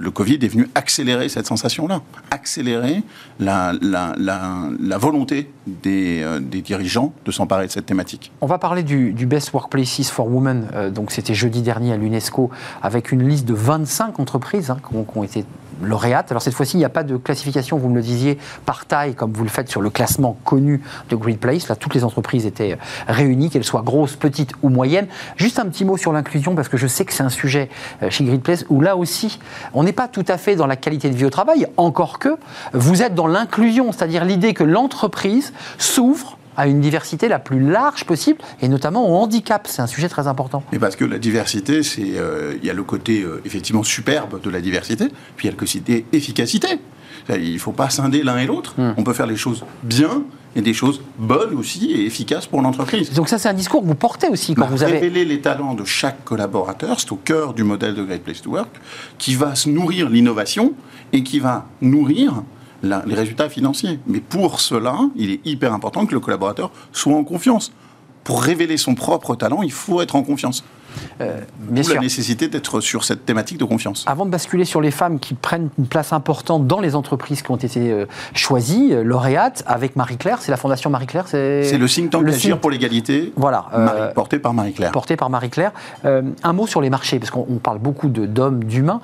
le 0.00 0.10
Covid 0.10 0.38
est 0.42 0.48
venu 0.48 0.68
accélérer 0.74 1.28
cette 1.28 1.46
sensation-là, 1.46 2.00
accélérer 2.30 3.02
la, 3.38 3.72
volonté 4.98 5.50
des, 5.66 6.22
euh, 6.22 6.40
des, 6.40 6.62
dirigeants 6.62 7.12
de 7.24 7.30
s'emparer 7.30 7.66
de 7.66 7.72
cette 7.72 7.86
thématique. 7.86 8.32
On 8.40 8.46
va 8.46 8.58
parler 8.58 8.82
du, 8.82 9.26
Best 9.26 9.52
Workplaces 9.52 10.10
for 10.10 10.26
Women, 10.26 10.68
euh, 10.74 10.90
donc 10.90 11.12
c'était 11.12 11.34
jeudi 11.34 11.62
dernier 11.62 11.92
à 11.92 11.96
l'UNESCO, 11.96 12.50
avec 12.82 13.12
une 13.12 13.28
liste 13.28 13.44
de 13.44 13.54
25 13.54 14.18
entreprises 14.18 14.70
hein, 14.70 14.78
qui 14.86 15.18
ont 15.18 15.22
été 15.22 15.44
Alors 15.82 16.42
cette 16.42 16.54
fois-ci, 16.54 16.76
il 16.76 16.78
n'y 16.78 16.84
a 16.84 16.90
pas 16.90 17.02
de 17.02 17.16
classification, 17.16 17.76
vous 17.76 17.88
me 17.88 17.96
le 17.96 18.02
disiez, 18.02 18.38
par 18.66 18.86
taille, 18.86 19.14
comme 19.14 19.32
vous 19.32 19.44
le 19.44 19.50
faites 19.50 19.68
sur 19.68 19.80
le 19.80 19.90
classement 19.90 20.36
connu 20.44 20.82
de 21.08 21.16
Great 21.16 21.38
Place. 21.38 21.68
Là, 21.68 21.76
toutes 21.76 21.94
les 21.94 22.04
entreprises 22.04 22.46
étaient 22.46 22.72
euh, 22.72 22.76
réunies, 23.12 23.50
qu'elles 23.50 23.64
soient 23.64 23.82
grosses, 23.82 24.16
petites 24.16 24.52
ou 24.62 24.68
moyennes. 24.68 25.06
Juste 25.36 25.58
un 25.58 25.66
petit 25.66 25.84
mot 25.84 25.96
sur 25.96 26.12
l'inclusion, 26.12 26.54
parce 26.54 26.68
que 26.68 26.76
je 26.76 26.86
sais 26.86 27.04
que 27.04 27.12
c'est 27.12 27.22
un 27.22 27.28
sujet 27.30 27.68
euh, 28.02 28.10
chez 28.10 28.24
Great 28.24 28.42
Place 28.42 28.64
où 28.68 28.80
là 28.80 28.96
aussi, 28.96 29.38
on 29.74 29.84
n'est 29.84 29.92
pas 29.92 30.08
tout 30.08 30.24
à 30.28 30.38
fait 30.38 30.56
dans 30.56 30.66
la 30.66 30.76
qualité 30.76 31.10
de 31.10 31.16
vie 31.16 31.24
au 31.24 31.30
travail, 31.30 31.66
encore 31.76 32.18
que 32.18 32.36
vous 32.72 33.02
êtes 33.02 33.14
dans 33.14 33.26
l'inclusion, 33.26 33.92
c'est-à-dire 33.92 34.24
l'idée 34.24 34.54
que 34.54 34.64
l'entreprise 34.64 35.52
s'ouvre 35.78 36.38
à 36.60 36.66
une 36.66 36.82
diversité 36.82 37.26
la 37.28 37.38
plus 37.38 37.58
large 37.58 38.04
possible, 38.04 38.38
et 38.60 38.68
notamment 38.68 39.08
au 39.08 39.14
handicap. 39.14 39.66
C'est 39.66 39.80
un 39.80 39.86
sujet 39.86 40.10
très 40.10 40.26
important. 40.26 40.62
Et 40.74 40.78
parce 40.78 40.94
que 40.94 41.06
la 41.06 41.18
diversité, 41.18 41.82
c'est 41.82 42.18
euh, 42.18 42.54
il 42.60 42.66
y 42.66 42.70
a 42.70 42.74
le 42.74 42.82
côté 42.82 43.22
euh, 43.22 43.40
effectivement 43.46 43.82
superbe 43.82 44.42
de 44.42 44.50
la 44.50 44.60
diversité, 44.60 45.06
puis 45.36 45.46
il 45.46 45.50
y 45.50 45.52
a 45.52 45.52
le 45.52 45.56
côté 45.56 46.04
efficacité. 46.12 46.68
Il 47.30 47.54
ne 47.54 47.58
faut 47.58 47.72
pas 47.72 47.88
scinder 47.88 48.22
l'un 48.22 48.36
et 48.36 48.46
l'autre. 48.46 48.74
Hmm. 48.76 48.92
On 48.98 49.04
peut 49.04 49.14
faire 49.14 49.26
les 49.26 49.36
choses 49.36 49.64
bien 49.82 50.22
et 50.54 50.60
des 50.60 50.74
choses 50.74 51.00
bonnes 51.18 51.54
aussi 51.54 51.92
et 51.92 52.04
efficaces 52.04 52.46
pour 52.46 52.60
l'entreprise. 52.60 53.12
Donc 53.14 53.30
ça, 53.30 53.38
c'est 53.38 53.48
un 53.48 53.54
discours 53.54 53.80
que 53.80 53.86
vous 53.86 53.94
portez 53.94 54.28
aussi 54.28 54.54
quand 54.54 54.62
bah, 54.62 54.68
vous 54.70 54.82
avez... 54.82 54.94
Révéler 54.94 55.24
les 55.24 55.40
talents 55.40 55.74
de 55.74 55.84
chaque 55.84 56.24
collaborateur, 56.24 57.00
c'est 57.00 57.12
au 57.12 57.16
cœur 57.16 57.54
du 57.54 57.64
modèle 57.64 57.94
de 57.94 58.02
Great 58.02 58.22
Place 58.22 58.42
to 58.42 58.50
Work, 58.50 58.70
qui 59.16 59.34
va 59.34 59.54
se 59.54 59.70
nourrir 59.70 60.10
l'innovation 60.10 60.74
et 61.12 61.22
qui 61.22 61.38
va 61.38 61.66
nourrir 61.80 62.42
les 62.82 63.14
résultats 63.14 63.48
financiers. 63.48 63.98
Mais 64.06 64.20
pour 64.20 64.60
cela, 64.60 64.98
il 65.16 65.30
est 65.30 65.46
hyper 65.46 65.72
important 65.72 66.06
que 66.06 66.14
le 66.14 66.20
collaborateur 66.20 66.70
soit 66.92 67.14
en 67.14 67.24
confiance. 67.24 67.72
Pour 68.24 68.42
révéler 68.42 68.76
son 68.76 68.94
propre 68.94 69.34
talent, 69.34 69.62
il 69.62 69.72
faut 69.72 70.00
être 70.00 70.16
en 70.16 70.22
confiance. 70.22 70.64
Euh, 71.20 71.40
bien 71.58 71.82
sûr. 71.82 71.94
la 71.94 72.00
nécessité 72.00 72.48
d'être 72.48 72.80
sur 72.80 73.04
cette 73.04 73.26
thématique 73.26 73.58
de 73.58 73.64
confiance. 73.64 74.04
Avant 74.06 74.24
de 74.24 74.30
basculer 74.30 74.64
sur 74.64 74.80
les 74.80 74.90
femmes 74.90 75.18
qui 75.18 75.34
prennent 75.34 75.68
une 75.78 75.86
place 75.86 76.12
importante 76.12 76.66
dans 76.66 76.80
les 76.80 76.94
entreprises 76.94 77.42
qui 77.42 77.50
ont 77.50 77.56
été 77.56 77.90
euh, 77.90 78.06
choisies, 78.34 78.92
euh, 78.92 79.02
lauréates, 79.02 79.62
avec 79.66 79.96
Marie-Claire, 79.96 80.38
c'est 80.40 80.50
la 80.50 80.56
Fondation 80.56 80.90
Marie-Claire 80.90 81.24
C'est 81.28 81.76
le 81.78 81.88
think 81.88 82.10
tank 82.10 82.24
d'agir 82.24 82.58
pour 82.58 82.70
l'égalité, 82.70 83.32
voilà, 83.36 84.12
porté 84.14 84.38
par 84.38 84.54
Marie-Claire. 84.54 84.92
Porté 84.92 85.16
par 85.16 85.30
Marie-Claire. 85.30 85.72
un 86.04 86.52
mot 86.52 86.66
sur 86.66 86.80
les 86.80 86.90
marchés, 86.90 87.18
parce 87.18 87.30
qu'on 87.30 87.58
parle 87.62 87.78
beaucoup 87.78 88.08
d'hommes, 88.08 88.64
d'humains. 88.64 89.00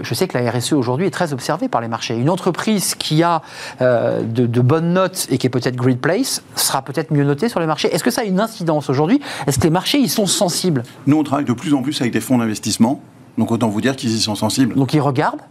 je 0.00 0.14
sais 0.14 0.28
que 0.28 0.38
la 0.38 0.50
RSE 0.50 0.72
aujourd'hui 0.72 1.06
est 1.06 1.10
très 1.10 1.32
observée 1.32 1.68
par 1.68 1.80
les 1.80 1.88
marchés. 1.88 2.16
Une 2.16 2.30
entreprise 2.30 2.94
qui 2.94 3.22
a 3.22 3.42
de, 3.80 4.46
de, 4.46 4.60
bonnes 4.60 4.92
notes 4.92 5.26
et 5.30 5.38
qui 5.38 5.46
est 5.46 5.50
peut-être 5.50 5.76
Great 5.76 6.00
Place 6.00 6.42
sera 6.56 6.82
peut-être 6.82 7.12
mieux 7.12 7.24
notée 7.24 7.48
sur 7.48 7.60
les 7.60 7.66
marchés. 7.66 7.92
Est-ce 7.94 8.04
que 8.04 8.10
ça 8.10 8.22
a 8.22 8.24
une 8.24 8.40
incidence 8.40 8.90
aujourd'hui? 8.90 9.20
Est-ce 9.46 9.58
que 9.58 9.64
les 9.64 9.70
marchés, 9.70 9.98
ils 9.98 10.10
sont 10.10 10.26
sensibles? 10.26 10.82
Nous, 11.06 11.16
travaille 11.28 11.44
de 11.44 11.52
plus 11.52 11.74
en 11.74 11.82
plus 11.82 12.00
avec 12.00 12.12
des 12.12 12.20
fonds 12.20 12.38
d'investissement. 12.38 13.00
Donc 13.36 13.52
autant 13.52 13.68
vous 13.68 13.80
dire 13.80 13.94
qu'ils 13.94 14.10
y 14.10 14.20
sont 14.20 14.34
sensibles. 14.34 14.74
Donc 14.74 14.94
ils 14.94 15.00
regardent 15.00 15.42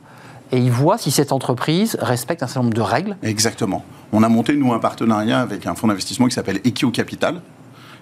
et 0.52 0.58
ils 0.58 0.72
voient 0.72 0.98
si 0.98 1.12
cette 1.12 1.32
entreprise 1.32 1.98
respecte 2.02 2.44
un 2.44 2.48
certain 2.48 2.64
nombre 2.64 2.74
de 2.74 2.82
règles. 2.82 3.18
Exactement. 3.24 3.84
On 4.12 4.24
a 4.24 4.30
monté, 4.30 4.56
nous, 4.56 4.74
un 4.74 4.80
partenariat 4.80 5.40
avec 5.40 5.68
un 5.68 5.76
fonds 5.76 5.88
d'investissement 5.88 6.28
qui 6.28 6.34
s'appelle 6.34 6.60
Equio 6.64 6.92
Capital, 6.92 7.42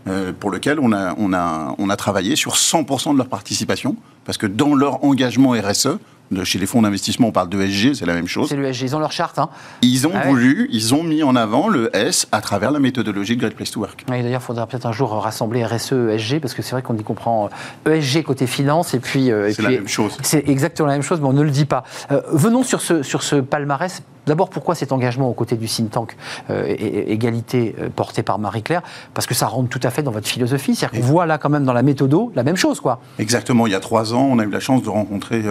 euh, 0.07 0.31
pour 0.39 0.51
lequel 0.51 0.79
on 0.79 0.91
a, 0.91 1.15
on, 1.17 1.33
a, 1.33 1.73
on 1.79 1.89
a 1.89 1.95
travaillé 1.95 2.35
sur 2.35 2.53
100% 2.53 3.13
de 3.13 3.17
leur 3.17 3.27
participation, 3.27 3.95
parce 4.23 4.37
que 4.37 4.45
dans 4.45 4.75
leur 4.75 5.03
engagement 5.03 5.51
RSE, 5.51 5.97
chez 6.43 6.59
les 6.59 6.65
fonds 6.65 6.81
d'investissement, 6.81 7.27
on 7.27 7.31
parle 7.31 7.49
de 7.49 7.61
SG, 7.61 7.93
c'est 7.95 8.05
la 8.05 8.13
même 8.13 8.27
chose. 8.27 8.49
C'est 8.49 8.57
l'ESG, 8.57 8.81
ils 8.83 8.95
ont 8.95 8.99
leur 8.99 9.11
charte. 9.11 9.39
Hein. 9.39 9.49
Ils 9.81 10.07
ont 10.07 10.11
ah 10.13 10.27
voulu, 10.27 10.67
ils 10.71 10.93
ont 10.93 11.03
mis 11.03 11.23
en 11.23 11.35
avant 11.35 11.67
le 11.67 11.95
S 11.95 12.27
à 12.31 12.41
travers 12.41 12.71
la 12.71 12.79
méthodologie 12.79 13.35
de 13.35 13.41
Great 13.41 13.55
Place 13.55 13.71
to 13.71 13.79
Work. 13.79 14.05
D'ailleurs, 14.07 14.41
il 14.41 14.45
faudra 14.45 14.67
peut-être 14.67 14.85
un 14.85 14.91
jour 14.91 15.11
rassembler 15.11 15.65
RSE, 15.65 15.93
ESG, 15.93 16.39
parce 16.39 16.53
que 16.53 16.61
c'est 16.61 16.71
vrai 16.71 16.81
qu'on 16.81 16.97
y 16.97 17.03
comprend 17.03 17.49
ESG 17.87 18.23
côté 18.23 18.47
finance, 18.47 18.93
et 18.93 18.99
puis... 18.99 19.31
Euh, 19.31 19.51
c'est 19.51 19.61
la 19.61 19.69
même 19.69 19.87
chose. 19.87 20.17
C'est 20.21 20.47
exactement 20.49 20.87
la 20.87 20.93
même 20.93 21.03
chose, 21.03 21.19
mais 21.21 21.27
on 21.27 21.33
ne 21.33 21.43
le 21.43 21.51
dit 21.51 21.65
pas. 21.65 21.83
Euh, 22.11 22.21
venons 22.31 22.63
sur 22.63 22.81
ce, 22.81 23.03
sur 23.03 23.23
ce 23.23 23.35
palmarès 23.35 24.01
D'abord, 24.25 24.49
pourquoi 24.49 24.75
cet 24.75 24.91
engagement 24.91 25.29
aux 25.29 25.33
côtés 25.33 25.55
du 25.55 25.67
think 25.67 25.91
tank 25.91 26.17
euh, 26.49 26.65
égalité 26.67 27.75
euh, 27.79 27.89
porté 27.95 28.23
par 28.23 28.39
Marie-Claire? 28.39 28.81
Parce 29.13 29.27
que 29.27 29.33
ça 29.33 29.47
rentre 29.47 29.69
tout 29.69 29.79
à 29.83 29.91
fait 29.91 30.01
dans 30.01 30.11
votre 30.11 30.27
philosophie. 30.27 30.75
C'est-à-dire 30.75 30.99
qu'on 30.99 31.05
voit 31.05 31.25
là 31.25 31.37
quand 31.37 31.49
même 31.49 31.63
dans 31.63 31.73
la 31.73 31.83
méthodo 31.83 32.31
la 32.35 32.43
même 32.43 32.55
chose. 32.55 32.79
quoi. 32.79 32.99
Exactement. 33.19 33.67
Il 33.67 33.73
y 33.73 33.75
a 33.75 33.79
trois 33.79 34.13
ans, 34.13 34.27
on 34.31 34.39
a 34.39 34.43
eu 34.43 34.49
la 34.49 34.59
chance 34.59 34.81
de 34.81 34.89
rencontrer 34.89 35.43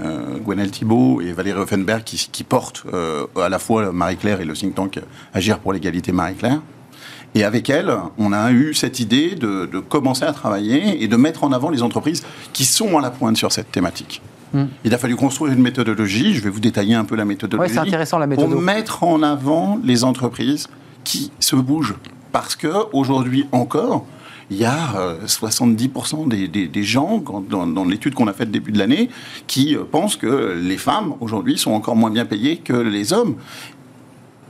euh, 0.00 0.36
euh 0.36 0.38
Gwenelle 0.38 0.70
Thibault 0.70 1.20
et 1.20 1.32
Valérie 1.32 1.60
Offenberg 1.60 2.02
qui, 2.04 2.28
qui 2.30 2.44
portent 2.44 2.84
à 3.36 3.48
la 3.48 3.58
fois 3.58 3.92
Marie-Claire 3.92 4.40
et 4.40 4.44
le 4.44 4.54
think 4.54 4.74
tank 4.74 5.00
Agir 5.32 5.58
pour 5.58 5.72
l'égalité 5.72 6.12
Marie-Claire. 6.12 6.60
Et 7.36 7.42
avec 7.42 7.68
elle, 7.68 7.92
on 8.16 8.32
a 8.32 8.52
eu 8.52 8.74
cette 8.74 9.00
idée 9.00 9.34
de, 9.34 9.66
de, 9.66 9.80
commencer 9.80 10.24
à 10.24 10.32
travailler 10.32 11.02
et 11.02 11.08
de 11.08 11.16
mettre 11.16 11.42
en 11.42 11.52
avant 11.52 11.70
les 11.70 11.82
entreprises 11.82 12.22
qui 12.52 12.64
sont 12.64 12.96
à 12.96 13.02
la 13.02 13.10
pointe 13.10 13.36
sur 13.36 13.50
cette 13.50 13.72
thématique. 13.72 14.22
Il 14.84 14.94
a 14.94 14.98
fallu 14.98 15.16
construire 15.16 15.52
une 15.52 15.62
méthodologie. 15.62 16.34
Je 16.34 16.40
vais 16.40 16.50
vous 16.50 16.60
détailler 16.60 16.94
un 16.94 17.04
peu 17.04 17.16
la 17.16 17.24
méthodologie. 17.24 17.72
c'est 17.72 17.80
intéressant 17.80 18.18
la 18.18 18.26
méthodologie. 18.26 18.54
Pour 18.54 18.62
mettre 18.62 19.02
en 19.02 19.22
avant 19.22 19.80
les 19.82 20.04
entreprises 20.04 20.68
qui 21.02 21.32
se 21.40 21.56
bougent. 21.56 21.96
Parce 22.32 22.56
qu'aujourd'hui 22.56 23.46
encore, 23.52 24.06
il 24.50 24.56
y 24.56 24.64
a 24.64 25.16
70% 25.26 26.32
euh, 26.32 26.48
des, 26.48 26.82
gens, 26.82 27.22
dans, 27.48 27.84
l'étude 27.84 28.14
qu'on 28.14 28.28
a 28.28 28.32
faite 28.32 28.50
début 28.50 28.72
de 28.72 28.78
l'année, 28.78 29.08
qui 29.46 29.76
euh, 29.76 29.84
pensent 29.90 30.16
que 30.16 30.58
les 30.60 30.76
femmes, 30.76 31.14
aujourd'hui, 31.20 31.58
sont 31.58 31.72
encore 31.72 31.96
moins 31.96 32.10
bien 32.10 32.24
payées 32.24 32.58
que 32.58 32.74
les 32.74 33.12
hommes. 33.12 33.36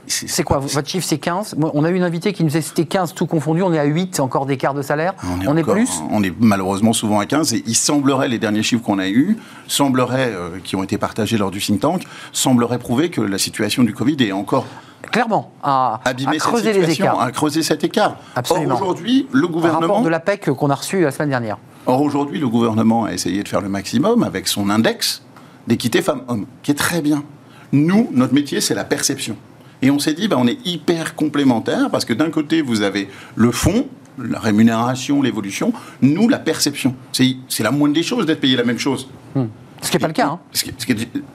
C'est 0.07 0.43
quoi 0.43 0.59
Votre 0.59 0.87
chiffre, 0.87 1.05
c'est 1.07 1.17
15 1.17 1.55
On 1.59 1.83
a 1.83 1.89
eu 1.89 1.95
une 1.95 2.03
invitée 2.03 2.31
qui 2.31 2.43
nous 2.43 2.49
disait 2.49 2.61
c'était 2.61 2.85
15 2.85 3.13
tout 3.13 3.25
confondu. 3.25 3.63
On 3.63 3.73
est 3.73 3.79
à 3.79 3.85
8, 3.85 4.19
encore 4.19 4.45
d'écart 4.45 4.73
de 4.73 4.81
salaire. 4.81 5.13
On 5.47 5.57
est, 5.57 5.63
plus? 5.63 5.89
On 6.11 6.21
est 6.23 6.33
malheureusement 6.39 6.93
souvent 6.93 7.19
à 7.19 7.25
15. 7.25 7.53
Et 7.53 7.63
il 7.65 7.75
semblerait, 7.75 8.27
les 8.27 8.37
derniers 8.37 8.61
chiffres 8.61 8.83
qu'on 8.83 8.99
a 8.99 9.07
eus, 9.07 9.37
semblerait, 9.67 10.31
euh, 10.31 10.59
qui 10.63 10.75
ont 10.75 10.83
été 10.83 10.97
partagés 10.97 11.37
lors 11.37 11.49
du 11.49 11.59
think 11.59 11.79
tank, 11.79 12.03
semblerait 12.33 12.77
prouver 12.77 13.09
que 13.09 13.21
la 13.21 13.39
situation 13.39 13.83
du 13.83 13.93
Covid 13.93 14.17
est 14.19 14.31
encore 14.31 14.67
clairement 15.11 15.51
à, 15.63 16.01
creuser 16.39 16.73
les 16.73 16.91
écarts. 16.91 17.19
À 17.19 17.31
creuser 17.31 17.63
cet 17.63 17.83
écart. 17.83 18.17
Absolument. 18.35 18.75
Or, 18.75 18.81
aujourd'hui, 18.81 19.27
le 19.31 19.47
gouvernement. 19.47 19.79
rapport 19.81 20.01
de 20.01 20.09
la 20.09 20.19
PEC 20.19 20.51
qu'on 20.51 20.69
a 20.69 20.75
reçu 20.75 21.01
la 21.01 21.11
semaine 21.11 21.29
dernière. 21.29 21.57
Or, 21.85 22.01
aujourd'hui, 22.01 22.39
le 22.39 22.49
gouvernement 22.49 23.05
a 23.05 23.13
essayé 23.13 23.43
de 23.43 23.47
faire 23.47 23.61
le 23.61 23.69
maximum 23.69 24.23
avec 24.23 24.47
son 24.47 24.69
index 24.69 25.21
d'équité 25.67 26.01
femmes-hommes, 26.01 26.45
qui 26.63 26.71
est 26.71 26.75
très 26.75 27.01
bien. 27.01 27.23
Nous, 27.71 28.09
notre 28.11 28.33
métier, 28.33 28.61
c'est 28.61 28.75
la 28.75 28.83
perception. 28.83 29.35
Et 29.81 29.91
on 29.91 29.99
s'est 29.99 30.13
dit, 30.13 30.27
bah, 30.27 30.37
on 30.39 30.47
est 30.47 30.65
hyper 30.65 31.15
complémentaires 31.15 31.89
parce 31.91 32.05
que 32.05 32.13
d'un 32.13 32.29
côté, 32.29 32.61
vous 32.61 32.81
avez 32.81 33.09
le 33.35 33.51
fond, 33.51 33.87
la 34.17 34.39
rémunération, 34.39 35.21
l'évolution, 35.21 35.73
nous, 36.01 36.29
la 36.29 36.39
perception. 36.39 36.95
C'est 37.11 37.63
la 37.63 37.71
moindre 37.71 37.93
des 37.93 38.03
choses 38.03 38.25
d'être 38.25 38.39
payé 38.39 38.55
la 38.55 38.63
même 38.63 38.79
chose. 38.79 39.09
Hmm. 39.35 39.45
Ce 39.81 39.89
qui 39.89 39.97
n'est 39.97 40.01
pas 40.01 40.07
le 40.07 40.13
cas. 40.13 40.27
Hein. 40.27 40.39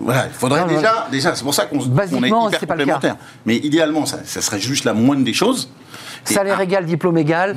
voilà, 0.00 0.26
il 0.26 0.32
faudrait 0.32 0.66
déjà, 0.66 1.08
déjà 1.10 1.34
c'est 1.34 1.44
pour 1.44 1.54
ça 1.54 1.66
qu'on 1.66 1.78
est 1.78 2.28
hyper 2.28 2.60
complémentaires. 2.60 3.16
Mais 3.46 3.56
idéalement, 3.56 4.06
ça, 4.06 4.20
ça, 4.24 4.40
serait 4.40 4.60
juste 4.60 4.84
la 4.84 4.94
moindre 4.94 5.24
des 5.24 5.34
choses. 5.34 5.70
Salaire 6.24 6.60
égal, 6.60 6.84
diplôme 6.84 7.18
égal. 7.18 7.56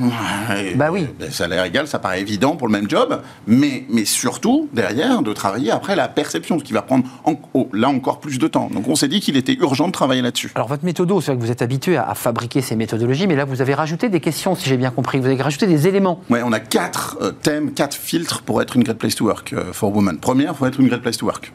bah 0.76 0.90
oui. 0.92 1.08
Ben, 1.20 1.32
salaire 1.32 1.64
égal, 1.66 1.88
ça 1.88 2.00
paraît 2.00 2.22
évident 2.22 2.56
pour 2.56 2.68
le 2.68 2.74
même 2.74 2.90
job, 2.90 3.22
mais, 3.48 3.86
mais 3.90 4.06
surtout, 4.06 4.70
derrière, 4.74 5.22
de 5.22 5.34
travailler 5.34 5.72
après 5.72 5.96
la 5.96 6.08
perception, 6.08 6.60
ce 6.60 6.64
qui 6.64 6.74
va 6.74 6.82
prendre 6.82 7.06
oh, 7.26 7.70
là 7.74 7.90
encore 7.90 8.20
plus 8.20 8.40
de 8.40 8.48
temps. 8.48 8.70
Donc 8.72 8.88
on 8.88 8.96
s'est 8.96 9.08
dit 9.08 9.20
qu'il 9.20 9.38
était 9.38 9.54
urgent 9.54 9.88
de 9.88 9.92
travailler 9.92 10.22
là-dessus. 10.22 10.52
Alors 10.56 10.68
votre 10.68 10.86
méthode, 10.86 11.12
c'est 11.20 11.28
vrai 11.28 11.38
que 11.38 11.42
vous 11.42 11.52
êtes 11.52 11.62
habitué 11.62 11.98
à, 11.98 12.14
fabriquer 12.16 12.62
ces 12.62 12.76
méthodologies, 12.76 13.28
mais 13.28 13.36
là 13.36 13.46
vous 13.46 13.62
avez 13.62 13.74
rajouté 13.74 14.10
des 14.10 14.20
questions, 14.20 14.56
si 14.56 14.70
j'ai 14.70 14.78
bien 14.78 14.92
compris. 14.92 15.20
Vous 15.20 15.26
avez 15.26 15.42
rajouté 15.42 15.68
des 15.68 15.88
éléments. 15.88 16.22
Oui, 16.30 16.40
on 16.44 16.52
a 16.52 16.60
quatre 16.60 17.18
euh, 17.22 17.32
thèmes, 17.32 17.74
quatre 17.74 17.96
filtres 17.96 18.42
pour 18.42 18.62
être 18.62 18.76
une 18.76 18.84
great 18.84 18.98
place 18.98 19.16
to 19.16 19.26
work 19.26 19.54
euh, 19.54 19.74
for 19.74 19.94
women. 19.96 20.18
Première, 20.18 20.52
il 20.52 20.58
faut 20.58 20.66
être 20.66 20.80
une 20.80 20.88
great 20.88 21.02
place 21.02 21.18
to 21.18 21.26
work. 21.26 21.52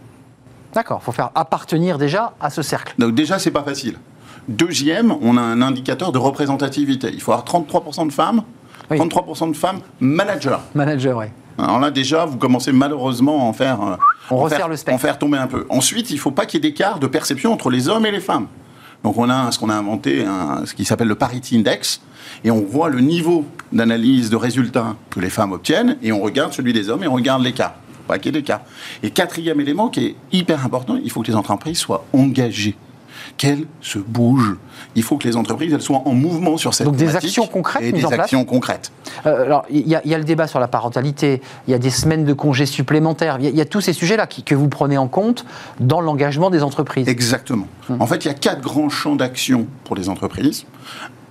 D'accord, 0.74 1.01
il 1.03 1.05
faut 1.05 1.12
faire 1.12 1.31
appartenir 1.35 1.99
déjà 1.99 2.35
à 2.41 2.51
ce 2.51 2.62
cercle. 2.62 2.95
Donc 2.99 3.14
déjà, 3.14 3.39
c'est 3.39 3.51
pas 3.51 3.62
facile. 3.62 3.97
Deuxième, 4.49 5.15
on 5.21 5.37
a 5.37 5.43
un 5.43 5.61
indicateur 5.61 6.11
de 6.11 6.19
représentativité. 6.19 7.11
Il 7.13 7.21
faut 7.21 7.33
avoir 7.33 7.47
33% 7.47 8.07
de 8.07 8.13
femmes, 8.13 8.43
33% 8.91 9.51
de 9.51 9.57
femmes 9.57 9.81
managers. 10.01 10.57
Managers, 10.75 11.13
oui. 11.13 11.27
Alors 11.59 11.79
là, 11.79 11.91
déjà, 11.91 12.25
vous 12.25 12.39
commencez 12.39 12.73
malheureusement 12.73 13.41
à 13.41 13.45
en 13.45 13.53
faire, 13.53 13.83
euh, 13.83 13.97
on 14.31 14.37
en 14.37 14.69
le 14.69 14.93
en 14.93 14.99
faire 14.99 15.19
tomber 15.19 15.37
un 15.37 15.49
peu. 15.49 15.67
Ensuite, 15.69 16.11
il 16.11 16.15
ne 16.15 16.21
faut 16.21 16.31
pas 16.31 16.47
qu'il 16.47 16.65
y 16.65 16.67
ait 16.67 16.71
d'écart 16.71 16.99
de 16.99 17.07
perception 17.07 17.53
entre 17.53 17.69
les 17.69 17.89
hommes 17.89 18.07
et 18.07 18.11
les 18.11 18.21
femmes. 18.21 18.47
Donc 19.05 19.19
on 19.19 19.29
a 19.29 19.53
ce 19.53 19.59
qu'on 19.59 19.69
a 19.69 19.75
inventé, 19.75 20.25
ce 20.65 20.75
qui 20.75 20.85
s'appelle 20.85 21.09
le 21.09 21.15
Parity 21.15 21.57
Index, 21.59 22.01
et 22.43 22.51
on 22.51 22.63
voit 22.63 22.89
le 22.89 23.01
niveau 23.01 23.45
d'analyse 23.71 24.29
de 24.31 24.37
résultats 24.37 24.97
que 25.11 25.21
les 25.21 25.31
femmes 25.31 25.53
obtiennent, 25.53 25.99
et 26.03 26.11
on 26.11 26.21
regarde 26.21 26.53
celui 26.53 26.73
des 26.73 26.89
hommes 26.89 27.05
et 27.05 27.07
on 27.07 27.15
regarde 27.15 27.43
l'écart. 27.43 27.75
Pas 28.09 28.19
qu'il 28.19 28.35
y 28.35 28.37
ait 28.37 28.41
d'écart. 28.41 28.63
Et 29.03 29.11
quatrième 29.11 29.61
élément 29.61 29.89
qui 29.89 30.07
est 30.07 30.17
hyper 30.33 30.65
important, 30.65 30.99
il 31.03 31.11
faut 31.11 31.23
que 31.23 31.29
les 31.29 31.37
entreprises 31.37 31.79
soient 31.79 32.05
engagées 32.13 32.77
qu'elles 33.39 33.64
se 33.80 33.99
bougent. 33.99 34.57
Il 34.97 35.03
faut 35.03 35.16
que 35.16 35.26
les 35.26 35.36
entreprises 35.36 35.72
elles 35.72 35.80
soient 35.80 36.03
en 36.05 36.12
mouvement 36.12 36.57
sur 36.59 36.74
cette 36.74 36.86
Donc 36.86 36.97
des 36.97 37.16
actions 37.16 37.47
concrètes 37.47 37.82
et 37.84 37.93
mises 37.93 38.01
des 38.03 38.07
en 38.07 38.11
place 38.11 38.20
actions 38.24 38.45
concrètes. 38.45 38.93
Euh, 39.26 39.45
alors, 39.45 39.64
il 39.70 39.89
y, 39.89 39.95
a- 39.95 40.03
il 40.05 40.11
y 40.11 40.14
a 40.14 40.18
le 40.18 40.24
débat 40.24 40.47
sur 40.47 40.61
la 40.61 40.68
parentalité, 40.68 41.41
il 41.66 41.70
y 41.70 41.74
a 41.74 41.78
des 41.78 41.89
semaines 41.91 42.24
de 42.24 42.32
congés 42.34 42.66
supplémentaires, 42.66 43.36
il 43.39 43.45
y 43.45 43.47
a, 43.47 43.51
il 43.51 43.57
y 43.57 43.61
a 43.61 43.64
tous 43.64 43.80
ces 43.80 43.93
sujets-là 43.95 44.26
que 44.26 44.55
vous 44.55 44.68
prenez 44.68 44.99
en 44.99 45.09
compte 45.09 45.47
dans 45.80 46.01
l'engagement 46.01 46.51
des 46.51 46.62
entreprises. 46.62 47.09
Exactement. 47.09 47.66
En 47.99 48.07
fait, 48.07 48.24
il 48.24 48.28
y 48.28 48.30
a 48.30 48.34
quatre 48.34 48.61
grands 48.61 48.91
champs 48.91 49.16
d'action 49.16 49.66
pour 49.84 49.97
les 49.97 50.09
entreprises. 50.09 50.66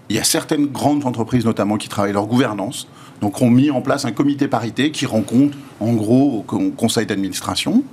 Il 0.09 0.15
y 0.15 0.19
a 0.19 0.23
certaines 0.23 0.67
grandes 0.67 1.05
entreprises, 1.05 1.43
notamment, 1.45 1.75
qui 1.77 1.89
travaillent 1.89 2.13
leur 2.13 2.25
gouvernance. 2.27 2.87
Donc, 3.21 3.41
ont 3.41 3.49
mis 3.49 3.69
en 3.71 3.81
place 3.81 4.05
un 4.05 4.11
comité 4.13 4.47
parité 4.47 4.91
qui 4.91 5.05
rencontre, 5.05 5.57
en 5.81 5.91
gros, 5.93 6.39
au 6.39 6.41
con- 6.43 6.71
conseil 6.71 7.05
d'administration. 7.05 7.83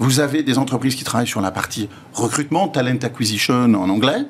Vous 0.00 0.18
avez 0.18 0.42
des 0.42 0.58
entreprises 0.58 0.94
qui 0.96 1.04
travaillent 1.04 1.26
sur 1.26 1.40
la 1.42 1.50
partie 1.50 1.88
recrutement, 2.14 2.66
talent 2.68 2.96
acquisition 3.02 3.54
en 3.74 3.88
anglais. 3.90 4.24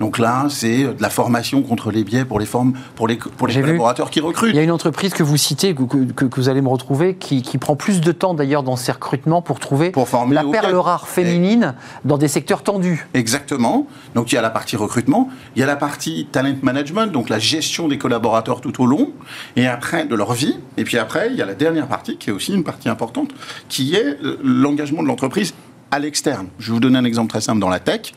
Donc 0.00 0.18
là, 0.18 0.46
c'est 0.50 0.82
de 0.84 1.00
la 1.00 1.10
formation 1.10 1.62
contre 1.62 1.90
les 1.90 2.04
biais 2.04 2.24
pour 2.24 2.38
les, 2.40 2.44
formes, 2.46 2.74
pour 2.96 3.06
les, 3.08 3.16
pour 3.16 3.46
les 3.46 3.54
J'ai 3.54 3.60
vu. 3.60 3.66
collaborateurs 3.68 4.10
qui 4.10 4.20
recrutent. 4.20 4.50
Il 4.52 4.56
y 4.56 4.58
a 4.58 4.62
une 4.62 4.70
entreprise 4.72 5.14
que 5.14 5.22
vous 5.22 5.36
citez, 5.36 5.74
que, 5.74 5.82
que- 6.12 6.40
vous 6.40 6.48
allez 6.48 6.60
me 6.60 6.68
retrouver, 6.68 7.14
qui, 7.14 7.40
qui 7.42 7.56
prend 7.58 7.76
plus 7.76 8.00
de 8.00 8.10
temps 8.12 8.34
d'ailleurs 8.34 8.62
dans 8.64 8.74
ses 8.76 8.90
recrutements 8.92 9.42
pour 9.42 9.60
trouver 9.60 9.90
Pour 9.90 10.08
former 10.08 10.34
la 10.34 10.44
perle 10.44 10.74
rare 10.74 11.06
féminine 11.08 11.74
dans 12.04 12.18
des 12.18 12.28
secteurs 12.28 12.62
tendus. 12.64 13.06
Exactement. 13.14 13.86
Donc 14.14 14.32
il 14.32 14.34
y 14.34 14.38
a 14.38 14.42
la 14.42 14.50
partie 14.50 14.76
recrutement, 14.76 15.28
il 15.54 15.60
y 15.60 15.62
a 15.62 15.66
la 15.66 15.76
partie 15.76 16.26
talent 16.32 16.56
management, 16.62 17.06
donc 17.12 17.28
la 17.28 17.38
gestion 17.38 17.86
des 17.86 17.96
collaborateurs 17.98 18.60
tout 18.60 18.82
au 18.82 18.86
long, 18.86 19.12
et 19.56 19.66
après 19.68 20.04
de 20.04 20.14
leur 20.16 20.32
vie. 20.32 20.56
Et 20.76 20.84
puis 20.84 20.98
après, 20.98 21.28
il 21.30 21.36
y 21.36 21.42
a 21.42 21.46
la 21.46 21.54
dernière 21.54 21.86
partie, 21.86 22.16
qui 22.16 22.30
est 22.30 22.32
aussi 22.32 22.52
une 22.52 22.64
partie 22.64 22.88
importante, 22.88 23.30
qui 23.68 23.94
est 23.94 24.18
euh, 24.24 24.38
l'engagement 24.42 25.02
de 25.02 25.08
l'entreprise 25.12 25.54
à 25.90 25.98
l'externe. 25.98 26.48
Je 26.58 26.68
vais 26.68 26.72
vous 26.74 26.80
donner 26.80 26.98
un 26.98 27.04
exemple 27.04 27.28
très 27.28 27.42
simple 27.42 27.60
dans 27.60 27.68
la 27.68 27.80
tech. 27.80 28.14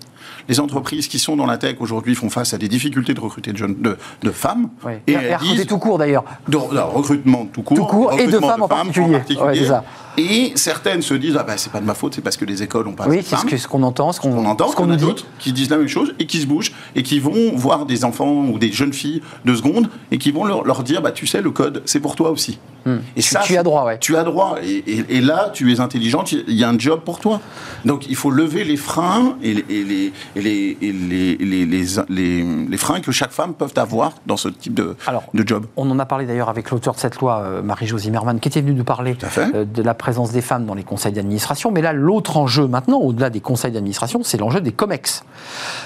Les 0.47 0.59
entreprises 0.59 1.07
qui 1.07 1.19
sont 1.19 1.35
dans 1.35 1.45
la 1.45 1.57
tech 1.57 1.75
aujourd'hui 1.79 2.15
font 2.15 2.29
face 2.29 2.53
à 2.53 2.57
des 2.57 2.67
difficultés 2.67 3.13
de 3.13 3.19
recruter 3.19 3.51
de, 3.51 3.57
jeunes, 3.57 3.75
de, 3.81 3.97
de 4.21 4.31
femmes. 4.31 4.69
Oui. 4.85 4.93
Et 5.07 5.13
Et, 5.13 5.15
elles 5.15 5.37
disent, 5.39 5.65
tout 5.65 5.77
court 5.79 5.97
d'ailleurs. 5.97 6.23
de, 6.47 6.53
de 6.53 6.57
recrutement 6.79 7.45
tout 7.51 7.61
court, 7.63 7.77
Tout 7.77 7.85
court, 7.85 8.13
et 8.19 8.27
de 8.27 8.39
femmes 8.39 8.63
en 8.63 8.67
particulier. 8.67 9.19
Ouais, 9.41 9.65
ça. 9.65 9.83
Et 10.17 10.53
certaines 10.55 11.01
se 11.01 11.13
disent, 11.13 11.35
ah 11.37 11.43
ben, 11.43 11.55
c'est 11.57 11.71
pas 11.73 11.81
de 11.81 11.85
ma 11.85 11.93
faute, 11.93 12.15
c'est 12.15 12.21
parce 12.21 12.37
que 12.37 12.45
les 12.45 12.63
écoles 12.63 12.87
ont 12.87 12.93
pas 12.93 13.05
Oui, 13.05 13.19
c'est 13.21 13.57
ce 13.57 13.67
qu'on 13.67 13.83
entend, 13.83 14.13
ce 14.13 14.21
qu'on 14.21 14.31
on 14.31 14.45
entend, 14.45 14.69
ce 14.69 14.75
qu'on 14.75 14.85
nous 14.85 14.95
dit. 14.95 15.03
d'autres 15.03 15.25
qui 15.39 15.51
disent 15.51 15.69
la 15.69 15.77
même 15.77 15.89
chose 15.89 16.13
et 16.19 16.25
qui 16.25 16.39
se 16.39 16.45
bougent 16.47 16.71
et 16.95 17.03
qui 17.03 17.19
vont 17.19 17.53
voir 17.55 17.85
des 17.85 18.05
enfants 18.05 18.45
ou 18.45 18.57
des 18.57 18.71
jeunes 18.71 18.93
filles 18.93 19.21
de 19.43 19.53
seconde 19.53 19.89
et 20.11 20.17
qui 20.17 20.31
vont 20.31 20.45
leur, 20.45 20.63
leur 20.63 20.83
dire 20.83 21.01
bah 21.01 21.11
tu 21.11 21.27
sais 21.27 21.41
le 21.41 21.51
code 21.51 21.81
c'est 21.85 21.99
pour 21.99 22.15
toi 22.15 22.29
aussi. 22.31 22.59
Et 22.85 22.89
Hmm. 22.89 22.99
Tu- 23.15 23.35
tu 23.45 23.57
as 23.57 23.63
droit, 23.63 23.83
ouais. 23.83 23.97
Tu 23.99 24.15
as 24.15 24.23
droit 24.23 24.57
et, 24.63 24.75
et- 24.87 25.05
et 25.17 25.21
là 25.21 25.49
tu 25.53 25.73
es 25.73 25.79
intelligente, 25.79 26.31
il 26.31 26.53
y 26.53 26.63
a 26.63 26.69
un 26.69 26.77
job 26.77 27.01
pour 27.03 27.19
toi. 27.19 27.41
Donc 27.83 28.05
il 28.07 28.15
faut 28.15 28.29
lever 28.29 28.63
les 28.63 28.77
freins 28.77 29.37
et 29.43 29.65
et 29.69 29.83
les, 29.83 30.13
et 30.35 30.41
les, 30.41 30.77
et 30.81 30.91
les, 30.91 31.35
les, 31.37 31.65
les, 31.65 31.85
les- 32.09 32.65
les 32.69 32.77
freins 32.77 32.99
que 33.01 33.11
chaque 33.11 33.31
femme 33.31 33.53
peut 33.53 33.67
avoir 33.75 34.13
dans 34.25 34.37
ce 34.37 34.49
type 34.49 34.73
de, 34.73 34.95
Alors, 35.07 35.23
de 35.33 35.47
job. 35.47 35.65
On 35.77 35.89
en 35.91 35.99
a 35.99 36.05
parlé 36.05 36.25
d'ailleurs 36.25 36.49
avec 36.49 36.71
l'auteur 36.71 36.93
de 36.95 36.99
cette 36.99 37.19
loi, 37.19 37.39
euh, 37.43 37.61
Marie-Jo 37.61 37.97
Zimmermann, 37.97 38.39
qui 38.39 38.47
était 38.49 38.61
venue 38.61 38.73
nous 38.73 38.83
parler 38.83 39.15
euh, 39.53 39.65
de 39.65 39.81
la 39.81 39.93
présence 39.93 40.31
des 40.31 40.41
femmes 40.41 40.65
dans 40.65 40.73
les 40.73 40.83
conseils 40.83 41.13
d'administration. 41.13 41.71
Mais 41.71 41.81
là, 41.81 41.93
l'autre 41.93 42.37
enjeu 42.37 42.67
maintenant, 42.67 42.97
au-delà 42.99 43.29
des 43.29 43.39
conseils 43.41 43.71
d'administration, 43.71 44.21
c'est 44.23 44.37
l'enjeu 44.37 44.61
des 44.61 44.71
COMEX. 44.71 45.23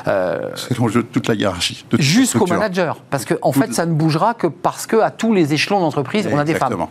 Euh, 0.07 0.39
C'est 0.55 0.77
l'enjeu 0.77 1.03
de 1.03 1.07
toute 1.07 1.27
la 1.27 1.33
hiérarchie. 1.35 1.85
Jusqu'au 1.97 2.45
manager. 2.47 2.97
Parce 3.09 3.25
qu'en 3.25 3.35
en 3.41 3.51
fait, 3.51 3.73
ça 3.73 3.85
ne 3.85 3.93
bougera 3.93 4.33
que 4.33 4.47
parce 4.47 4.87
qu'à 4.87 5.11
tous 5.11 5.33
les 5.33 5.53
échelons 5.53 5.79
d'entreprise, 5.79 6.27
on 6.31 6.37
a 6.37 6.43
des 6.43 6.55
femmes. 6.55 6.85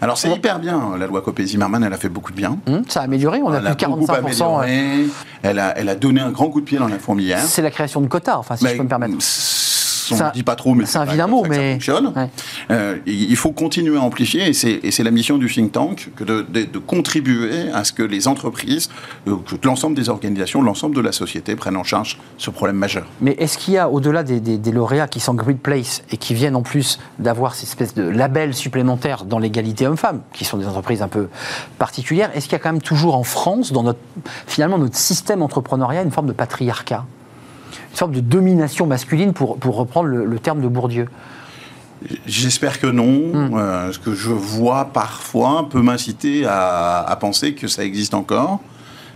Alors 0.00 0.18
c'est 0.18 0.30
hyper 0.30 0.58
bien, 0.58 0.92
la 0.98 1.06
loi 1.06 1.22
Copé-Zimmermann, 1.22 1.82
elle 1.84 1.92
a 1.92 1.96
fait 1.96 2.08
beaucoup 2.08 2.32
de 2.32 2.36
bien. 2.36 2.58
Hum, 2.66 2.82
ça 2.88 3.00
a 3.00 3.04
amélioré, 3.04 3.40
on 3.42 3.50
a 3.52 3.58
Elle 3.58 3.66
a 3.66 3.74
plus 3.74 3.86
de 3.86 3.90
beaucoup 3.90 4.04
45%. 4.06 4.12
euh, 4.12 4.18
amélioré. 4.18 5.06
Elle 5.42 5.58
a, 5.58 5.78
elle 5.78 5.88
a 5.88 5.94
donné 5.94 6.20
un 6.20 6.30
grand 6.30 6.48
coup 6.48 6.60
de 6.60 6.66
pied 6.66 6.78
dans 6.78 6.88
la 6.88 6.98
fourmilière. 6.98 7.40
C'est 7.42 7.62
la 7.62 7.70
création 7.70 8.00
de 8.00 8.06
quotas, 8.08 8.36
enfin, 8.36 8.56
si 8.56 8.64
Mais, 8.64 8.72
je 8.72 8.76
peux 8.78 8.82
me 8.84 8.88
permettre. 8.88 9.14
On 10.12 10.16
C'est 10.16 10.22
un- 10.22 10.28
ne 10.28 10.32
dit 10.32 10.42
pas 10.42 10.56
trop, 10.56 10.74
mais 10.74 10.86
c'est 10.86 10.98
un 10.98 11.04
vilain 11.04 11.26
mot, 11.26 11.42
que 11.42 11.48
ça 11.52 11.60
mais- 11.60 11.72
fonctionne. 11.72 12.12
Ouais. 12.14 12.28
Euh, 12.70 12.96
il 13.06 13.36
faut 13.36 13.52
continuer 13.52 13.96
à 13.96 14.00
amplifier, 14.02 14.48
et 14.48 14.52
c'est 14.52 15.02
la 15.02 15.10
mission 15.10 15.38
du 15.38 15.46
think 15.48 15.72
tank 15.72 16.10
que 16.16 16.24
de, 16.24 16.46
de- 16.48 16.64
de 16.64 16.78
contribuer 16.78 17.70
à 17.72 17.84
ce 17.84 17.92
que 17.92 18.02
les 18.02 18.28
entreprises, 18.28 18.88
euh, 19.28 19.36
que 19.46 19.56
l'ensemble 19.66 19.96
des 19.96 20.08
organisations, 20.08 20.62
l'ensemble 20.62 20.94
de 20.94 21.00
la 21.00 21.12
société 21.12 21.56
prennent 21.56 21.76
en 21.76 21.84
charge 21.84 22.18
ce 22.38 22.50
problème 22.50 22.76
majeur. 22.76 23.06
Mais 23.20 23.32
est-ce 23.38 23.58
qu'il 23.58 23.74
y 23.74 23.78
a, 23.78 23.88
au-delà 23.88 24.22
des, 24.22 24.40
des- 24.40 24.58
des 24.58 24.72
lauréats 24.72 25.08
qui 25.08 25.20
sont 25.20 25.34
Great 25.34 25.58
Place 25.58 26.02
et 26.10 26.16
qui 26.16 26.34
viennent 26.34 26.56
en 26.56 26.62
plus 26.62 26.98
d'avoir 27.18 27.54
cette 27.54 27.68
espèce 27.68 27.94
de 27.94 28.02
label 28.02 28.54
supplémentaire 28.54 29.24
dans 29.24 29.38
l'égalité 29.38 29.86
homme-femme, 29.86 30.20
qui 30.32 30.44
sont 30.44 30.56
des 30.56 30.66
entreprises 30.66 31.02
un 31.02 31.08
peu 31.08 31.28
particulières, 31.78 32.30
est-ce 32.34 32.44
qu'il 32.46 32.52
y 32.52 32.56
a 32.56 32.58
quand 32.60 32.72
même 32.72 32.82
toujours 32.82 33.16
en 33.16 33.24
France, 33.24 33.72
dans 33.72 33.82
notre, 33.82 33.98
finalement 34.46 34.78
notre 34.78 34.96
système 34.96 35.42
entrepreneurial, 35.42 36.04
une 36.06 36.12
forme 36.12 36.26
de 36.28 36.32
patriarcat? 36.32 37.04
Une 37.96 37.98
forme 37.98 38.12
de 38.12 38.20
domination 38.20 38.86
masculine, 38.86 39.32
pour, 39.32 39.56
pour 39.56 39.74
reprendre 39.76 40.10
le, 40.10 40.26
le 40.26 40.38
terme 40.38 40.60
de 40.60 40.68
Bourdieu 40.68 41.08
J'espère 42.26 42.78
que 42.78 42.86
non. 42.86 43.32
Hmm. 43.32 43.54
Euh, 43.56 43.90
ce 43.90 43.98
que 43.98 44.14
je 44.14 44.28
vois 44.28 44.84
parfois 44.92 45.66
peut 45.70 45.80
m'inciter 45.80 46.44
à, 46.44 46.98
à 47.00 47.16
penser 47.16 47.54
que 47.54 47.66
ça 47.68 47.82
existe 47.86 48.12
encore. 48.12 48.60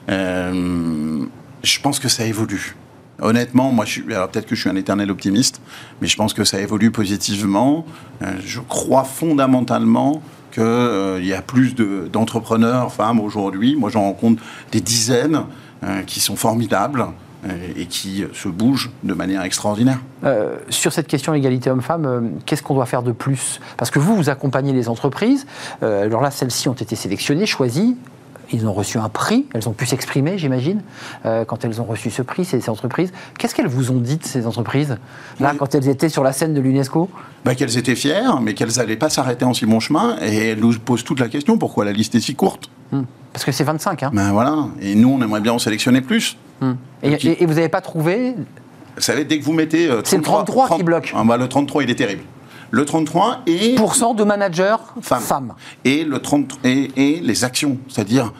Euh, 0.09 1.23
je 1.63 1.81
pense 1.81 1.99
que 1.99 2.09
ça 2.09 2.25
évolue. 2.25 2.75
Honnêtement, 3.21 3.71
moi, 3.71 3.85
je 3.85 3.91
suis, 3.91 4.15
alors 4.15 4.31
peut-être 4.31 4.47
que 4.47 4.55
je 4.55 4.63
suis 4.63 4.71
un 4.71 4.77
éternel 4.77 5.11
optimiste, 5.11 5.61
mais 6.01 6.09
je 6.09 6.17
pense 6.17 6.33
que 6.33 6.45
ça 6.45 6.59
évolue 6.59 6.91
positivement. 6.91 7.85
Euh, 8.23 8.33
je 8.47 8.61
crois 8.61 9.05
fondamentalement 9.05 10.23
qu'il 10.53 11.27
y 11.27 11.35
a 11.35 11.43
plus 11.43 11.75
de- 11.75 12.09
d'entrepreneurs 12.11 12.91
femmes 12.95 13.21
aujourd'hui. 13.21 13.77
Moi, 13.77 13.91
j'en 13.91 14.05
rencontre 14.05 14.43
des 14.73 14.81
dizaines 14.81 15.43
euh, 15.85 16.01
qui 16.07 16.21
sont 16.21 16.37
formidables 16.37 17.05
et 17.77 17.87
qui 17.87 18.25
se 18.33 18.49
bougent 18.49 18.91
de 19.03 19.15
manière 19.15 19.43
extraordinaire. 19.43 19.99
Euh, 20.25 20.57
sur 20.69 20.93
cette 20.93 21.07
question 21.07 21.33
égalité 21.35 21.71
homme-femme, 21.71 22.05
euh, 22.05 22.21
qu'est-ce 22.45 22.63
qu'on 22.63 22.75
doit 22.75 22.87
faire 22.87 23.03
de 23.03 23.13
plus? 23.13 23.61
Parce 23.77 23.91
que 23.91 23.99
vous, 23.99 24.15
vous 24.15 24.29
accompagnez 24.29 24.73
les 24.73 24.89
entreprises. 24.89 25.47
Euh, 25.83 26.05
alors 26.05 26.21
là, 26.21 26.31
celles-ci 26.31 26.69
ont 26.69 26.75
été 26.75 26.97
sélectionnées, 26.97 27.47
choisies. 27.47 27.97
Ils 28.53 28.67
ont 28.67 28.73
reçu 28.73 28.99
un 28.99 29.09
prix, 29.09 29.47
elles 29.55 29.69
ont 29.69 29.73
pu 29.73 29.87
s'exprimer, 29.87 30.37
j'imagine, 30.37 30.83
quand 31.23 31.65
elles 31.65 31.81
ont 31.81 31.85
reçu 31.85 32.11
ce 32.11 32.21
prix, 32.21 32.45
ces, 32.45 32.61
ces 32.61 32.69
entreprises. 32.69 33.13
Qu'est-ce 33.39 33.55
qu'elles 33.55 33.69
vous 33.69 33.93
ont 33.93 34.01
dit, 34.01 34.17
de 34.17 34.25
ces 34.25 34.45
entreprises, 34.45 34.99
là, 35.39 35.51
Oui. 35.53 35.57
quand 35.57 35.73
elles 35.77 35.89
étaient 35.89 36.09
sur 36.09 36.25
la 36.25 36.33
scène 36.33 36.53
de 36.53 36.61
l'UNESCO? 36.61 37.09
Bah, 37.45 37.55
qu'elles 37.55 37.79
étaient 37.79 37.95
fières, 37.95 38.41
mais 38.41 38.55
qu'elles 38.55 38.77
n'allaient 38.77 38.97
pas 38.97 39.09
s'arrêter 39.09 39.45
en 39.45 39.55
si 39.55 39.67
bon 39.67 39.79
chemin. 39.79 40.17
Et 40.21 40.49
elles 40.49 40.59
nous 40.59 40.77
posent 40.81 41.05
toute 41.05 41.21
la 41.21 41.29
question 41.29 41.59
pourquoi 41.59 41.85
la 41.85 41.93
liste 41.93 42.17
est 42.17 42.21
si 42.21 42.35
courte? 42.35 42.69
Hmm. 42.91 43.03
Parce 43.33 43.45
que 43.45 43.53
c'est 43.53 43.63
25, 43.63 44.03
hein. 44.03 44.11
Ben 44.13 44.33
voilà. 44.33 44.67
Et 44.83 44.97
nous, 44.97 45.11
on 45.11 45.23
aimerait 45.23 45.41
bien 45.41 45.53
en 45.53 45.61
sélectionner 45.61 46.01
plus. 46.01 46.37
Hmm. 46.61 46.73
Et, 47.03 47.47
vous 47.47 47.55
n'avez 47.55 47.69
pas 47.69 47.81
trouvé 47.81 48.35
Vous 48.97 49.03
savez, 49.03 49.25
dès 49.25 49.39
que 49.39 49.45
vous 49.45 49.53
mettez. 49.53 49.89
euh, 49.91 50.03
C'est 50.05 50.17
le 50.17 50.23
33 50.23 50.77
qui 50.77 50.83
bloque. 50.83 51.13
Ah, 51.17 51.23
bah, 51.25 51.37
le 51.37 51.49
33, 51.49 51.83
il 51.85 51.91
est 51.91 51.95
terrible. 51.95 52.23
Le 52.73 52.85
33 52.85 53.43
et. 53.47 53.75
pourcent 53.75 54.15
de 54.15 54.23
managers 54.25 54.77
Femmes. 55.01 55.21
femmes. 55.23 55.55
Et, 55.85 56.05
le 56.05 56.21
30, 56.21 56.59
et, 56.65 56.91
et 56.97 57.21
les 57.21 57.45
actions. 57.45 57.79
C'est-à-dire. 57.89 58.33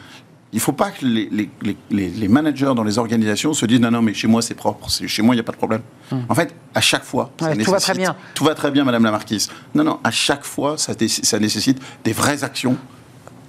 Il 0.53 0.57
ne 0.57 0.61
faut 0.61 0.73
pas 0.73 0.91
que 0.91 1.05
les, 1.05 1.29
les- 1.31 1.49
les- 1.61 1.77
les- 1.91 2.09
les 2.09 2.27
managers 2.27 2.73
dans 2.75 2.83
les 2.83 2.97
organisations 2.97 3.53
se 3.53 3.65
disent 3.65 3.79
non, 3.79 3.89
non, 3.89 4.01
mais 4.01 4.13
chez 4.13 4.27
moi 4.27 4.41
c'est 4.41 4.53
propre, 4.53 4.89
chez 4.89 5.21
moi 5.21 5.33
il 5.33 5.37
n'y 5.37 5.39
a 5.39 5.45
pas 5.45 5.53
de 5.53 5.57
problème. 5.57 5.79
En 6.27 6.35
fait, 6.35 6.53
à 6.75 6.81
chaque 6.81 7.05
fois, 7.05 7.31
ça 7.39 7.53
Hmm. 7.55 7.63
Tout 7.63 7.71
va 7.71 7.79
très 7.79 7.93
bien. 7.93 8.15
Tout 8.35 8.43
va 8.43 8.53
très 8.53 8.69
bien, 8.69 8.83
Madame 8.83 9.05
la 9.05 9.11
Marquise. 9.11 9.49
Non, 9.73 9.85
non, 9.85 9.99
à 10.03 10.11
chaque 10.11 10.43
fois, 10.43 10.75
ça 10.77 10.93
nécessite 11.39 11.79
des 12.03 12.11
vraies 12.11 12.43
actions 12.43 12.75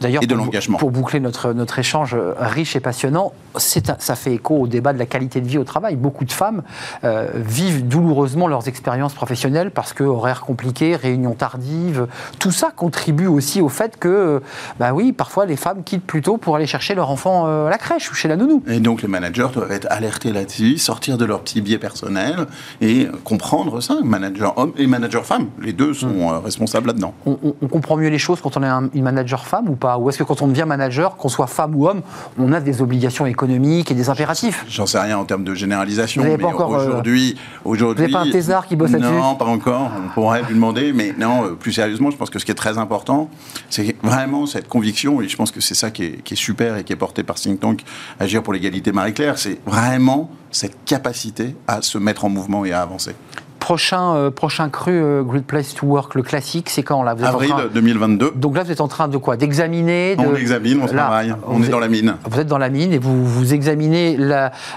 D'ailleurs, 0.02 0.22
Et 0.22 0.26
de 0.26 0.34
pour- 0.34 0.44
l'engagement. 0.44 0.78
Pour 0.78 0.90
boucler 0.90 1.20
notre, 1.20 1.52
notre 1.52 1.78
échange 1.78 2.14
euh, 2.14 2.34
riche 2.38 2.74
et 2.76 2.80
passionnant, 2.80 3.32
c'est 3.56 3.88
un- 3.90 3.96
ça 3.98 4.14
fait 4.16 4.34
écho 4.34 4.56
au 4.56 4.66
débat 4.66 4.92
de 4.92 4.98
la 4.98 5.06
qualité 5.06 5.40
de 5.40 5.46
vie 5.48 5.58
au 5.58 5.64
travail. 5.64 5.96
Beaucoup 5.96 6.24
de 6.24 6.32
femmes 6.32 6.62
euh, 7.04 7.28
vivent 7.34 7.86
douloureusement 7.86 8.48
leurs 8.48 8.66
expériences 8.68 9.14
professionnelles 9.14 9.70
parce 9.70 9.92
que 9.92 10.02
horaires 10.04 10.40
compliqués, 10.40 10.96
réunions 10.96 11.34
tardives, 11.34 12.06
tout 12.38 12.50
ça 12.50 12.70
contribue 12.74 13.26
aussi 13.26 13.60
au 13.60 13.68
fait 13.68 13.96
que, 13.98 14.08
euh, 14.08 14.40
bah 14.80 14.92
oui, 14.92 15.12
parfois 15.12 15.46
les 15.46 15.56
femmes 15.56 15.82
quittent 15.84 16.06
plus 16.06 16.22
tôt 16.22 16.36
pour 16.36 16.56
aller 16.56 16.66
chercher 16.66 16.94
leur 16.94 17.10
enfant 17.10 17.46
à 17.46 17.70
la 17.70 17.78
crèche 17.78 18.10
ou 18.10 18.14
chez 18.14 18.28
la 18.28 18.36
nounou. 18.36 18.62
Et 18.66 18.80
donc 18.80 19.02
les 19.02 19.08
managers 19.08 19.48
doivent 19.54 19.70
être 19.72 19.86
alertés 19.90 20.32
là-dessus, 20.32 20.78
sortir 20.78 21.16
de 21.18 21.24
leur 21.24 21.40
petit 21.42 21.60
biais 21.60 21.78
personnel 21.78 22.46
et 22.80 23.06
comprendre 23.24 23.80
ça. 23.80 23.96
Manager 24.02 24.56
homme 24.58 24.72
et 24.76 24.86
manager 24.86 25.24
femme, 25.24 25.46
les 25.60 25.72
deux 25.72 25.94
sont 25.94 26.30
euh, 26.32 26.38
responsables 26.38 26.88
là-dedans. 26.88 27.14
On, 27.26 27.38
on- 27.44 27.54
on 27.62 27.68
comprend 27.68 27.96
mieux 27.96 28.08
les 28.08 28.18
choses 28.18 28.40
quand 28.40 28.56
on 28.56 28.62
est 28.62 28.66
un- 28.66 28.88
une 28.94 29.02
manager 29.04 29.46
femme 29.46 29.68
ou 29.68 29.76
pas? 29.76 29.91
Ou 29.98 30.08
est-ce 30.08 30.18
que 30.18 30.24
quand 30.24 30.42
on 30.42 30.48
devient 30.48 30.64
manager, 30.66 31.16
qu'on 31.16 31.28
soit 31.28 31.46
femme 31.46 31.74
ou 31.74 31.88
homme, 31.88 32.02
on 32.38 32.52
a 32.52 32.60
des 32.60 32.82
obligations 32.82 33.26
économiques 33.26 33.90
et 33.90 33.94
des 33.94 34.08
impératifs? 34.08 34.64
J'en 34.68 34.86
sais 34.86 34.98
rien 34.98 35.18
en 35.18 35.24
termes 35.24 35.44
de 35.44 35.54
généralisation, 35.54 36.22
Vous 36.22 36.28
mais 36.28 36.38
pas 36.38 36.48
encore, 36.48 36.74
euh, 36.74 36.86
aujourd'hui, 36.86 37.36
aujourd'hui, 37.64 38.06
vous 38.06 38.12
pas 38.12 38.20
un 38.20 38.30
thésard 38.30 38.66
qui 38.66 38.76
bosse 38.76 38.92
là-dessus? 38.92 39.10
Non, 39.12 39.34
pas 39.34 39.44
encore. 39.46 39.90
On 40.04 40.08
pourrait 40.14 40.42
lui 40.42 40.54
demander, 40.54 40.92
mais 40.92 41.14
non. 41.18 41.44
euh, 41.44 41.48
Plus 41.54 41.72
sérieusement, 41.72 42.10
je 42.10 42.16
pense 42.16 42.30
que 42.30 42.38
ce 42.38 42.44
qui 42.44 42.50
est 42.50 42.54
très 42.56 42.78
important, 42.78 43.28
c'est 43.70 43.96
vraiment 44.02 44.46
cette 44.46 44.68
conviction, 44.68 45.20
et 45.20 45.28
je 45.28 45.36
pense 45.36 45.50
que 45.50 45.60
c'est 45.60 45.74
ça 45.74 45.90
qui 45.90 46.04
est, 46.04 46.22
qui 46.22 46.34
est 46.34 46.36
super 46.36 46.76
et 46.76 46.84
qui 46.84 46.92
est 46.92 46.96
porté 46.96 47.22
par 47.22 47.36
Think 47.36 47.60
Tank, 47.60 47.80
Agir 48.20 48.42
pour 48.42 48.52
l'égalité 48.52 48.92
Marie-Claire, 48.92 49.38
c'est 49.38 49.58
vraiment 49.66 50.30
cette 50.50 50.84
capacité 50.84 51.56
à 51.66 51.82
se 51.82 51.98
mettre 51.98 52.24
en 52.24 52.28
mouvement 52.28 52.64
et 52.64 52.72
à 52.72 52.82
avancer. 52.82 53.14
Prochain, 53.62 54.16
euh, 54.16 54.30
prochain 54.32 54.68
cru 54.70 54.90
euh, 54.92 55.22
Great 55.22 55.46
Place 55.46 55.72
to 55.74 55.86
Work, 55.86 56.16
le 56.16 56.22
classique, 56.22 56.68
c'est 56.68 56.82
quand 56.82 57.04
là 57.04 57.14
vous 57.14 57.22
êtes 57.22 57.28
Avril 57.28 57.54
2022. 57.72 58.32
Donc 58.34 58.56
là, 58.56 58.64
vous 58.64 58.72
êtes 58.72 58.80
en 58.80 58.88
train 58.88 59.06
de 59.06 59.16
quoi? 59.16 59.36
D'examiner 59.36 60.16
On 60.18 60.34
examine, 60.34 60.80
on 60.82 60.86
travaille, 60.86 61.32
on 61.46 61.62
est 61.62 61.68
dans 61.68 61.78
la 61.78 61.86
mine. 61.86 62.16
Vous 62.28 62.40
êtes 62.40 62.48
dans 62.48 62.58
la 62.58 62.70
mine 62.70 62.92
et 62.92 62.98
vous, 62.98 63.24
vous 63.24 63.54
examinez 63.54 64.16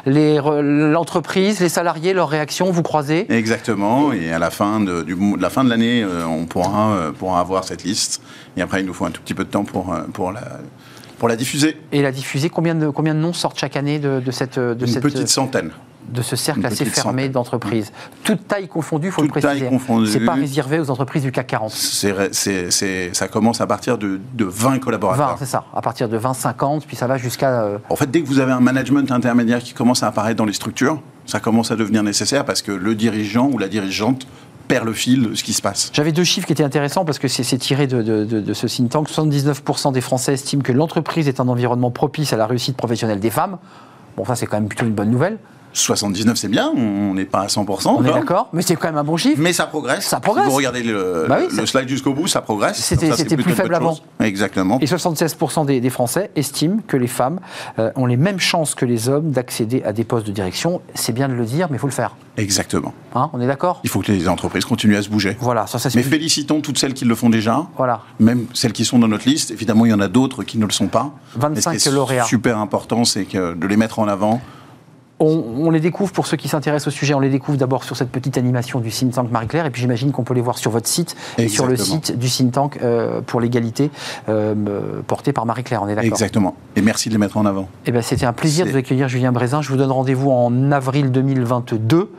l'entreprise, 0.05 1.59
les, 1.61 1.69
salariés, 1.69 2.13
leurs 2.13 2.29
réactions, 2.29 2.69
vous 2.69 2.83
croisez? 2.83 3.25
Exactement, 3.33 4.13
et 4.13 4.31
à 4.31 4.37
la 4.37 4.51
fin 4.51 4.79
de, 4.79 5.01
du, 5.01 5.17
la 5.39 5.49
fin 5.49 5.63
de 5.63 5.69
l'année, 5.69 6.03
euh, 6.03 6.23
on 6.25 6.45
pourra, 6.45 7.11
pourra 7.17 7.39
avoir 7.39 7.63
cette 7.63 7.83
liste. 7.83 8.21
Et 8.55 8.61
après, 8.61 8.81
il 8.81 8.85
nous 8.85 8.93
faut 8.93 9.05
un 9.05 9.11
tout 9.11 9.21
petit 9.21 9.33
peu 9.33 9.45
de 9.45 9.49
temps 9.49 9.63
pour, 9.63 9.95
pour 10.13 10.31
la 10.31 10.41
pour 11.17 11.29
la 11.29 11.37
diffuser. 11.37 11.77
Et 11.93 12.01
la 12.01 12.11
diffuser, 12.11 12.49
combien 12.49 12.75
de, 12.75 12.89
combien 12.89 13.15
de 13.15 13.19
noms 13.19 13.31
sortent 13.31 13.57
chaque 13.57 13.77
année 13.77 13.99
de, 13.99 14.21
cette... 14.31 14.59
De 14.59 14.85
Une 14.85 14.99
petite 14.99 15.29
centaine 15.29 15.71
de 16.09 16.21
ce 16.21 16.35
cercle 16.35 16.65
assez 16.65 16.85
fermé 16.85 17.29
d'entreprises. 17.29 17.91
Toute 18.23 18.47
taille 18.47 18.67
confondue, 18.67 19.07
il 19.07 19.11
faut 19.11 19.21
le 19.21 19.27
préciser. 19.27 19.59
Taille 19.59 19.69
confondue. 19.69 20.07
C'est 20.07 20.25
pas 20.25 20.33
réservé 20.33 20.79
aux 20.79 20.89
entreprises 20.89 21.23
du 21.23 21.31
CAC 21.31 21.47
40. 21.47 21.71
C'est, 21.71 23.13
ça 23.13 23.27
commence 23.27 23.61
à 23.61 23.67
partir 23.67 23.97
de, 23.97 24.19
de 24.33 24.45
20 24.45 24.79
collaborateurs. 24.79 25.31
20, 25.31 25.35
c'est 25.39 25.45
ça. 25.45 25.65
À 25.73 25.81
partir 25.81 26.09
de 26.09 26.17
20, 26.17 26.33
50, 26.33 26.85
puis 26.85 26.95
ça 26.95 27.07
va 27.07 27.17
jusqu'à... 27.17 27.61
Euh, 27.61 27.77
en 27.89 27.95
fait, 27.95 28.09
dès 28.09 28.21
que 28.21 28.27
vous 28.27 28.39
avez 28.39 28.51
un 28.51 28.59
management 28.59 29.11
intermédiaire 29.11 29.59
qui 29.59 29.73
commence 29.73 30.03
à 30.03 30.07
apparaître 30.07 30.37
dans 30.37 30.45
les 30.45 30.53
structures, 30.53 31.01
ça 31.25 31.39
commence 31.39 31.71
à 31.71 31.75
devenir 31.75 32.03
nécessaire 32.03 32.45
parce 32.45 32.61
que 32.61 32.71
le 32.71 32.95
dirigeant 32.95 33.49
ou 33.51 33.57
la 33.57 33.67
dirigeante 33.67 34.27
perd 34.67 34.85
le 34.85 34.93
fil 34.93 35.29
de 35.29 35.35
ce 35.35 35.43
qui 35.43 35.53
se 35.53 35.61
passe. 35.61 35.91
J'avais 35.93 36.11
deux 36.11 36.23
chiffres 36.23 36.47
qui 36.47 36.53
étaient 36.53 36.63
intéressants 36.63 37.05
parce 37.05 37.19
que 37.19 37.27
c'est 37.27 37.57
tiré 37.57 37.87
de, 37.87 38.01
de, 38.01 38.53
ce 38.53 38.67
think 38.67 38.89
tank. 38.89 39.09
79% 39.09 39.91
des 39.91 40.01
Français 40.01 40.33
estiment 40.33 40.61
que 40.61 40.71
l'entreprise 40.71 41.27
est 41.27 41.39
un 41.39 41.47
environnement 41.47 41.91
propice 41.91 42.33
à 42.33 42.37
la 42.37 42.47
réussite 42.47 42.75
professionnelle 42.75 43.19
des 43.19 43.29
femmes. 43.29 43.57
Bon, 44.17 44.25
ça 44.25 44.35
c'est 44.35 44.47
quand 44.47 44.57
même 44.57 44.67
plutôt 44.67 44.85
une 44.85 44.93
bonne 44.93 45.11
nouvelle. 45.11 45.37
79, 45.75 46.37
c'est 46.37 46.47
bien, 46.47 46.71
on 46.75 47.13
n'est 47.13 47.25
pas 47.25 47.41
à 47.41 47.47
100%. 47.47 47.87
On 47.89 48.03
est 48.03 48.11
d'accord, 48.11 48.49
mais 48.53 48.61
c'est 48.61 48.75
quand 48.75 48.87
même 48.87 48.97
un 48.97 49.03
bon 49.03 49.17
chiffre. 49.17 49.41
Mais 49.41 49.53
ça 49.53 49.65
progresse. 49.65 50.05
Ça 50.05 50.19
progresse. 50.19 50.45
Si 50.45 50.49
vous 50.49 50.55
regardez 50.55 50.83
le, 50.83 51.25
bah 51.27 51.39
slide 51.65 51.89
jusqu'au 51.89 52.13
bout, 52.13 52.27
ça 52.27 52.41
progresse. 52.41 52.77
C'était 52.77 53.37
plus 53.37 53.53
faible 53.53 53.75
avant. 53.75 53.97
Exactement. 54.19 54.79
Et 54.79 54.85
76% 54.85 55.65
des, 55.65 55.89
Français 55.89 56.31
estiment 56.35 56.79
que 56.87 56.97
les 56.97 57.07
femmes 57.07 57.39
euh, 57.79 57.91
ont 57.95 58.05
les 58.05 58.17
mêmes 58.17 58.39
chances 58.39 58.75
que 58.75 58.85
les 58.85 59.07
hommes 59.07 59.31
d'accéder 59.31 59.83
à 59.83 59.93
des 59.93 60.03
postes 60.03 60.25
de 60.25 60.31
direction. 60.31 60.81
C'est 60.93 61.13
bien 61.13 61.29
de 61.29 61.33
le 61.33 61.45
dire, 61.45 61.67
mais 61.69 61.77
il 61.77 61.79
faut 61.79 61.87
le 61.87 61.93
faire. 61.93 62.15
Exactement. 62.37 62.93
Hein, 63.13 63.29
on 63.33 63.39
est 63.39 63.47
d'accord? 63.47 63.79
Il 63.83 63.89
faut 63.89 64.01
que 64.01 64.11
les 64.11 64.27
entreprises 64.27 64.65
continuent 64.65 64.97
à 64.97 65.01
se 65.01 65.09
bouger. 65.09 65.37
Voilà, 65.39 65.67
ça, 65.67 65.79
ça 65.79 65.89
Mais 65.95 66.03
félicitons 66.03 66.61
toutes 66.61 66.77
celles 66.77 66.93
qui 66.93 67.05
le 67.05 67.15
font 67.15 67.29
déjà. 67.29 67.65
Voilà. 67.77 68.01
Même 68.19 68.47
celles 68.53 68.73
qui 68.73 68.83
sont 68.83 68.99
dans 68.99 69.07
notre 69.07 69.27
liste. 69.27 69.51
Évidemment, 69.51 69.85
il 69.85 69.91
y 69.91 69.93
en 69.93 70.01
a 70.01 70.07
d'autres 70.07 70.43
qui 70.43 70.57
ne 70.57 70.65
le 70.65 70.71
sont 70.71 70.87
pas. 70.87 71.11
25 71.35 71.85
lauréats. 71.91 72.25
Super 72.25 72.57
important, 72.57 73.05
c'est 73.05 73.25
de 73.33 73.67
les 73.67 73.77
mettre 73.77 73.99
en 73.99 74.07
avant. 74.07 74.41
On, 75.19 75.69
les 75.69 75.79
découvre, 75.79 76.11
pour 76.11 76.27
ceux 76.27 76.35
qui 76.35 76.49
s'intéressent 76.49 76.93
au 76.93 76.97
sujet, 76.97 77.13
on 77.13 77.21
les 77.21 77.29
découvre 77.29 77.57
d'abord 77.57 77.85
sur 77.85 77.95
cette 77.95 78.09
petite 78.09 78.37
animation 78.37 78.79
du 78.81 78.89
think 78.89 79.13
tank 79.13 79.31
Marie-Claire, 79.31 79.65
et 79.65 79.69
puis 79.69 79.81
j'imagine 79.81 80.11
qu'on 80.11 80.23
peut 80.23 80.33
les 80.33 80.41
voir 80.41 80.57
sur 80.57 80.71
votre 80.71 80.87
site 80.87 81.15
et 81.37 81.47
sur 81.47 81.67
le 81.67 81.77
site 81.77 82.17
du 82.17 82.29
think 82.29 82.51
tank 82.51 82.79
euh, 82.81 83.21
pour 83.21 83.39
l'égalité 83.39 83.91
euh, 84.27 84.53
porté 85.07 85.31
par 85.31 85.45
Marie-Claire, 85.45 85.83
on 85.83 85.87
est 85.87 85.95
d'accord 85.95 86.07
Exactement, 86.07 86.55
et 86.75 86.81
merci 86.81 87.07
de 87.07 87.13
les 87.13 87.19
mettre 87.19 87.37
en 87.37 87.45
avant. 87.45 87.69
Eh 87.85 87.91
ben, 87.91 88.01
C'était 88.01 88.25
un 88.25 88.33
plaisir 88.33 88.65
de 88.65 88.71
vous 88.71 88.77
accueillir, 88.77 89.07
Julien 89.07 89.31
Brézin. 89.31 89.61
Je 89.61 89.69
vous 89.69 89.77
donne 89.77 89.91
rendez-vous 89.91 90.31
en 90.31 90.71
avril 90.71 91.11
2022 91.11 92.11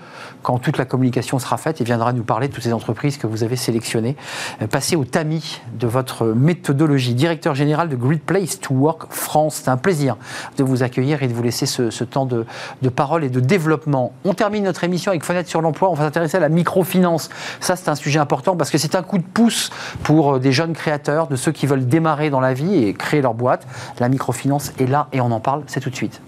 quand 0.43 0.59
toute 0.59 0.79
la 0.79 0.85
communication 0.85 1.39
sera 1.39 1.57
faite, 1.57 1.81
et 1.81 1.85
viendra 1.85 2.13
nous 2.13 2.23
parler 2.23 2.49
de 2.49 2.53
toutes 2.53 2.63
ces 2.63 2.73
entreprises 2.73 3.17
que 3.17 3.27
vous 3.27 3.43
avez 3.45 3.57
sélectionnées. 3.57 4.17
Euh, 4.63 4.67
passez 4.67 4.97
au 4.97 5.05
tamis 5.05 5.61
de 5.75 5.87
votre 5.87 6.27
méthodologie. 6.27 7.15
Directeur 7.15 7.55
général 7.55 7.89
de 7.89 7.97
Great 7.97 8.23
Place 8.23 8.61
to 8.61 8.75
Work 8.75 9.07
France. 9.11 9.63
C'est 9.65 9.71
un 9.71 9.77
plaisir 9.77 10.17
de 10.57 10.65
vous 10.65 10.83
accueillir 10.83 11.23
et 11.23 11.29
de 11.29 11.35
vous 11.35 11.43
laisser 11.43 11.67
ce, 11.67 12.05
temps 12.05 12.27
de, 12.27 12.47
de, 12.83 12.89
parole 12.89 13.25
et 13.25 13.29
de 13.29 13.41
développement. 13.41 14.13
On 14.25 14.35
termine 14.35 14.65
notre 14.65 14.85
émission 14.85 15.11
avec 15.11 15.25
Fenêtre 15.25 15.49
sur 15.49 15.61
l'emploi. 15.61 15.91
On 15.91 15.95
va 15.95 16.05
s'intéresser 16.05 16.37
à 16.37 16.41
la 16.41 16.49
microfinance. 16.49 17.29
Ça, 17.61 17.77
c'est 17.77 17.89
un 17.89 17.95
sujet 17.95 18.19
important 18.19 18.57
parce 18.57 18.71
que 18.71 18.79
c'est 18.79 18.95
un 18.95 19.03
coup 19.03 19.19
de 19.19 19.25
pouce 19.25 19.71
pour 20.03 20.35
euh, 20.35 20.39
des 20.39 20.53
jeunes 20.53 20.73
créateurs, 20.73 21.27
de 21.27 21.37
ceux 21.37 21.53
qui 21.53 21.67
veulent 21.67 21.87
démarrer 21.87 22.31
dans 22.31 22.41
la 22.41 22.55
vie 22.55 22.85
et 22.85 22.95
créer 22.95 23.23
leur 23.23 23.35
boîte. 23.35 23.67
La 23.99 24.09
microfinance 24.09 24.73
est 24.79 24.87
là 24.87 25.09
et 25.13 25.21
on 25.21 25.31
en 25.31 25.41
parle. 25.41 25.63
C'est 25.67 25.81
tout 25.81 25.91
de 25.91 25.97
suite. 25.97 26.21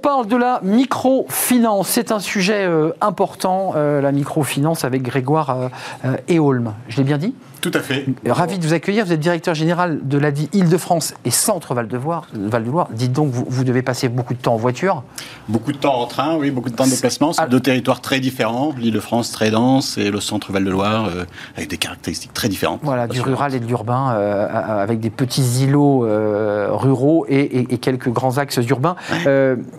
Parle 0.00 0.26
de 0.26 0.36
la 0.36 0.60
microfinance. 0.62 1.88
C'est 1.88 2.12
un 2.12 2.18
sujet 2.18 2.64
euh, 2.66 2.90
important, 3.00 3.74
euh, 3.76 4.00
la 4.00 4.12
microfinance, 4.12 4.84
avec 4.84 5.02
Grégoire 5.02 5.70
euh, 6.04 6.16
Eholm. 6.28 6.74
Je 6.88 6.96
l'ai 6.96 7.04
bien 7.04 7.18
dit? 7.18 7.34
Tout 7.60 7.70
à 7.74 7.80
fait. 7.80 8.06
Ravi 8.26 8.58
de 8.58 8.66
vous 8.66 8.72
accueillir. 8.72 9.04
Vous 9.04 9.12
êtes 9.12 9.20
directeur 9.20 9.54
général 9.54 10.00
de 10.02 10.18
l'ADI 10.18 10.48
Île-de-France 10.52 11.14
et 11.24 11.30
Centre 11.30 11.74
Val-de-Loire. 11.74 12.26
Val 12.34 12.64
de 12.64 12.70
Loire. 12.70 12.88
Dites 12.92 13.12
donc, 13.12 13.30
vous, 13.30 13.44
vous, 13.48 13.64
devez 13.64 13.82
passer 13.82 14.08
beaucoup 14.08 14.34
de 14.34 14.38
temps 14.38 14.54
en 14.54 14.56
voiture 14.56 15.02
Beaucoup 15.48 15.72
de 15.72 15.76
temps 15.76 16.00
en 16.00 16.06
train, 16.06 16.36
oui, 16.36 16.50
beaucoup 16.50 16.70
de 16.70 16.74
temps 16.74 16.86
de 16.86 16.90
déplacement. 16.90 17.32
C'est 17.32 17.48
deux 17.48 17.60
territoires 17.60 18.00
très 18.00 18.20
différents. 18.20 18.72
L'Île-de-France 18.76 19.32
très 19.32 19.50
dense 19.50 19.98
et 19.98 20.10
le 20.10 20.20
Centre 20.20 20.52
Val-de-Loire 20.52 21.06
euh, 21.06 21.24
avec 21.56 21.68
des 21.68 21.76
caractéristiques 21.76 22.32
très 22.32 22.48
différentes. 22.48 22.80
Voilà, 22.82 23.06
du 23.06 23.20
rural 23.20 23.54
et 23.54 23.60
de 23.60 23.66
l'urbain, 23.66 24.14
euh, 24.14 24.48
avec 24.82 25.00
des 25.00 25.10
petits 25.10 25.64
îlots 25.64 26.06
euh, 26.06 26.68
ruraux 26.70 27.26
et, 27.28 27.66
quelques 27.78 28.10
grands 28.10 28.38
axes 28.38 28.60
urbains. 28.68 28.96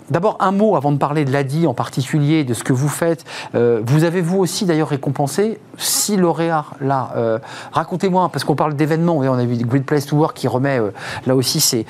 D'abord, 0.09 0.37
un 0.39 0.51
mot 0.51 0.75
avant 0.75 0.91
de 0.91 0.97
parler 0.97 1.25
de 1.25 1.31
l'ADI 1.31 1.67
en 1.67 1.73
particulier, 1.73 2.43
de 2.43 2.53
ce 2.53 2.63
que 2.63 2.73
vous 2.73 2.89
faites. 2.89 3.25
vous 3.53 4.03
avez 4.03 4.21
vous 4.21 4.39
aussi 4.39 4.65
d'ailleurs 4.65 4.89
récompensé 4.89 5.59
six 5.77 6.17
lauréats 6.17 6.65
là 6.79 7.39
Racontez-moi, 7.71 8.29
parce 8.31 8.43
qu'on 8.43 8.55
parle 8.55 8.75
d'événements, 8.75 9.17
on 9.17 9.33
a 9.33 9.45
vu 9.45 9.57
Great 9.57 9.85
Place 9.85 10.05
to 10.05 10.17
Work 10.17 10.35
qui 10.35 10.47
remet 10.47 10.79
euh, 10.79 10.91
là 11.25 11.35
aussi 11.35 11.59
ses, 11.59 11.85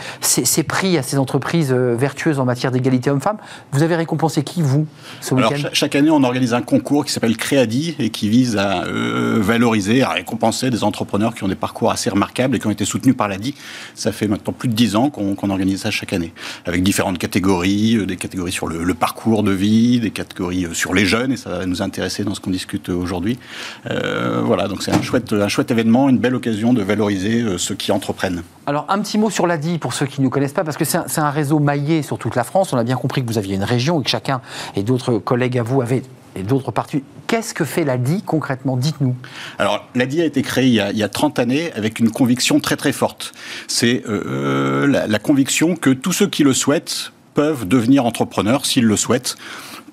prix 0.63 0.97
à 0.97 1.03
ces 1.03 1.17
entreprises 1.17 1.71
euh, 1.71 1.95
vertueuses 1.95 2.39
en 2.39 2.45
matière 2.45 2.71
d'égalité 2.71 3.09
homme-femme. 3.09 3.37
Vous 3.71 3.81
avez 3.81 3.95
récompensé 3.95 4.43
qui, 4.43 4.61
vous, 4.61 4.85
ce 5.21 5.33
week-end? 5.33 5.69
Chaque 5.73 5.95
année, 5.95 6.11
on 6.11 6.23
organise 6.23 6.53
un 6.53 6.61
concours 6.61 7.05
qui 7.05 7.11
s'appelle 7.11 7.35
Créadi 7.35 7.95
et 7.99 8.09
qui 8.09 8.29
vise 8.29 8.57
à 8.57 8.83
euh, 8.83 9.39
valoriser, 9.41 10.03
à 10.03 10.09
récompenser 10.09 10.69
des 10.69 10.83
entrepreneurs 10.83 11.33
qui 11.33 11.43
ont 11.43 11.47
des 11.47 11.55
parcours 11.55 11.91
assez 11.91 12.09
remarquables 12.09 12.55
et 12.55 12.59
qui 12.59 12.67
ont 12.67 12.71
été 12.71 12.85
soutenus 12.85 13.15
par 13.15 13.27
l'ADI. 13.27 13.55
Ça 13.95 14.11
fait 14.11 14.27
maintenant 14.27 14.53
plus 14.53 14.69
de 14.69 14.73
dix 14.73 14.95
ans 14.95 15.09
qu'on 15.09 15.49
organise 15.49 15.81
ça 15.81 15.91
chaque 15.91 16.13
année, 16.13 16.33
avec 16.65 16.83
différentes 16.83 17.17
catégories, 17.17 18.05
des 18.05 18.17
catégories 18.17 18.51
sur 18.51 18.67
le, 18.67 18.93
parcours 18.93 19.41
de 19.41 19.51
vie, 19.51 19.99
des 19.99 20.11
catégories 20.11 20.67
sur 20.73 20.93
les 20.93 21.05
jeunes, 21.05 21.31
et 21.31 21.37
ça 21.37 21.49
va 21.49 21.65
nous 21.65 21.81
intéresser 21.81 22.23
dans 22.23 22.35
ce 22.35 22.39
qu'on 22.39 22.51
discute 22.51 22.89
aujourd'hui. 22.89 23.39
voilà, 23.85 24.67
donc 24.67 24.83
c'est 24.83 24.91
un 24.91 25.01
chouette, 25.01 25.33
un 25.33 25.47
chouette 25.47 25.70
événement, 25.71 26.09
une 26.09 26.17
belle 26.17 26.35
occasion 26.35 26.73
de 26.73 26.81
valoriser 26.83 27.41
euh, 27.41 27.57
ceux 27.57 27.75
qui 27.75 27.91
entreprennent. 27.91 28.43
Alors, 28.65 28.85
un 28.89 28.99
petit 28.99 29.17
mot 29.17 29.29
sur 29.29 29.47
l'ADI 29.47 29.79
pour 29.79 29.93
ceux 29.93 30.05
qui 30.05 30.21
ne 30.21 30.27
connaissent 30.27 30.53
pas, 30.53 30.63
parce 30.63 30.77
que 30.77 30.85
c'est 30.85 31.19
un, 31.19 31.29
réseau 31.29 31.59
maillé 31.59 32.03
sur 32.03 32.17
toute 32.17 32.35
la 32.35 32.43
France. 32.43 32.73
On 32.73 32.77
a 32.77 32.83
bien 32.83 32.95
compris 32.95 33.23
que 33.23 33.27
vous 33.27 33.37
aviez 33.37 33.55
une 33.55 33.63
région 33.63 33.99
et 33.99 34.03
que 34.03 34.09
chacun 34.09 34.41
et 34.75 34.83
d'autres 34.83 35.17
collègues 35.17 35.57
à 35.57 35.63
vous 35.63 35.81
avaient 35.81 36.03
et 36.35 36.43
d'autres 36.43 36.71
parties. 36.71 37.03
Qu'est-ce 37.27 37.53
que 37.53 37.65
fait 37.65 37.83
l'ADI 37.83 38.21
concrètement? 38.23 38.77
Dites-nous. 38.77 39.15
Alors, 39.57 39.87
l'ADI 39.95 40.21
a 40.21 40.25
été 40.25 40.41
créé 40.41 40.67
il 40.67 40.73
y 40.73 41.03
a, 41.03 41.09
30 41.09 41.39
années 41.39 41.73
avec 41.73 41.99
une 41.99 42.11
conviction 42.11 42.59
très 42.59 42.77
très 42.77 42.93
forte. 42.93 43.33
C'est 43.67 44.03
euh, 44.07 44.87
la, 44.87 45.07
la 45.07 45.19
conviction 45.19 45.75
que 45.75 45.89
tous 45.89 46.13
ceux 46.13 46.27
qui 46.27 46.43
le 46.43 46.53
souhaitent 46.53 47.11
peuvent 47.33 47.67
devenir 47.67 48.05
entrepreneurs 48.05 48.65
s'ils 48.65 48.85
le 48.85 48.95
souhaitent 48.95 49.37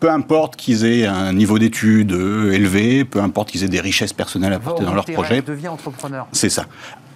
peu 0.00 0.10
importe 0.10 0.56
qu'ils 0.56 0.84
aient 0.84 1.06
un 1.06 1.32
niveau 1.32 1.58
d'études 1.58 2.12
euh, 2.12 2.52
élevé, 2.52 3.04
peu 3.04 3.20
importe 3.20 3.50
qu'ils 3.50 3.64
aient 3.64 3.68
des 3.68 3.80
richesses 3.80 4.12
personnelles 4.12 4.52
apportées 4.52 4.84
dans 4.84 4.94
leur 4.94 5.04
projet. 5.04 5.42
entrepreneur. 5.68 6.26
C'est 6.32 6.50
ça. 6.50 6.66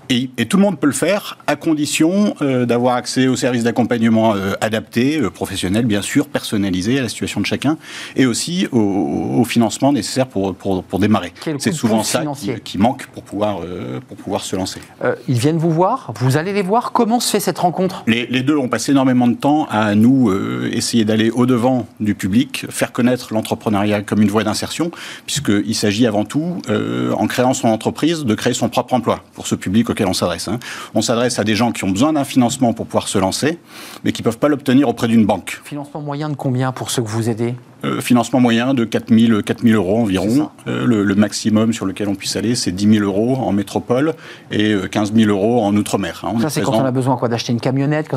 Et, 0.08 0.28
tout 0.46 0.56
le 0.56 0.62
monde 0.62 0.78
peut 0.78 0.86
le 0.86 0.92
faire, 0.92 1.38
à 1.46 1.56
condition 1.56 2.34
euh, 2.42 2.66
d'avoir 2.66 2.96
accès 2.96 3.28
aux 3.28 3.36
services 3.36 3.64
d'accompagnement 3.64 4.34
euh, 4.34 4.52
adaptés, 4.60 5.18
euh, 5.18 5.30
professionnels 5.30 5.86
bien 5.86 6.02
sûr, 6.02 6.28
personnalisés 6.28 6.98
à 6.98 7.02
la 7.02 7.08
situation 7.08 7.40
de 7.40 7.46
chacun, 7.46 7.78
et 8.16 8.26
aussi 8.26 8.68
au, 8.72 9.44
financement 9.44 9.92
nécessaire 9.92 10.28
pour, 10.28 10.54
pour, 10.54 10.82
pour 10.84 10.98
démarrer. 10.98 11.32
C'est 11.58 11.72
souvent 11.72 12.02
ça 12.02 12.24
qui, 12.64 12.78
manque 12.78 13.06
pour 13.06 13.22
pouvoir, 13.22 13.60
pour 14.08 14.16
pouvoir 14.16 14.42
se 14.42 14.54
lancer. 14.54 14.80
ils 15.28 15.38
viennent 15.38 15.58
vous 15.58 15.70
voir, 15.70 16.12
vous 16.16 16.36
allez 16.36 16.52
les 16.52 16.62
voir, 16.62 16.92
comment 16.92 17.18
se 17.18 17.30
fait 17.30 17.40
cette 17.40 17.58
rencontre? 17.58 18.04
Les, 18.06 18.26
les, 18.26 18.42
deux 18.42 18.56
ont 18.56 18.68
passé 18.68 18.92
énormément 18.92 19.26
de 19.26 19.34
temps 19.34 19.66
à 19.68 19.94
nous 19.94 20.32
essayer 20.70 21.04
d'aller 21.04 21.30
au-devant 21.30 21.86
du 22.00 22.14
public, 22.14 22.66
faire 22.70 22.92
connaître 22.92 23.34
l'entrepreneuriat 23.34 24.02
comme 24.02 24.22
une 24.22 24.30
voie 24.30 24.44
d'insertion, 24.44 24.90
puisqu'il 25.26 25.74
s'agit 25.74 26.06
avant 26.06 26.24
tout, 26.24 26.62
en 26.68 27.26
créant 27.26 27.52
son 27.52 27.68
entreprise, 27.68 28.24
de 28.24 28.34
créer 28.34 28.54
son 28.54 28.68
propre 28.68 28.94
emploi 28.94 29.24
pour 29.34 29.46
ce 29.46 29.54
public 29.54 29.90
on 30.00 30.12
s'adresse. 30.14 30.48
Hein. 30.48 30.58
On 30.94 31.02
s'adresse 31.02 31.38
à 31.38 31.44
des 31.44 31.54
gens 31.54 31.72
qui 31.72 31.84
ont 31.84 31.90
besoin 31.90 32.12
d'un 32.12 32.24
financement 32.24 32.72
pour 32.72 32.86
pouvoir 32.86 33.08
se 33.08 33.18
lancer, 33.18 33.58
mais 34.04 34.12
qui 34.12 34.22
ne 34.22 34.24
peuvent 34.24 34.38
pas 34.38 34.48
l'obtenir 34.48 34.88
auprès 34.88 35.08
d'une 35.08 35.26
banque. 35.26 35.60
Financement 35.64 36.00
moyen 36.00 36.28
de 36.28 36.34
combien 36.34 36.72
pour 36.72 36.90
ceux 36.90 37.02
que 37.02 37.08
vous 37.08 37.28
aidez? 37.28 37.54
Euh, 37.84 38.00
financement 38.00 38.40
moyen 38.40 38.74
de 38.74 38.84
4 38.84 39.08
000, 39.12 39.32
euros 39.72 39.98
environ. 39.98 40.50
Euh, 40.66 40.86
le, 40.86 41.14
maximum 41.14 41.72
sur 41.72 41.86
lequel 41.86 42.08
on 42.08 42.14
puisse 42.14 42.36
aller, 42.36 42.54
c'est 42.54 42.72
10 42.72 42.98
000 42.98 43.04
euros 43.04 43.36
en 43.36 43.52
métropole 43.52 44.14
et 44.50 44.74
15 44.90 45.12
000 45.14 45.30
euros 45.30 45.62
en 45.62 45.76
outre-mer. 45.76 46.24
Hein. 46.24 46.40
Ça, 46.40 46.50
c'est 46.50 46.62
quand 46.62 46.74
on 46.74 46.84
a 46.84 46.90
besoin 46.90 47.18
d'acheter 47.28 47.52
une 47.52 47.60
camionnette, 47.60 48.08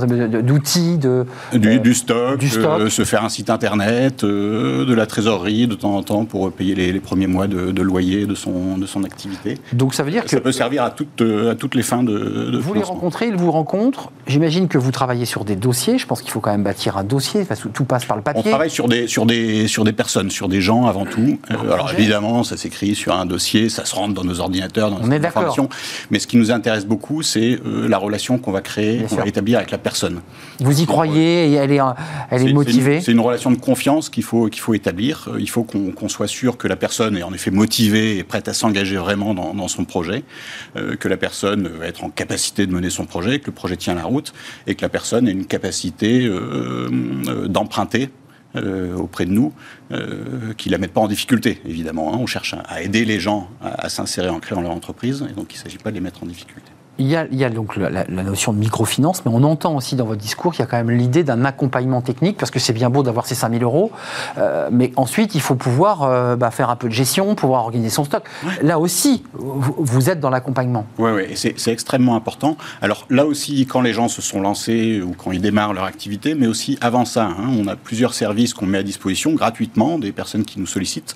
d'outils, 0.43 0.97
de, 0.97 1.26
du, 1.53 1.80
du, 1.80 1.93
stock, 1.93 2.41
se 2.41 3.03
faire 3.03 3.24
un 3.24 3.30
site 3.30 3.49
internet, 3.49 4.24
de 4.24 4.93
la 4.93 5.05
trésorerie 5.05 5.68
de 5.68 5.76
temps 5.76 5.95
en 5.95 6.03
temps 6.03 6.26
pour 6.26 6.51
payer 6.51 6.74
les, 6.74 6.99
premiers 6.99 7.28
mois 7.28 7.47
de, 7.47 7.82
loyer 7.82 8.26
de 8.26 8.34
son, 8.34 8.78
de 8.78 8.86
son 8.86 9.03
activité. 9.03 9.57
Donc 9.74 9.93
ça 9.93 10.03
veut 10.03 10.11
dire 10.11 10.24
que... 10.24 10.30
Ça 10.30 10.41
peut 10.41 10.51
servir 10.51 10.84
à 10.84 10.89
toutes, 10.89 11.22
à 11.22 11.55
toutes 11.55 11.76
les 11.76 11.84
fins 11.84 12.03
de, 12.03 12.51
de 12.51 12.57
Vous 12.57 12.74
les 12.74 12.84
rencontrez, 12.84 13.28
ils 13.28 13.36
vous 13.36 13.51
rencontrent. 13.51 14.11
J'imagine 14.28 14.68
que 14.68 14.78
vous 14.78 14.91
travaillez 14.91 15.26
sur 15.26 15.45
des 15.45 15.55
dossiers. 15.55 15.97
Je 15.97 16.07
pense 16.07 16.22
qu'il 16.22 16.32
faut 16.32 16.39
quand 16.39 16.51
même 16.51 16.63
bâtir 16.63 16.97
un 16.97 17.03
dossier. 17.03 17.45
tout 17.74 17.86
passe 17.86 18.05
par 18.05 18.18
le 18.18 18.24
papier. 18.24 18.41
On 18.45 18.49
travaille 18.49 18.70
sur 18.70 18.88
des, 18.88 19.07
sur 19.07 19.26
des, 19.26 19.55
sur 19.68 19.84
des 19.84 19.93
personnes, 19.93 20.30
sur 20.30 20.47
des 20.47 20.62
gens 20.62 20.86
avant 20.86 21.06
tout. 21.06 21.39
Euh, 21.51 21.72
alors 21.72 21.91
évidemment, 21.91 22.43
ça 22.43 22.58
s'écrit 22.58 22.95
sur 22.95 23.14
un 23.14 23.26
dossier, 23.26 23.70
ça 23.70 23.86
se 23.86 23.95
rentre 23.95 24.14
dans 24.14 24.24
nos 24.24 24.39
ordinateurs, 24.39 24.91
dans 24.91 24.99
nos 24.99 25.12
informations. 25.12 25.70
Mais 26.12 26.20
ce 26.20 26.28
qui 26.28 26.38
nous 26.38 26.51
intéresse 26.51 26.86
beaucoup, 26.86 27.22
c'est 27.22 27.60
euh, 27.66 27.88
la 27.88 27.97
relation 27.97 28.38
qu'on 28.38 28.51
va 28.51 28.62
créer, 28.62 29.03
qu'on 29.03 29.16
va 29.16 29.28
établir 29.28 29.58
avec 29.58 29.72
la 29.72 29.78
personne. 29.78 30.22
Vous 30.60 30.82
y 30.82 30.86
croyez 30.86 31.49
et 31.49 31.53
elle 31.53 31.72
est, 31.72 31.80
elle 32.30 32.47
est, 32.47 32.53
motivée 32.53 33.01
C'est 33.01 33.12
une, 33.12 33.20
relation 33.20 33.51
de 33.51 33.58
confiance 33.58 34.10
qu'il 34.10 34.24
faut, 34.24 34.47
qu'il 34.47 34.62
faut 34.62 34.74
établir. 34.74 35.30
Euh, 35.32 35.39
il 35.39 35.49
faut 35.49 35.64
qu'on 35.64 36.10
soit 36.10 36.28
sûr 36.28 36.58
que 36.58 36.68
la 36.68 36.76
personne 36.76 37.18
est 37.18 37.24
en 37.24 37.34
effet 37.34 37.51
motivée 37.51 38.18
et 38.18 38.24
prête 38.24 38.47
à 38.47 38.53
s'engager 38.53 38.97
vraiment 38.97 39.34
dans, 39.34 39.53
dans, 39.53 39.68
son 39.68 39.86
projet, 39.86 40.24
que 40.99 41.08
la 41.08 41.18
personne 41.18 41.68
va 41.68 41.88
être 41.88 42.03
en 42.03 42.10
capacité 42.10 42.68
de 42.68 42.72
mener 42.72 42.89
son 42.89 43.06
projet, 43.06 43.39
que 43.39 43.47
le 43.47 43.51
projet 43.51 43.78
tient 43.78 43.95
la 43.95 44.03
route 44.03 44.34
et 44.68 44.76
que 44.76 44.82
la 44.82 44.89
personne 44.89 45.28
ait 45.28 45.32
une 45.32 45.45
capacité 45.45 46.30
d'emprunter 47.47 48.10
euh, 48.56 48.95
auprès 48.95 49.26
de 49.26 49.32
nous, 49.32 49.53
euh, 49.91 50.53
qui 50.58 50.70
ne 50.70 50.74
la 50.74 50.78
mettent 50.78 50.93
pas 50.93 51.01
en 51.01 51.08
difficulté, 51.08 51.62
évidemment. 51.66 52.14
Hein. 52.14 52.18
On 52.20 52.26
cherche 52.26 52.56
à, 52.66 52.82
aider 52.82 53.06
les 53.06 53.20
gens 53.20 53.49
à, 53.62 53.86
à 53.86 53.89
s'insérer 53.89 54.30
en 54.30 54.39
créant 54.39 54.62
leur 54.62 54.72
entreprise, 54.72 55.26
et 55.30 55.34
donc 55.34 55.53
il 55.53 55.58
ne 55.58 55.64
s'agit 55.64 55.78
pas 55.78 55.91
de 55.91 55.95
les 55.95 56.01
mettre 56.01 56.24
en 56.24 56.26
difficulté. 56.26 56.72
Il 56.98 57.08
y, 57.08 57.16
a, 57.16 57.50
donc 57.50 57.76
la, 57.76 58.06
notion 58.08 58.54
de 58.54 58.58
microfinance, 58.58 59.26
mais 59.26 59.32
on 59.34 59.43
entend 59.43 59.76
aussi 59.76 59.96
dans 59.96 60.06
votre 60.06 60.22
discours 60.22 60.54
qu'il 60.54 60.62
y 60.62 60.64
a 60.64 60.66
quand 60.66 60.78
même 60.78 60.91
l'idée 60.91 61.24
d'un 61.24 61.43
accompagnement 61.43 62.02
technique, 62.02 62.38
parce 62.38 62.52
que 62.52 62.60
c'est 62.60 62.72
bien 62.72 62.89
beau 62.89 63.04
d'avoir 63.04 63.26
ces 63.26 63.36
5000 63.36 63.64
euros, 63.64 63.91
euh, 64.38 64.70
mais 64.72 64.93
ensuite 64.96 65.36
il 65.36 65.41
faut 65.41 65.56
pouvoir 65.56 66.04
euh, 66.04 66.36
bah, 66.38 66.52
faire 66.52 66.70
un 66.70 66.78
peu 66.78 66.88
de 66.88 66.93
gestion, 66.93 67.36
pouvoir 67.36 67.64
organiser 67.64 67.89
son 67.89 68.06
stock. 68.06 68.24
Là 68.62 68.80
aussi, 68.80 69.24
vous, 69.34 70.10
êtes 70.10 70.22
dans 70.22 70.30
l'accompagnement. 70.30 70.86
Oui, 70.98 71.12
oui, 71.12 71.36
c'est 71.36 71.72
extrêmement 71.72 72.16
important. 72.16 72.56
Alors 72.82 73.06
là 73.10 73.26
aussi, 73.26 73.66
quand 73.66 73.82
les 73.82 73.93
gens 73.93 74.08
se 74.08 74.22
sont 74.22 74.39
lancés 74.39 75.02
ou 75.02 75.14
quand 75.18 75.32
ils 75.32 75.41
démarrent 75.41 75.74
leur 75.74 75.86
activité, 75.86 76.34
mais 76.34 76.48
aussi 76.48 76.78
avant 76.80 77.04
ça, 77.04 77.26
hein, 77.26 77.50
on 77.60 77.68
a 77.68 77.76
plusieurs 77.76 78.14
services 78.14 78.54
qu'on 78.54 78.68
met 78.68 78.78
à 78.78 78.84
disposition 78.84 79.34
gratuitement 79.34 80.00
des 80.00 80.14
personnes 80.14 80.46
qui 80.46 80.60
nous 80.60 80.68
sollicitent. 80.68 81.16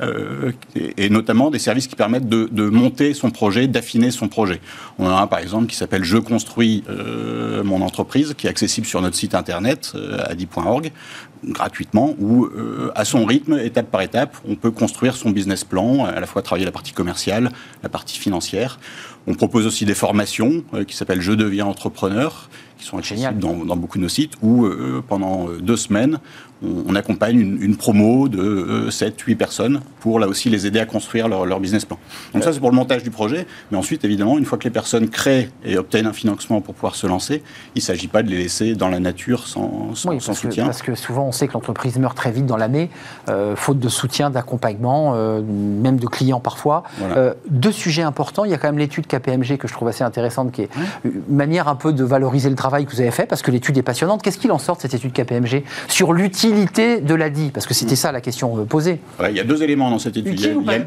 Euh, 0.00 0.52
et, 0.74 1.10
notamment 1.10 1.50
des 1.50 1.58
services 1.58 1.86
qui 1.86 1.96
permettent 1.96 2.28
de, 2.28 2.68
monter 2.68 3.14
son 3.14 3.30
projet, 3.30 3.66
d'affiner 3.66 4.10
son 4.10 4.28
projet. 4.28 4.60
On 4.98 5.08
a 5.08 5.14
un 5.20 5.26
par 5.26 5.38
exemple 5.38 5.66
qui 5.66 5.76
s'appelle 5.76 6.04
Je 6.04 6.18
construis 6.18 6.84
euh, 6.88 7.62
mon 7.62 7.82
entreprise, 7.82 8.34
qui 8.36 8.46
est 8.46 8.50
accessible 8.50 8.86
sur 8.86 9.02
notre 9.02 9.16
site 9.16 9.34
internet 9.34 9.92
euh, 9.94 10.18
adi.org 10.26 10.92
gratuitement, 11.44 12.14
où 12.20 12.48
à 12.94 13.04
son 13.04 13.24
rythme, 13.24 13.58
étape 13.58 13.90
par 13.90 14.02
étape, 14.02 14.36
on 14.48 14.54
peut 14.54 14.70
construire 14.70 15.16
son 15.16 15.30
business 15.30 15.64
plan, 15.64 16.04
à 16.04 16.20
la 16.20 16.26
fois 16.28 16.40
travailler 16.40 16.64
la 16.66 16.70
partie 16.70 16.92
commerciale, 16.92 17.50
la 17.82 17.88
partie 17.88 18.16
financière. 18.16 18.78
On 19.26 19.34
propose 19.34 19.66
aussi 19.66 19.84
des 19.84 19.94
formations 19.94 20.62
qui 20.86 20.94
s'appellent 20.94 21.20
Je 21.20 21.32
deviens 21.32 21.66
entrepreneur, 21.66 22.48
qui 22.82 22.88
sont 22.88 22.98
accessibles 22.98 23.38
dans, 23.38 23.64
dans, 23.64 23.76
beaucoup 23.76 23.98
de 23.98 24.02
nos 24.02 24.08
sites, 24.08 24.34
où 24.42 24.66
pendant 25.08 25.48
deux 25.60 25.76
semaines, 25.76 26.18
on, 26.62 26.94
accompagne 26.94 27.40
une, 27.60 27.76
promo 27.76 28.28
de 28.28 28.88
7, 28.90 29.14
euh, 29.14 29.24
8 29.26 29.34
personnes 29.34 29.80
pour 30.00 30.18
là 30.18 30.28
aussi 30.28 30.50
les 30.50 30.66
aider 30.66 30.78
à 30.78 30.86
construire 30.86 31.28
leur, 31.28 31.60
business 31.60 31.84
plan. 31.84 31.98
Donc 32.34 32.42
ça 32.42 32.52
c'est 32.52 32.60
pour 32.60 32.70
le 32.70 32.76
montage 32.76 33.02
du 33.02 33.10
projet, 33.10 33.46
mais 33.70 33.78
ensuite 33.78 34.04
évidemment 34.04 34.38
une 34.38 34.44
fois 34.44 34.58
que 34.58 34.64
les 34.64 34.70
personnes 34.70 35.08
créent 35.08 35.50
et 35.64 35.76
obtiennent 35.76 36.06
un 36.06 36.12
financement 36.12 36.60
pour 36.60 36.74
pouvoir 36.74 36.94
se 36.94 37.06
lancer, 37.06 37.42
il 37.74 37.78
ne 37.78 37.82
s'agit 37.82 38.08
pas 38.08 38.22
de 38.22 38.28
les 38.28 38.38
laisser 38.38 38.74
dans 38.74 38.88
la 38.88 39.00
nature 39.00 39.46
sans, 39.46 39.94
soutien. 39.94 40.64
parce 40.64 40.82
que 40.82 40.94
souvent 40.94 41.26
on 41.26 41.32
sait 41.32 41.46
que 41.46 41.52
l'entreprise 41.52 41.98
meurt 41.98 42.16
très 42.16 42.32
vite 42.32 42.46
dans 42.46 42.56
l'année, 42.56 42.90
euh, 43.28 43.54
faute 43.54 43.78
de 43.78 43.88
soutien, 43.88 44.30
d'accompagnement, 44.30 45.14
euh, 45.14 45.40
même 45.42 45.98
de 45.98 46.06
clients 46.06 46.40
parfois. 46.40 46.84
deux 47.48 47.72
sujets 47.72 48.02
importants, 48.02 48.44
il 48.44 48.50
y 48.50 48.54
a 48.54 48.58
quand 48.58 48.68
même 48.68 48.78
l'étude 48.78 49.06
KPMG 49.06 49.56
que 49.58 49.68
je 49.68 49.72
trouve 49.72 49.88
assez 49.88 50.04
intéressante, 50.04 50.52
qui 50.52 50.62
est 50.62 50.70
une 51.04 51.22
manière 51.28 51.68
un 51.68 51.76
peu 51.76 51.92
de 51.92 52.04
valoriser 52.04 52.50
le 52.50 52.56
travail 52.56 52.71
que 52.80 52.90
vous 52.90 53.00
avez 53.00 53.10
fait, 53.10 53.26
parce 53.26 53.42
que 53.42 53.50
l'étude 53.50 53.76
est 53.76 53.82
passionnante. 53.82 54.22
Qu'est-ce 54.22 54.38
qu'il 54.38 54.52
en 54.52 54.58
sort 54.58 54.76
de 54.76 54.82
cette 54.82 54.94
étude 54.94 55.12
KPMG 55.12 55.62
sur 55.88 56.12
l'outil 56.12 56.52
de 56.52 57.14
l'ADI 57.14 57.50
Parce 57.52 57.66
que 57.66 57.74
c'était 57.74 57.96
ça 57.96 58.12
la 58.12 58.20
question 58.20 58.58
euh, 58.58 58.64
posée. 58.64 59.00
il 59.28 59.36
y 59.36 59.40
a 59.40 59.44
deux 59.44 59.62
éléments 59.62 59.90
dans 59.90 59.98
cette 59.98 60.16
étude. 60.16 60.40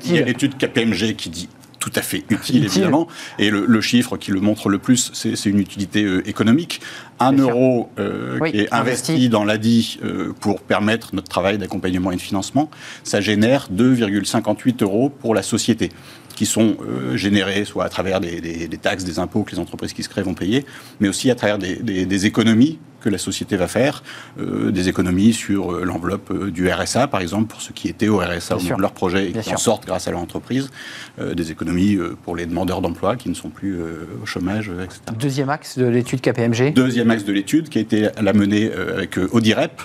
il 0.06 0.16
y 0.16 0.20
a, 0.20 0.26
l'étude 0.26 0.58
KPMG 0.58 1.16
qui 1.16 1.30
dit 1.30 1.50
tout 1.80 1.92
à 1.96 2.02
fait 2.02 2.24
utile, 2.30 2.66
évidemment. 2.66 3.08
Et 3.38 3.52
le, 3.52 3.82
chiffre 3.82 4.18
qui 4.18 4.32
le 4.32 4.40
montre 4.40 4.70
le 4.70 4.80
plus, 4.80 5.12
c'est 5.14 5.46
une 5.46 5.60
utilité 5.60 6.04
euh, 6.04 6.28
économique. 6.28 6.82
Un 7.20 7.34
euro 7.34 7.90
euh, 8.00 8.40
qui 8.50 8.62
est 8.62 8.74
investi, 8.74 9.30
dans 9.30 9.44
l'ADI 9.44 10.00
pour 10.40 10.62
permettre 10.62 11.14
notre 11.14 11.30
travail 11.30 11.60
d'accompagnement 11.60 12.12
et 12.12 12.16
de 12.16 12.22
financement, 12.22 12.72
ça 13.04 13.22
génère 13.22 13.70
2,58 13.72 14.82
euros 14.82 15.10
pour 15.10 15.36
la 15.36 15.44
société 15.44 15.92
qui 16.36 16.46
sont 16.46 16.78
générés 17.14 17.66
soit 17.66 17.86
à 17.86 17.90
travers 17.90 18.20
des, 18.20 18.68
taxes, 18.82 19.04
des 19.04 19.20
impôts 19.20 19.44
que 19.44 19.52
les 19.52 19.60
entreprises 19.60 19.94
qui 19.94 20.04
se 20.04 20.10
créent 20.10 20.24
vont 20.24 20.34
payer, 20.34 20.66
mais 21.00 21.08
aussi 21.08 21.32
à 21.32 21.36
travers 21.36 21.58
des 21.58 22.26
économies 22.26 22.80
que 23.06 23.10
la 23.10 23.20
société 23.20 23.56
va 23.56 23.68
faire, 23.68 24.04
euh, 24.40 24.72
des 24.72 24.90
économies 24.90 25.32
sur 25.32 25.72
euh, 25.72 25.84
l'enveloppe 25.86 26.32
euh, 26.32 26.50
du 26.50 26.68
RSA, 26.68 27.08
par 27.08 27.22
exemple, 27.22 27.46
pour 27.46 27.62
ceux 27.62 27.74
qui 27.74 27.88
étaient 27.88 28.08
au 28.08 28.18
RSA 28.18 28.58
au 28.58 28.60
moment 28.60 28.78
de 28.78 28.82
leur 28.82 28.94
projet 28.94 29.30
et 29.30 29.32
qui 29.32 29.54
en 29.54 29.58
sortent 29.58 29.86
grâce 29.86 30.08
à 30.08 30.12
leur 30.12 30.20
entreprise, 30.20 30.72
des 31.34 31.52
économies 31.52 31.98
pour 32.24 32.36
les 32.36 32.46
demandeurs 32.46 32.82
d'emploi 32.82 33.16
qui 33.16 33.30
ne 33.30 33.36
sont 33.36 33.50
plus 33.50 33.80
au 34.22 34.26
chômage, 34.26 34.72
etc. 34.84 35.00
Deuxième 35.18 35.50
axe 35.50 35.78
de 35.78 35.86
l'étude 35.86 36.22
KPMG 36.22 36.74
Deuxième 36.74 37.12
axe 37.12 37.24
de 37.24 37.32
l'étude 37.32 37.70
qui 37.70 37.78
a 37.78 37.82
été 37.82 38.10
la 38.20 38.34
menée 38.34 38.72
avec 38.74 39.18
Audirep, 39.32 39.82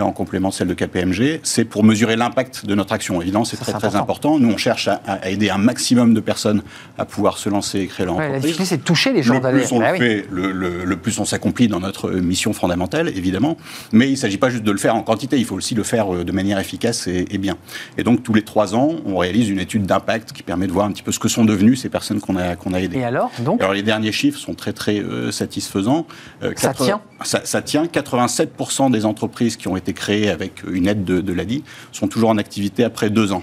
en 0.00 0.12
complément 0.12 0.48
de 0.48 0.54
celle 0.54 0.68
de 0.68 0.74
KPMG, 0.74 1.40
c'est 1.42 1.64
pour 1.64 1.84
mesurer 1.84 2.16
l'impact 2.16 2.66
de 2.66 2.74
notre 2.74 2.92
action. 2.92 3.20
Évidemment, 3.22 3.44
c'est 3.44 3.56
très, 3.56 3.72
très 3.72 3.96
important. 3.96 4.38
Nous, 4.38 4.50
on 4.50 4.56
cherche 4.56 4.88
à, 4.88 5.28
aider 5.28 5.50
un 5.50 5.58
maximum 5.58 6.14
de 6.14 6.20
personnes 6.20 6.62
à 6.98 7.04
pouvoir 7.04 7.38
se 7.38 7.48
lancer 7.48 7.80
et 7.80 7.86
créer 7.86 8.06
leur 8.06 8.16
entreprise. 8.16 8.34
La 8.34 8.40
difficulté, 8.40 8.68
c'est 8.68 8.76
de 8.78 8.82
toucher 8.82 9.12
les 9.12 9.22
gens. 9.22 9.34
Le 9.34 9.40
plus 9.40 9.72
on 9.72 9.78
le 9.78 9.84
bah 9.84 9.96
fait, 9.96 10.26
le, 10.30 10.96
plus 10.96 11.18
on 11.18 11.24
s'accomplit 11.24 11.68
dans 11.68 11.80
notre 11.80 12.10
mission 12.10 12.52
fondamentale, 12.52 13.08
évidemment. 13.08 13.56
Mais 13.92 14.08
il 14.08 14.12
ne 14.12 14.16
s'agit 14.16 14.38
pas 14.38 14.50
juste 14.50 14.64
de 14.64 14.72
le 14.72 14.78
faire 14.78 14.96
en 14.96 15.02
quantité, 15.02 15.38
il 15.38 15.44
faut 15.44 15.54
aussi 15.54 15.74
le 15.74 15.82
faire 15.82 16.12
euh, 16.12 16.24
de 16.24 16.32
manière 16.32 16.58
efficace 16.58 17.06
et, 17.06 17.38
bien. 17.38 17.56
Et 17.98 18.02
donc, 18.02 18.22
tous 18.22 18.34
les 18.34 18.42
trois 18.42 18.74
ans, 18.74 18.96
on 19.06 19.18
réalise 19.18 19.48
une 19.48 19.60
étude 19.60 19.86
d'impact 19.86 20.32
qui 20.32 20.42
permet 20.42 20.66
de 20.66 20.72
voir 20.72 20.86
un 20.86 20.92
petit 20.92 21.02
peu 21.02 21.12
ce 21.12 21.18
que 21.18 21.28
sont 21.28 21.44
devenues 21.44 21.76
ces 21.76 21.88
personnes 21.88 22.20
qu'on 22.20 22.36
a, 22.36 22.56
qu'on 22.56 22.74
a 22.74 22.80
aidées. 22.80 22.98
Et 22.98 23.04
alors, 23.04 23.30
donc 23.40 23.60
Alors, 23.60 23.74
les 23.74 23.82
derniers 23.82 24.12
chiffres 24.12 24.38
sont 24.38 24.54
très, 24.54 24.72
très 24.72 24.98
euh, 24.98 25.30
satisfaisants. 25.30 26.06
Euh, 26.42 26.52
ça 26.56 26.74
tient? 26.74 27.00
Ça, 27.22 27.42
ça 27.44 27.62
tient. 27.62 27.84
87% 27.84 28.90
des 28.90 29.04
entreprises 29.04 29.56
qui 29.56 29.68
ont 29.68 29.76
été 29.76 29.83
été 29.84 29.92
créés 29.92 30.30
avec 30.30 30.62
une 30.68 30.88
aide 30.88 31.04
de, 31.04 31.32
l'ADI 31.32 31.62
sont 31.92 32.08
toujours 32.08 32.30
en 32.30 32.38
activité 32.38 32.84
après 32.84 33.10
deux 33.10 33.32
ans. 33.32 33.42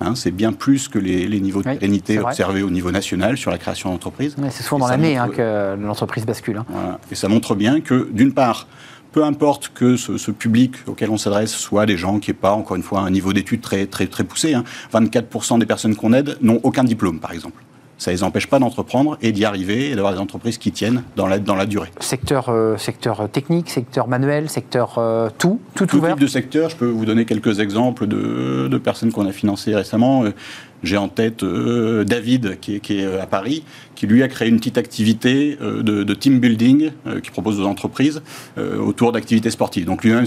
Hein, 0.00 0.14
c'est 0.14 0.30
bien 0.30 0.52
plus 0.52 0.88
que 0.88 0.98
les, 0.98 1.40
niveaux 1.40 1.62
de 1.62 1.70
pérennité 1.70 2.18
observés 2.18 2.62
au 2.62 2.70
niveau 2.70 2.90
national 2.90 3.38
sur 3.38 3.50
la 3.50 3.56
création 3.56 3.90
d'entreprise. 3.90 4.36
c'est 4.50 4.62
souvent 4.62 4.80
dans 4.80 4.88
l'année 4.88 5.16
hein, 5.16 5.28
que 5.28 5.76
l'entreprise 5.80 6.26
bascule. 6.26 6.58
Hein. 6.58 6.98
Et 7.10 7.14
ça 7.14 7.28
montre 7.28 7.54
bien 7.54 7.80
que, 7.80 8.08
d'une 8.12 8.34
part, 8.34 8.66
peu 9.12 9.24
importe 9.24 9.70
que 9.72 9.96
ce, 9.96 10.30
public 10.30 10.74
auquel 10.86 11.08
on 11.08 11.16
s'adresse 11.16 11.52
soit 11.52 11.86
des 11.86 11.96
gens 11.96 12.18
qui 12.18 12.30
n'aient 12.30 12.36
pas, 12.36 12.52
encore 12.52 12.76
une 12.76 12.82
fois, 12.82 13.00
un 13.00 13.10
niveau 13.10 13.32
d'études 13.32 13.62
très, 13.62 13.86
très, 13.86 14.06
très 14.06 14.24
poussé. 14.24 14.54
24% 14.92 15.58
des 15.58 15.66
personnes 15.66 15.96
qu'on 15.96 16.12
aide 16.12 16.36
n'ont 16.42 16.60
aucun 16.62 16.84
diplôme, 16.84 17.18
par 17.20 17.32
exemple 17.32 17.62
ça 17.98 18.10
ne 18.10 18.16
les 18.16 18.22
empêche 18.22 18.46
pas 18.46 18.58
d'entreprendre 18.58 19.16
et 19.22 19.32
d'y 19.32 19.44
arriver 19.44 19.90
et 19.90 19.94
d'avoir 19.94 20.12
des 20.12 20.18
entreprises 20.18 20.58
qui 20.58 20.72
tiennent 20.72 21.02
dans 21.16 21.26
la, 21.26 21.38
dans 21.38 21.54
la 21.54 21.66
durée. 21.66 21.90
Secteur, 22.00 22.48
euh, 22.48 22.76
secteur 22.76 23.28
technique, 23.30 23.70
secteur 23.70 24.08
manuel, 24.08 24.50
secteur 24.50 24.98
euh, 24.98 25.30
tout, 25.38 25.60
tout, 25.74 25.86
tout 25.86 25.96
ouvert 25.96 26.14
type 26.14 26.20
de 26.20 26.26
secteur. 26.26 26.70
Je 26.70 26.76
peux 26.76 26.86
vous 26.86 27.06
donner 27.06 27.24
quelques 27.24 27.60
exemples 27.60 28.06
de, 28.06 28.68
de 28.70 28.78
personnes 28.78 29.12
qu'on 29.12 29.26
a 29.26 29.32
financées 29.32 29.74
récemment. 29.74 30.24
Euh, 30.24 30.34
j'ai 30.82 30.98
en 30.98 31.08
tête 31.08 31.42
David, 31.42 32.60
qui 32.60 32.76
est, 32.76 32.80
qui 32.80 33.00
est, 33.00 33.18
à 33.18 33.26
Paris, 33.26 33.64
qui 33.96 34.06
lui 34.06 34.22
a 34.22 34.28
créé 34.28 34.48
une 34.48 34.58
petite 34.58 34.78
activité 34.78 35.58
de, 35.60 36.04
de, 36.04 36.14
team 36.14 36.38
building 36.38 36.90
qui 37.22 37.30
propose 37.30 37.60
aux 37.60 37.66
entreprises 37.66 38.22
autour 38.56 39.12
d'activités 39.12 39.50
sportives. 39.50 39.84
Donc 39.84 40.04
lui-même, 40.04 40.24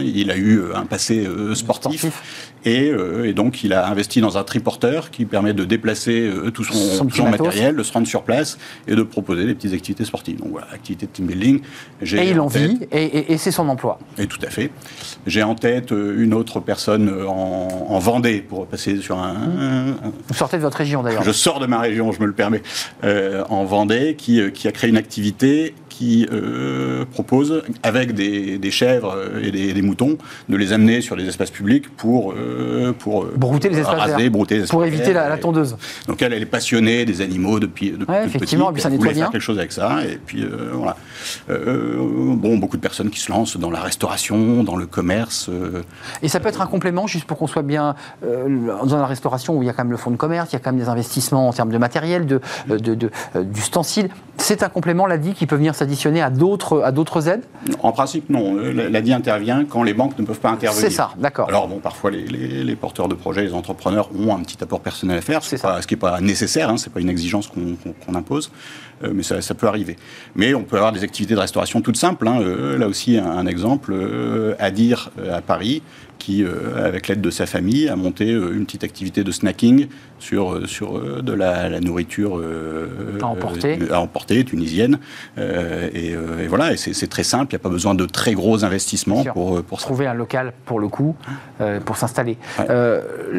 il 0.00 0.30
a 0.30 0.36
eu 0.36 0.60
un 0.74 0.86
passé 0.86 1.26
sportif, 1.54 2.06
Et, 2.64 2.92
et, 3.24 3.32
donc 3.32 3.62
il 3.62 3.72
a 3.72 3.88
investi 3.88 4.20
dans 4.20 4.36
un 4.36 4.44
triporteur 4.44 5.10
qui 5.10 5.24
permet 5.24 5.54
de 5.54 5.64
déplacer 5.64 6.30
tout 6.52 6.64
son, 6.64 7.28
matériel, 7.28 7.76
de 7.76 7.82
se 7.82 7.92
rendre 7.92 8.06
sur 8.06 8.22
place 8.22 8.58
et 8.88 8.94
de 8.94 9.02
proposer 9.02 9.44
des 9.46 9.54
petites 9.54 9.74
activités 9.74 10.04
sportives. 10.04 10.38
Donc 10.38 10.50
voilà, 10.50 10.66
activité 10.72 11.06
de 11.06 11.12
team 11.12 11.26
building. 11.26 11.60
Et 12.02 12.30
il 12.30 12.40
en 12.40 12.46
vit, 12.46 12.80
et, 12.90 13.36
c'est 13.38 13.50
son 13.50 13.68
emploi. 13.68 13.98
Et 14.18 14.26
tout 14.26 14.38
à 14.42 14.50
fait. 14.50 14.70
J'ai 15.26 15.42
en 15.42 15.54
tête 15.54 15.92
euh, 15.92 16.22
une 16.22 16.34
autre 16.34 16.60
personne 16.60 17.08
euh, 17.08 17.26
en, 17.26 17.98
Vendée, 17.98 18.40
pour 18.40 18.66
passer 18.66 18.96
sur 18.98 19.18
un, 19.18 19.96
Vous 20.28 20.34
sortez 20.34 20.56
de 20.56 20.62
votre 20.62 20.78
région 20.78 21.02
d'ailleurs. 21.02 21.22
Je 21.22 21.32
sors 21.32 21.60
de 21.60 21.66
ma 21.66 21.78
région, 21.80 22.12
je 22.12 22.20
me 22.20 22.26
le 22.26 22.32
permets, 22.32 22.62
euh, 23.04 23.09
en 23.48 23.64
Vendée, 23.64 24.14
qui, 24.16 24.40
qui 24.52 24.68
a 24.68 24.72
créé 24.72 24.90
une 24.90 24.96
activité 24.96 25.74
qui 26.00 26.26
euh, 26.32 27.04
propose, 27.12 27.62
avec 27.82 28.14
des, 28.14 28.70
chèvres 28.70 29.18
et 29.42 29.50
des, 29.50 29.82
moutons, 29.82 30.16
de 30.48 30.56
les 30.56 30.72
amener 30.72 31.02
sur 31.02 31.14
les 31.14 31.28
espaces 31.28 31.50
publics 31.50 31.94
pour, 31.94 32.32
euh, 32.32 32.94
pour 32.98 33.26
brouter 33.26 33.68
les 33.68 33.80
espaces 33.80 33.98
raser, 33.98 34.30
brouter 34.30 34.54
les 34.54 34.60
espaces 34.62 34.70
Pour 34.70 34.86
éviter 34.86 35.12
la, 35.12 35.36
tondeuse. 35.36 35.76
Donc 36.08 36.22
elle, 36.22 36.32
elle 36.32 36.40
est 36.40 36.46
passionnée 36.46 37.04
des 37.04 37.20
animaux 37.20 37.60
depuis, 37.60 37.90
depuis 37.90 38.10
ouais, 38.10 38.24
effectivement, 38.24 38.72
petit. 38.72 38.80
ça 38.80 38.88
elle 38.88 38.96
voulait 38.96 39.12
faire 39.12 39.30
quelque 39.30 39.42
chose 39.42 39.58
avec 39.58 39.72
ça. 39.72 40.02
Et 40.06 40.18
puis 40.24 40.42
voilà. 40.72 40.96
bon, 41.46 42.56
beaucoup 42.56 42.78
de 42.78 42.82
personnes 42.82 43.10
qui 43.10 43.20
se 43.20 43.30
lancent 43.30 43.58
dans 43.58 43.70
la 43.70 43.80
restauration, 43.80 44.64
dans 44.64 44.76
le 44.76 44.86
commerce. 44.86 45.50
Et 46.22 46.28
ça 46.28 46.40
peut 46.40 46.48
être 46.48 46.62
un 46.62 46.66
complément, 46.66 47.06
juste 47.06 47.26
pour 47.26 47.36
qu'on 47.36 47.46
soit 47.46 47.60
bien 47.60 47.94
dans 48.22 48.98
la 48.98 49.06
restauration 49.06 49.54
où 49.54 49.62
il 49.62 49.66
y 49.66 49.68
a 49.68 49.74
quand 49.74 49.84
même 49.84 49.92
le 49.92 49.98
fonds 49.98 50.12
de 50.12 50.16
commerce, 50.16 50.48
il 50.52 50.54
y 50.54 50.56
a 50.56 50.60
quand 50.60 50.72
même 50.72 50.80
des 50.80 50.88
investissements 50.88 51.46
en 51.46 51.52
termes 51.52 51.72
de 51.72 51.78
matériel, 51.78 52.24
de, 52.24 52.40
de, 52.68 52.94
de 52.94 53.10
d'ustensiles. 53.34 54.08
C'est 54.38 54.62
un 54.62 54.70
complément, 54.70 55.06
l'ADI, 55.06 55.34
qui 55.34 55.46
peut 55.46 55.56
venir 55.56 55.74
s'additionner 55.74 55.89
à 56.20 56.30
d'autres, 56.30 56.82
à 56.82 56.92
d'autres 56.92 57.28
aides? 57.28 57.44
En 57.82 57.92
principe, 57.92 58.30
non. 58.30 58.54
L'ADI 58.54 59.12
intervient 59.12 59.64
quand 59.64 59.82
les 59.82 59.94
banques 59.94 60.18
ne 60.18 60.24
peuvent 60.24 60.40
pas 60.40 60.50
intervenir. 60.50 60.82
C'est 60.82 60.90
ça, 60.90 61.10
d'accord. 61.18 61.48
Alors, 61.48 61.68
bon, 61.68 61.78
parfois, 61.78 62.10
les, 62.10 62.24
les, 62.24 62.76
porteurs 62.76 63.08
de 63.08 63.14
projets, 63.14 63.42
les 63.42 63.54
entrepreneurs 63.54 64.08
ont 64.18 64.34
un 64.34 64.40
petit 64.40 64.62
apport 64.62 64.80
personnel 64.80 65.18
à 65.18 65.20
faire, 65.20 65.42
ce, 65.42 65.56
ce 65.56 65.86
qui 65.86 65.94
n'est 65.94 66.00
pas 66.00 66.20
nécessaire, 66.20 66.70
hein, 66.70 66.76
ce 66.76 66.88
n'est 66.88 66.92
pas 66.92 67.00
une 67.00 67.10
exigence 67.10 67.48
qu'on 67.48 68.14
impose, 68.14 68.50
mais 69.12 69.22
ça, 69.22 69.40
ça, 69.40 69.54
peut 69.54 69.66
arriver. 69.66 69.96
Mais 70.34 70.54
on 70.54 70.62
peut 70.62 70.76
avoir 70.76 70.92
des 70.92 71.02
activités 71.04 71.34
de 71.34 71.40
restauration 71.40 71.80
toutes 71.80 71.96
simples. 71.96 72.28
Hein, 72.28 72.40
euh, 72.40 72.78
là 72.78 72.88
aussi, 72.88 73.16
un, 73.18 73.46
exemple, 73.46 73.92
euh, 73.92 74.54
à 74.58 74.70
dire 74.70 75.10
à 75.30 75.40
Paris, 75.40 75.82
qui, 76.18 76.44
avec 76.76 77.08
l'aide 77.08 77.22
de 77.22 77.30
sa 77.30 77.46
famille, 77.46 77.88
a 77.88 77.96
monté 77.96 78.28
une 78.28 78.66
petite 78.66 78.84
activité 78.84 79.24
de 79.24 79.32
snacking 79.32 79.86
sur, 80.18 80.68
sur 80.68 81.22
de 81.22 81.32
la, 81.32 81.70
la 81.70 81.80
nourriture 81.80 82.42
à 83.22 83.26
emporter. 83.26 83.78
à 83.90 84.00
emporter 84.00 84.44
tunisienne. 84.44 84.98
Euh, 85.38 85.88
euh, 85.94 86.44
et, 86.44 86.46
voilà, 86.46 86.72
et 86.72 86.76
c'est 86.76 87.06
très 87.06 87.22
simple, 87.22 87.52
il 87.52 87.56
n'y 87.56 87.60
a 87.60 87.62
pas 87.62 87.68
besoin 87.68 87.94
de 87.94 88.04
très 88.06 88.32
gros 88.32 88.64
investissements 88.64 89.24
pour, 89.24 89.58
euh, 89.58 89.62
pour 89.62 89.78
trouver 89.78 90.06
un 90.06 90.14
local 90.14 90.52
pour 90.64 90.80
le 90.80 90.88
coup, 90.88 91.16
pour 91.84 91.96
s'installer. 91.96 92.36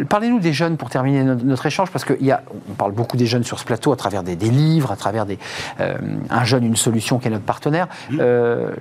Parlez-nous 0.09 0.39
des 0.39 0.53
jeunes 0.53 0.77
pour 0.77 0.89
terminer 0.89 1.23
notre, 1.23 1.65
échange, 1.65 1.91
parce 1.91 2.05
qu'on 2.05 2.73
parle 2.77 2.91
beaucoup 2.91 3.17
des 3.17 3.25
jeunes 3.25 3.43
sur 3.43 3.59
ce 3.59 3.65
plateau 3.65 3.91
à 3.91 3.95
travers 3.95 4.23
des, 4.23 4.35
livres, 4.35 4.91
à 4.91 4.95
travers 4.95 5.25
des, 5.25 5.37
un 5.79 6.43
jeune, 6.43 6.63
une 6.63 6.75
solution 6.75 7.19
qui 7.19 7.27
est 7.27 7.31
notre 7.31 7.43
partenaire. 7.43 7.87
Mmh. 8.09 8.19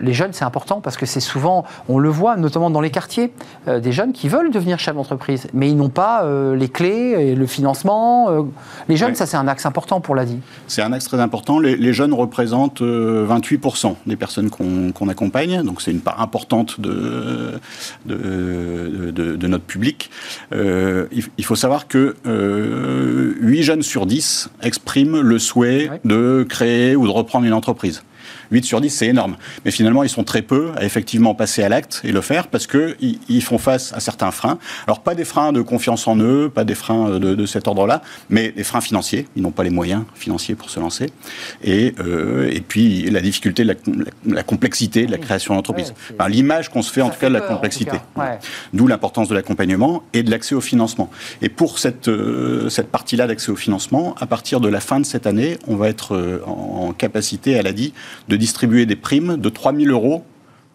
les 0.00 0.12
jeunes, 0.12 0.32
c'est 0.32 0.44
important 0.44 0.80
parce 0.80 0.96
que 0.96 1.06
c'est 1.06 1.20
souvent, 1.20 1.64
on 1.88 1.98
le 1.98 2.08
voit 2.08 2.36
notamment 2.36 2.70
dans 2.70 2.80
les 2.80 2.90
quartiers, 2.90 3.32
des 3.66 3.92
jeunes 3.92 4.12
qui 4.12 4.28
veulent 4.28 4.50
devenir 4.50 4.78
chef 4.78 4.94
d'entreprise, 4.94 5.46
mais 5.52 5.68
ils 5.68 5.76
n'ont 5.76 5.88
pas 5.88 6.24
les 6.54 6.68
clés 6.68 7.14
et 7.18 7.34
le 7.34 7.46
financement. 7.46 8.28
les 8.88 8.96
jeunes, 8.96 9.14
ça 9.14 9.26
c'est 9.26 9.36
un 9.36 9.48
axe 9.48 9.66
important 9.66 10.00
pour 10.00 10.14
l'ADI. 10.14 10.38
C'est 10.66 10.82
un 10.82 10.92
axe 10.92 11.06
très 11.06 11.20
important. 11.20 11.58
Les, 11.58 11.76
les 11.76 11.92
jeunes 11.92 12.12
représentent 12.12 12.82
28% 12.82 13.90
euh, 13.90 13.94
des 14.06 14.16
personnes 14.16 14.50
qu'on 14.50 15.08
accompagne, 15.08 15.62
donc 15.62 15.82
c'est 15.82 15.90
une 15.90 16.00
part 16.00 16.20
importante 16.20 16.80
de, 16.80 17.58
de, 18.06 19.46
notre 19.46 19.64
public. 19.64 20.10
Euh, 20.52 21.06
il, 21.10 21.44
faut 21.44 21.56
savoir 21.56 21.88
que 21.88 22.14
euh, 22.26 23.34
8 23.40 23.62
jeunes 23.62 23.82
sur 23.82 24.06
10 24.06 24.50
expriment 24.62 25.20
le 25.20 25.38
souhait 25.38 25.90
de 26.04 26.46
créer 26.48 26.59
ou 26.62 27.06
de 27.06 27.10
reprendre 27.10 27.46
une 27.46 27.52
entreprise. 27.52 28.02
8 28.50 28.64
sur 28.64 28.80
10, 28.80 28.90
c'est 28.90 29.06
énorme. 29.06 29.36
Mais 29.64 29.70
finalement, 29.70 30.02
ils 30.02 30.08
sont 30.08 30.24
très 30.24 30.42
peu 30.42 30.70
à 30.76 30.84
effectivement 30.84 31.34
passer 31.34 31.62
à 31.62 31.68
l'acte 31.68 32.00
et 32.04 32.12
le 32.12 32.20
faire 32.20 32.48
parce 32.48 32.66
qu'ils 32.66 33.18
ils 33.28 33.42
font 33.42 33.58
face 33.58 33.92
à 33.92 34.00
certains 34.00 34.30
freins. 34.30 34.58
Alors, 34.86 35.00
pas 35.00 35.14
des 35.14 35.24
freins 35.24 35.52
de 35.52 35.62
confiance 35.62 36.06
en 36.06 36.16
eux, 36.18 36.50
pas 36.52 36.64
des 36.64 36.74
freins 36.74 37.18
de, 37.18 37.46
cet 37.46 37.68
ordre-là, 37.68 38.02
mais 38.28 38.50
des 38.50 38.64
freins 38.64 38.80
financiers. 38.80 39.26
Ils 39.36 39.42
n'ont 39.42 39.50
pas 39.50 39.62
les 39.62 39.70
moyens 39.70 40.04
financiers 40.14 40.54
pour 40.54 40.70
se 40.70 40.80
lancer. 40.80 41.10
Et, 41.62 41.94
euh, 42.00 42.50
et 42.50 42.60
puis, 42.60 43.02
la 43.10 43.20
difficulté, 43.20 43.64
la, 43.64 43.74
la, 44.26 44.42
complexité 44.42 45.06
de 45.06 45.10
la 45.10 45.18
création 45.18 45.54
d'entreprise. 45.54 45.94
L'image 46.28 46.68
qu'on 46.68 46.82
se 46.82 46.92
fait, 46.92 47.02
en 47.02 47.10
tout 47.10 47.18
cas, 47.18 47.28
de 47.28 47.34
la 47.34 47.40
complexité. 47.40 47.98
D'où 48.72 48.86
l'importance 48.86 49.28
de 49.28 49.34
l'accompagnement 49.34 50.02
et 50.12 50.22
de 50.22 50.30
l'accès 50.30 50.54
au 50.54 50.60
financement. 50.60 51.10
Et 51.42 51.48
pour 51.48 51.78
cette, 51.78 52.08
euh, 52.08 52.68
cette 52.68 52.88
partie-là 52.88 53.26
d'accès 53.26 53.50
au 53.50 53.56
financement, 53.56 54.14
à 54.20 54.26
partir 54.26 54.60
de 54.60 54.68
la 54.68 54.80
fin 54.80 55.00
de 55.00 55.06
cette 55.06 55.26
année, 55.26 55.58
on 55.66 55.76
va 55.76 55.88
être 55.88 56.14
euh, 56.14 56.42
en 56.46 56.92
capacité, 56.92 57.52
elle 57.52 57.66
a 57.66 57.72
dit, 57.72 57.92
de 58.28 58.36
distribuer 58.40 58.86
des 58.86 58.96
primes 58.96 59.36
de 59.36 59.48
3 59.48 59.72
000 59.74 59.90
euros 59.92 60.24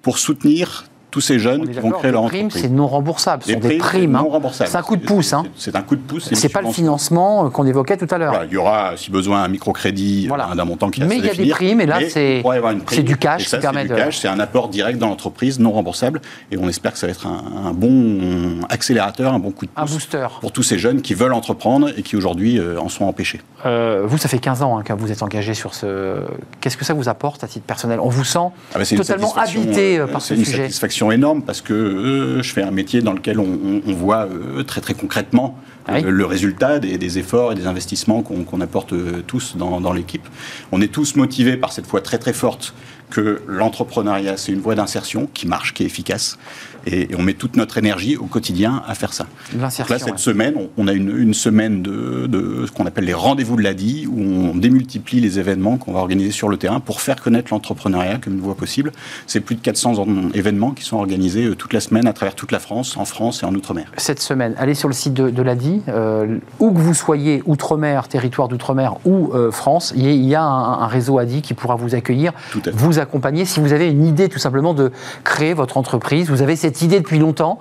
pour 0.01 0.19
soutenir 0.19 0.85
tous 1.15 1.21
ces 1.21 1.39
jeunes 1.39 1.69
qui 1.69 1.79
vont 1.79 1.91
créer 1.91 2.11
leur 2.11 2.23
entreprise. 2.23 2.49
primes, 2.49 2.61
c'est 2.61 2.69
non 2.69 2.87
remboursable. 2.87 3.43
Ce 3.43 3.53
sont 3.53 3.59
des 3.59 3.77
primes. 3.77 4.17
Hein. 4.17 4.27
C'est 4.51 4.75
un 4.75 4.81
coup 4.81 4.97
de 4.97 5.05
pouce. 5.05 5.31
Hein. 5.31 5.45
C'est 5.55 5.73
un 5.73 5.81
coup 5.81 5.95
de 5.95 6.01
pouce. 6.01 6.27
C'est 6.33 6.49
pas 6.49 6.61
le 6.61 6.69
financement 6.69 7.49
qu'on 7.51 7.65
évoquait 7.65 7.95
tout 7.95 8.13
à 8.13 8.17
l'heure. 8.17 8.43
il 8.43 8.53
y 8.53 8.57
aura, 8.57 8.97
si 8.97 9.11
besoin, 9.11 9.43
un 9.43 9.47
microcrédit 9.47 10.27
d'un 10.27 10.65
montant 10.65 10.89
qui 10.89 11.01
Mais 11.05 11.17
il 11.17 11.25
y 11.25 11.29
a 11.29 11.33
des 11.33 11.47
primes, 11.47 11.79
et 11.79 11.85
là, 11.85 11.99
c'est 12.09 13.03
du 13.03 13.15
cash 13.15 13.45
qui 13.45 13.57
permet 13.57 13.85
de. 13.85 13.95
C'est 14.11 14.27
un 14.27 14.39
apport 14.41 14.67
direct 14.67 14.99
dans 14.99 15.07
l'entreprise, 15.07 15.57
non 15.57 15.71
remboursable. 15.71 16.19
Et 16.51 16.57
on 16.57 16.67
espère 16.67 16.91
que 16.91 16.97
ça 16.97 17.07
va 17.07 17.11
être 17.11 17.27
un, 17.27 17.71
bon 17.71 18.59
accélérateur, 18.67 19.33
un 19.33 19.39
bon 19.39 19.51
coup 19.51 19.67
de 19.67 19.71
pouce. 19.71 19.89
Un 19.89 19.93
booster. 19.93 20.27
Pour 20.41 20.51
tous 20.51 20.63
ces 20.63 20.77
jeunes 20.77 21.01
qui 21.01 21.13
veulent 21.13 21.33
entreprendre 21.33 21.91
et 21.95 22.01
qui 22.01 22.17
aujourd'hui 22.17 22.59
euh, 22.59 22.77
en 22.77 22.89
sont 22.89 23.05
empêchés. 23.05 23.39
Euh, 23.65 24.03
vous, 24.05 24.17
ça 24.17 24.27
fait 24.27 24.39
15 24.39 24.63
ans 24.63 24.77
hein, 24.77 24.83
que 24.83 24.91
vous 24.91 25.13
êtes 25.13 25.23
engagé 25.23 25.53
sur 25.53 25.73
ce. 25.73 26.17
Qu'est-ce 26.59 26.75
que 26.75 26.83
ça 26.83 26.93
vous 26.93 27.07
apporte 27.07 27.43
à 27.45 27.47
titre 27.47 27.65
personnel? 27.65 27.99
On 28.01 28.09
vous 28.09 28.25
sent 28.25 28.39
ah 28.73 28.79
bah, 28.79 28.85
totalement 28.85 29.33
habité 29.35 29.97
euh, 29.97 30.07
par 30.07 30.21
ce 30.21 30.35
sujet. 30.35 30.45
C'est 30.45 30.57
une 30.57 30.63
satisfaction 30.63 31.04
énorme 31.11 31.41
parce 31.43 31.61
que 31.61 31.73
euh, 31.73 32.41
je 32.41 32.51
fais 32.51 32.61
un 32.61 32.71
métier 32.71 33.01
dans 33.01 33.13
lequel 33.13 33.39
on, 33.39 33.81
voit 33.93 34.27
euh, 34.27 34.63
très 34.63 34.81
très 34.81 34.93
concrètement 34.93 35.57
euh, 35.89 36.01
le 36.01 36.25
résultat 36.25 36.79
des, 36.79 37.19
efforts 37.19 37.51
et 37.51 37.55
des 37.55 37.67
investissements 37.67 38.21
qu'on 38.21 38.61
apporte 38.61 38.93
tous 39.27 39.55
dans, 39.57 39.81
dans 39.81 39.93
l'équipe. 39.93 40.27
On 40.71 40.81
est 40.81 40.91
tous 40.91 41.15
motivés 41.15 41.57
par 41.57 41.71
cette 41.71 41.85
foi 41.85 42.01
très 42.01 42.17
très 42.17 42.33
forte 42.33 42.73
que 43.09 43.41
l'entrepreneuriat, 43.47 44.35
c'est 44.37 44.51
une 44.51 44.61
voie 44.61 44.75
d'insertion 44.75 45.29
qui 45.33 45.47
marche, 45.47 45.73
qui 45.73 45.83
est 45.83 45.85
efficace. 45.85 46.37
Et, 46.85 47.09
on 47.17 47.21
met 47.21 47.33
toute 47.33 47.55
notre 47.55 47.77
énergie 47.77 48.17
au 48.17 48.25
quotidien 48.25 48.83
à 48.87 48.95
faire 48.95 49.13
ça. 49.13 49.27
là, 49.57 49.69
cette 49.69 50.19
semaine, 50.19 50.55
on, 50.77 50.87
a 50.87 50.93
une, 50.93 51.33
semaine 51.33 51.81
de, 51.81 52.65
ce 52.65 52.71
qu'on 52.71 52.85
appelle 52.85 53.05
les 53.05 53.13
rendez-vous 53.13 53.55
de 53.55 53.61
l'ADI, 53.61 54.07
où 54.07 54.19
on 54.19 54.55
démultiplie 54.55 55.19
les 55.19 55.39
événements 55.39 55.77
qu'on 55.77 55.93
va 55.93 55.99
organiser 55.99 56.31
sur 56.31 56.49
le 56.49 56.57
terrain 56.57 56.79
pour 56.79 57.01
faire 57.01 57.21
connaître 57.21 57.51
l'entrepreneuriat 57.51 58.17
comme 58.17 58.33
une 58.33 58.41
voie 58.41 58.55
possible. 58.55 58.91
C'est 59.27 59.39
plus 59.39 59.55
de 59.55 59.61
400 59.61 60.05
événements 60.33 60.71
qui 60.71 60.83
sont 60.83 60.97
organisés 60.97 61.45
euh, 61.45 61.55
toute 61.55 61.73
la 61.73 61.79
semaine 61.79 62.07
à 62.07 62.13
travers 62.13 62.35
toute 62.35 62.51
la 62.51 62.59
France, 62.59 62.97
en 62.97 63.05
France 63.05 63.43
et 63.43 63.45
en 63.45 63.53
Outre-mer. 63.55 63.91
Cette 63.97 64.19
semaine, 64.19 64.53
allez 64.57 64.75
sur 64.75 64.87
le 64.87 64.93
site 64.93 65.13
de, 65.13 65.41
l'ADI, 65.41 65.81
euh, 65.87 66.37
où 66.59 66.71
que 66.71 66.79
vous 66.79 66.93
soyez, 66.93 67.41
Outre-mer, 67.45 68.07
territoire 68.07 68.47
d'Outre-mer 68.47 68.95
ou 69.05 69.31
euh, 69.33 69.51
France, 69.51 69.93
il 69.95 70.25
y 70.25 70.35
a 70.35 70.43
un, 70.43 70.87
réseau 70.87 71.19
ADI 71.19 71.41
qui 71.41 71.53
pourra 71.53 71.75
vous 71.75 71.95
accueillir, 71.95 72.31
vous 72.73 72.99
accompagner. 72.99 73.45
Si 73.45 73.59
vous 73.59 73.73
avez 73.73 73.89
une 73.89 74.05
idée 74.05 74.29
tout 74.29 74.39
simplement 74.39 74.73
de 74.73 74.91
créer 75.23 75.53
votre 75.53 75.77
entreprise, 75.77 76.29
vous 76.29 76.41
avez 76.41 76.55
cette 76.55 76.74
idée 76.81 76.99
depuis 76.99 77.19
longtemps, 77.19 77.59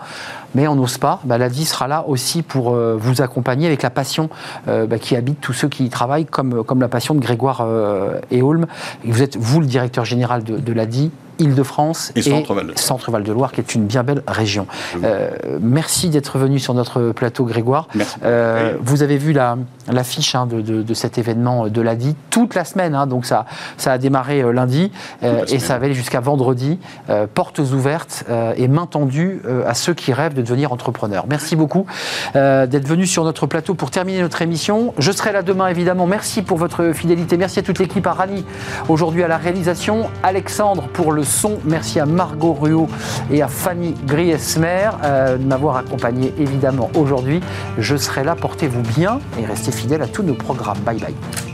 mais 0.54 0.68
on 0.68 0.76
n'ose 0.76 0.98
pas, 0.98 1.20
bah, 1.24 1.38
l'ADI 1.38 1.64
sera 1.64 1.88
là 1.88 2.04
aussi 2.06 2.42
pour 2.42 2.74
euh, 2.74 2.96
vous 2.98 3.22
accompagner 3.22 3.66
avec 3.66 3.82
la 3.82 3.90
passion 3.90 4.30
euh, 4.68 4.86
bah, 4.86 4.98
qui 4.98 5.16
habite 5.16 5.40
tous 5.40 5.52
ceux 5.52 5.68
qui 5.68 5.84
y 5.84 5.88
travaillent, 5.88 6.26
comme, 6.26 6.64
comme 6.64 6.80
la 6.80 6.88
passion 6.88 7.14
de 7.14 7.20
Grégoire 7.20 7.60
euh, 7.62 8.20
et 8.30 8.42
Holm. 8.42 8.66
Vous 9.04 9.22
êtes, 9.22 9.36
vous, 9.36 9.60
le 9.60 9.66
directeur 9.66 10.04
général 10.04 10.44
de, 10.44 10.58
de 10.58 10.72
l'ADI, 10.72 11.10
Île-de-France 11.38 12.12
et, 12.16 12.22
Centre-Val 12.22 13.22
de 13.22 13.32
Loire, 13.32 13.52
qui 13.52 13.60
est 13.60 13.74
une 13.74 13.86
bien 13.86 14.02
belle 14.02 14.22
région. 14.26 14.66
Euh, 15.02 15.30
merci 15.60 16.08
d'être 16.08 16.38
venu 16.38 16.58
sur 16.58 16.74
notre 16.74 17.12
plateau, 17.12 17.44
Grégoire. 17.44 17.88
Euh, 18.24 18.74
vous 18.80 19.02
avez 19.02 19.16
vu 19.16 19.32
l'affiche 19.32 20.32
la, 20.32 20.40
hein, 20.40 20.46
de, 20.46 20.60
de, 20.60 20.94
cet 20.94 21.18
événement 21.18 21.68
de 21.68 21.80
l'ADI 21.80 22.14
toute 22.30 22.54
la 22.54 22.64
semaine, 22.64 22.94
hein, 22.94 23.06
donc 23.06 23.26
ça, 23.26 23.46
ça 23.76 23.92
a 23.92 23.98
démarré 23.98 24.42
euh, 24.42 24.52
lundi 24.52 24.90
et 25.22 25.58
ça 25.58 25.78
va 25.78 25.86
aller 25.86 25.94
jusqu'à 25.94 26.20
vendredi. 26.20 26.78
portes 27.34 27.58
ouvertes 27.58 28.24
et 28.56 28.68
main 28.68 28.86
tendue 28.86 29.42
à 29.66 29.74
ceux 29.74 29.94
qui 29.94 30.12
rêvent 30.12 30.34
de 30.34 30.42
devenir 30.42 30.72
entrepreneurs. 30.72 31.26
Merci 31.28 31.56
beaucoup 31.56 31.86
d'être 32.34 32.88
venu 32.88 33.06
sur 33.06 33.24
notre 33.24 33.46
plateau 33.46 33.74
pour 33.74 33.90
terminer 33.90 34.20
notre 34.20 34.42
émission. 34.42 34.94
Je 34.98 35.12
serai 35.12 35.32
là 35.32 35.42
demain, 35.42 35.68
évidemment. 35.68 36.06
Merci 36.06 36.42
pour 36.42 36.58
votre 36.58 36.92
fidélité. 36.92 37.36
Merci 37.36 37.58
à 37.58 37.62
toute 37.62 37.78
l'équipe, 37.78 38.06
à 38.06 38.12
Rani 38.12 38.44
aujourd'hui 38.88 39.22
à 39.22 39.28
la 39.28 39.36
réalisation, 39.36 40.08
Alexandre 40.22 40.88
pour 40.92 41.12
Merci 41.64 42.00
à 42.00 42.06
Margot 42.06 42.54
Ruot 42.54 42.88
et 43.30 43.42
à 43.42 43.48
Fanny 43.48 43.94
Griesmer 44.06 44.90
euh, 45.02 45.36
de 45.36 45.44
m'avoir 45.44 45.76
accompagné 45.76 46.32
évidemment 46.38 46.90
aujourd'hui. 46.94 47.40
Je 47.78 47.96
serai 47.96 48.24
là, 48.24 48.34
portez-vous 48.34 48.82
bien 48.96 49.20
et 49.38 49.46
restez 49.46 49.72
fidèles 49.72 50.02
à 50.02 50.08
tous 50.08 50.22
nos 50.22 50.34
programmes. 50.34 50.78
Bye 50.84 50.98
bye. 50.98 51.53